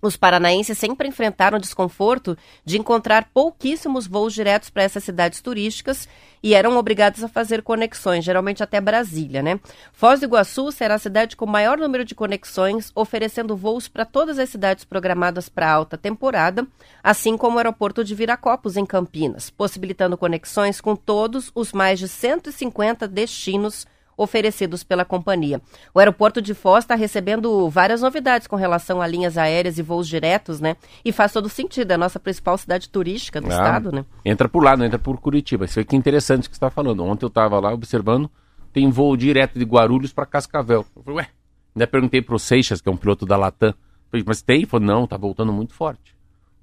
Os 0.05 0.19
paranaenses 0.19 0.77
sempre 0.77 1.09
enfrentaram 1.09 1.57
o 1.57 1.61
desconforto 1.61 2.37
de 2.63 2.77
encontrar 2.77 3.31
pouquíssimos 3.33 4.07
voos 4.07 4.35
diretos 4.35 4.69
para 4.69 4.83
essas 4.83 5.03
cidades 5.03 5.41
turísticas 5.41 6.07
e 6.43 6.53
eram 6.53 6.77
obrigados 6.77 7.25
a 7.25 7.29
fazer 7.29 7.63
conexões, 7.63 8.23
geralmente 8.23 8.63
até 8.63 8.83
Brasília, 8.83 9.43
né? 9.43 9.59
Foz 9.95 10.21
do 10.21 10.27
Iguaçu 10.27 10.71
será 10.71 10.97
a 10.97 10.99
cidade 10.99 11.37
com 11.37 11.47
o 11.47 11.51
maior 11.51 11.79
número 11.79 12.05
de 12.05 12.15
conexões, 12.15 12.93
oferecendo 12.95 13.57
voos 13.57 13.89
para 13.89 14.05
todas 14.05 14.39
as 14.39 14.51
cidades 14.51 14.85
programadas 14.85 15.49
para 15.49 15.73
alta 15.73 15.97
temporada, 15.97 16.67
assim 17.03 17.35
como 17.35 17.57
o 17.57 17.59
aeroporto 17.59 18.05
de 18.05 18.15
Viracopos, 18.15 18.77
em 18.77 18.85
Campinas, 18.85 19.49
possibilitando 19.49 20.19
conexões 20.19 20.83
com 20.83 20.95
todos 20.95 21.51
os 21.55 21.73
mais 21.73 21.99
de 21.99 22.09
150 22.09 23.09
destinos 23.09 23.87
oferecidos 24.17 24.83
pela 24.83 25.05
companhia. 25.05 25.61
O 25.93 25.99
aeroporto 25.99 26.41
de 26.41 26.55
Foz 26.55 26.85
está 26.85 26.95
recebendo 26.95 27.69
várias 27.69 28.03
novidades 28.03 28.47
com 28.47 28.57
relação 28.57 29.01
a 29.01 29.07
linhas 29.07 29.37
aéreas 29.39 29.79
e 29.79 29.83
voos 29.83 30.09
diretos, 30.09 30.61
né? 30.61 30.77
E 31.05 31.13
faz 31.13 31.33
todo 31.33 31.49
sentido, 31.49 31.91
é 31.91 31.95
a 31.95 31.99
nossa 31.99 32.19
principal 32.21 32.57
cidade 32.59 32.89
turística 32.89 33.41
do 33.41 33.47
Ah, 33.47 33.51
estado, 33.51 33.93
né? 33.93 34.05
Entra 34.25 34.49
por 34.49 34.63
lá, 34.63 34.77
não 34.77 34.85
entra 34.85 34.99
por 34.99 35.19
Curitiba. 35.19 35.65
Isso 35.65 35.79
aí 35.79 35.85
que 35.85 35.95
é 35.95 35.99
interessante 35.99 36.49
que 36.49 36.57
você 36.57 36.59
está 36.59 36.71
falando. 36.71 37.05
Ontem 37.05 37.25
eu 37.25 37.29
estava 37.29 37.59
lá 37.61 37.73
observando, 37.73 38.31
tem 38.73 38.91
voo 38.91 39.17
direto 39.17 39.59
de 39.59 39.65
Guarulhos 39.65 40.13
para 40.13 40.27
Cascavel. 40.27 40.85
Eu 40.97 41.03
falei, 41.03 41.19
ué, 41.21 41.29
ainda 41.75 41.87
perguntei 41.87 42.21
para 42.23 42.35
o 42.35 42.39
Seixas, 42.39 42.81
que 42.81 42.89
é 42.89 42.93
um 42.93 42.97
piloto 42.97 43.25
da 43.25 43.37
Latam. 43.37 43.75
Falei, 44.11 44.25
mas 44.27 44.43
tem? 44.43 44.59
Ele 44.59 44.67
falou, 44.67 44.87
não, 44.87 45.07
tá 45.07 45.17
voltando 45.17 45.53
muito 45.53 45.75
forte. 45.75 46.15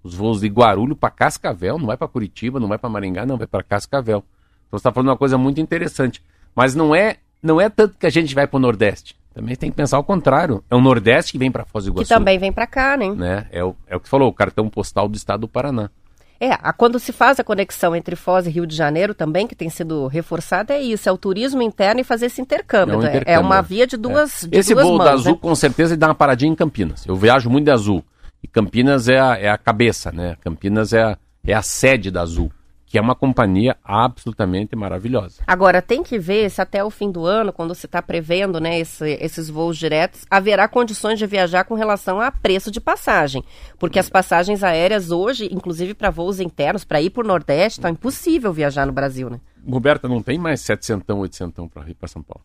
Os 0.04 0.16
voos 0.16 0.42
de 0.42 0.48
Guarulhos 0.48 0.98
para 0.98 1.12
Cascavel, 1.12 1.78
não 1.78 1.86
vai 1.86 1.96
para 1.96 2.08
Curitiba, 2.08 2.60
não 2.60 2.68
vai 2.68 2.78
para 2.78 2.90
Maringá, 2.90 3.26
não, 3.26 3.38
vai 3.38 3.46
para 3.46 3.62
Cascavel. 3.62 4.24
Então 4.68 4.78
você 4.78 4.78
está 4.78 4.92
falando 4.92 5.10
uma 5.10 5.18
coisa 5.18 5.38
muito 5.38 5.62
interessante. 5.62 6.24
Mas 6.56 6.74
não 6.74 6.96
é, 6.96 7.18
não 7.42 7.60
é 7.60 7.70
tanto 7.70 7.96
que 7.98 8.06
a 8.06 8.10
gente 8.10 8.34
vai 8.36 8.48
para 8.48 8.58
o 8.58 8.60
Nordeste. 8.60 9.16
Também 9.34 9.56
tem 9.56 9.70
que 9.72 9.78
pensar 9.78 9.98
ao 9.98 10.04
contrário. 10.04 10.62
É 10.70 10.76
o 10.76 10.82
Nordeste 10.82 11.32
que 11.32 11.38
vem 11.38 11.50
para 11.52 11.64
Foz 11.64 11.86
do 11.86 11.92
Que 11.92 11.98
Iguaçu. 12.00 12.10
também 12.10 12.38
vem 12.38 12.52
para 12.52 12.68
cá, 12.68 12.98
né? 12.98 13.10
Né? 13.12 13.48
É, 13.52 13.64
o, 13.64 13.76
é 13.88 13.96
o 13.96 14.00
que 14.00 14.10
falou, 14.10 14.28
o 14.28 14.34
cartão 14.34 14.70
postal 14.70 15.08
do 15.08 15.16
estado 15.16 15.42
do 15.42 15.48
Paraná. 15.48 15.90
É, 16.38 16.50
a- 16.54 16.74
quando 16.74 17.00
se 17.00 17.14
faz 17.14 17.40
a 17.40 17.44
conexão 17.44 17.96
entre 17.96 18.16
Foz 18.16 18.46
e 18.46 18.50
Rio 18.50 18.66
de 18.66 18.76
Janeiro 18.76 19.14
também, 19.14 19.48
que 19.48 19.56
tem 19.56 19.70
sido 19.70 20.08
reforçada, 20.08 20.74
é 20.74 20.82
isso, 20.82 21.08
é 21.08 21.12
o 21.12 21.18
turismo 21.18 21.62
interno 21.62 22.02
e 22.02 22.04
fazer 22.04 22.26
esse 22.26 22.42
intercâmbio. 22.42 22.96
É 22.96 22.98
um 22.98 23.02
né? 23.02 23.10
intercâmbio, 23.10 23.34
É 23.34 23.40
uma 23.40 23.60
é. 23.60 23.62
via 23.62 23.88
de 23.88 23.96
duas, 23.96 24.48
de 24.50 24.58
Esse 24.58 24.74
duas 24.74 24.86
voo 24.86 24.98
mãos, 24.98 25.06
da 25.06 25.14
Azul, 25.14 25.34
né? 25.34 25.40
com 25.42 25.56
certeza, 25.56 25.94
ele 25.94 26.00
dá 26.00 26.08
uma 26.08 26.16
paradinha 26.16 26.52
em 26.52 26.56
Campinas. 26.56 27.06
Eu 27.06 27.16
viajo 27.16 27.50
muito 27.50 27.66
de 27.66 27.72
Azul. 27.72 28.04
E 28.44 28.48
Campinas 28.48 29.08
é 29.08 29.20
a, 29.20 29.38
é 29.38 29.50
a 29.50 29.58
cabeça, 29.58 30.12
né? 30.12 30.36
Campinas 30.42 30.92
é 30.94 31.04
a, 31.04 31.18
é 31.46 31.54
a 31.54 31.62
sede 31.62 32.10
da 32.12 32.22
Azul, 32.24 32.52
que 32.92 32.98
é 32.98 33.02
uma 33.02 33.16
companhia 33.16 33.78
absolutamente 33.86 34.76
maravilhosa. 34.76 35.42
Agora, 35.48 35.82
tem 35.82 36.04
que 36.04 36.20
ver 36.20 36.50
se 36.52 36.62
até 36.62 36.84
o 36.84 36.90
fim 36.90 37.10
do 37.10 37.26
ano, 37.26 37.54
quando 37.54 37.74
você 37.74 37.86
está 37.86 38.02
prevendo 38.02 38.60
né, 38.60 38.78
esse- 38.80 39.18
esses 39.22 39.50
voos 39.50 39.78
diretos, 39.78 40.26
haverá 40.30 40.68
condições 40.68 41.18
de 41.18 41.26
viajar 41.26 41.64
com 41.64 41.74
relação 41.74 42.20
a 42.20 42.30
preço 42.32 42.70
de 42.70 42.82
passagem. 42.82 43.46
Porque 43.80 43.98
as 43.98 44.10
passagens 44.10 44.62
aéreas 44.62 45.10
hoje, 45.10 45.48
inclusive 45.54 45.94
para 45.94 46.10
voos 46.10 46.42
internos, 46.42 46.84
para 46.84 47.02
ir 47.02 47.12
para 47.12 47.24
o 47.24 47.28
Nordeste, 47.28 47.80
está 47.80 47.90
impossível 47.90 48.52
viajar 48.52 48.86
no 48.86 48.92
Brasil, 48.92 49.30
né? 49.30 49.40
Roberta, 49.66 50.10
não 50.10 50.22
tem 50.22 50.38
mais 50.38 50.60
700, 50.60 51.16
800 51.16 51.70
para 51.74 51.90
ir 51.90 51.94
para 51.94 52.10
São 52.10 52.22
Paulo. 52.22 52.44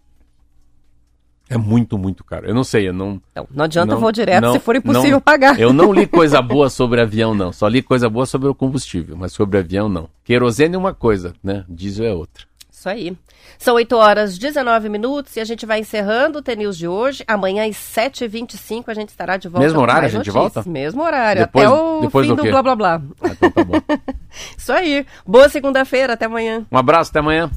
É 1.49 1.57
muito, 1.57 1.97
muito 1.97 2.25
caro. 2.25 2.47
Eu 2.47 2.55
não 2.55 2.65
sei, 2.65 2.89
eu 2.89 2.93
não... 2.93 3.21
Então, 3.31 3.47
não 3.51 3.65
adianta 3.65 3.95
não- 3.95 4.01
voo 4.01 4.11
direto 4.11 4.43
não- 4.43 4.53
se 4.53 4.59
for 4.59 4.75
impossível 4.77 5.11
não- 5.13 5.21
pagar. 5.21 5.59
Eu 5.61 5.73
não 5.73 5.93
li 5.93 6.05
coisa 6.09 6.43
boa 6.43 6.69
sobre 6.69 7.01
avião, 7.01 7.35
não. 7.35 7.53
Só 7.53 7.69
li 7.69 7.83
coisa 7.83 8.09
boa 8.11 8.27
sobre 8.27 8.49
o 8.49 8.55
combustível, 8.55 9.17
mas 9.17 9.33
sobre 9.33 9.59
avião, 9.59 9.89
não. 9.89 10.09
Querosene 10.25 10.75
é 10.75 10.79
uma 10.79 10.93
coisa, 10.93 11.35
né? 11.43 11.65
Diesel 11.69 12.07
é 12.07 12.13
outra. 12.15 12.45
Isso 12.71 12.89
aí. 12.89 13.17
São 13.59 13.77
8 13.77 13.97
horas 13.97 14.37
19 14.39 14.89
minutos 14.91 15.35
e 15.37 15.41
a 15.41 15.45
gente 15.45 15.65
vai 15.65 15.81
encerrando 15.81 16.41
o 16.41 16.43
TNews 16.43 16.77
de 16.77 16.87
hoje. 16.87 17.25
Amanhã 17.27 17.65
às 17.67 17.75
7h25 17.77 18.85
a 18.89 18.95
gente 18.95 19.09
estará 19.09 19.37
de 19.39 19.49
volta. 19.49 19.65
Mesmo 19.67 19.81
horário 19.81 20.07
a 20.07 20.09
gente 20.11 20.27
notícias. 20.29 20.53
volta? 20.55 20.69
Mesmo 20.69 21.03
horário, 21.03 21.43
Depois- 21.43 21.65
até 21.67 21.75
o 21.75 22.01
depois 22.03 22.27
fim 22.27 22.35
do 22.35 22.43
do 22.43 22.51
blá 22.51 22.63
blá 22.63 22.77
blá. 22.77 23.03
Ah, 23.23 23.29
então 23.31 23.51
tá 23.51 23.65
bom. 23.65 23.75
Isso 24.59 24.73
aí. 24.73 25.07
Boa 25.27 25.49
segunda-feira, 25.49 26.13
até 26.13 26.27
amanhã. 26.27 26.67
Um 26.71 26.77
abraço, 26.77 27.11
até 27.11 27.21
amanhã. 27.21 27.51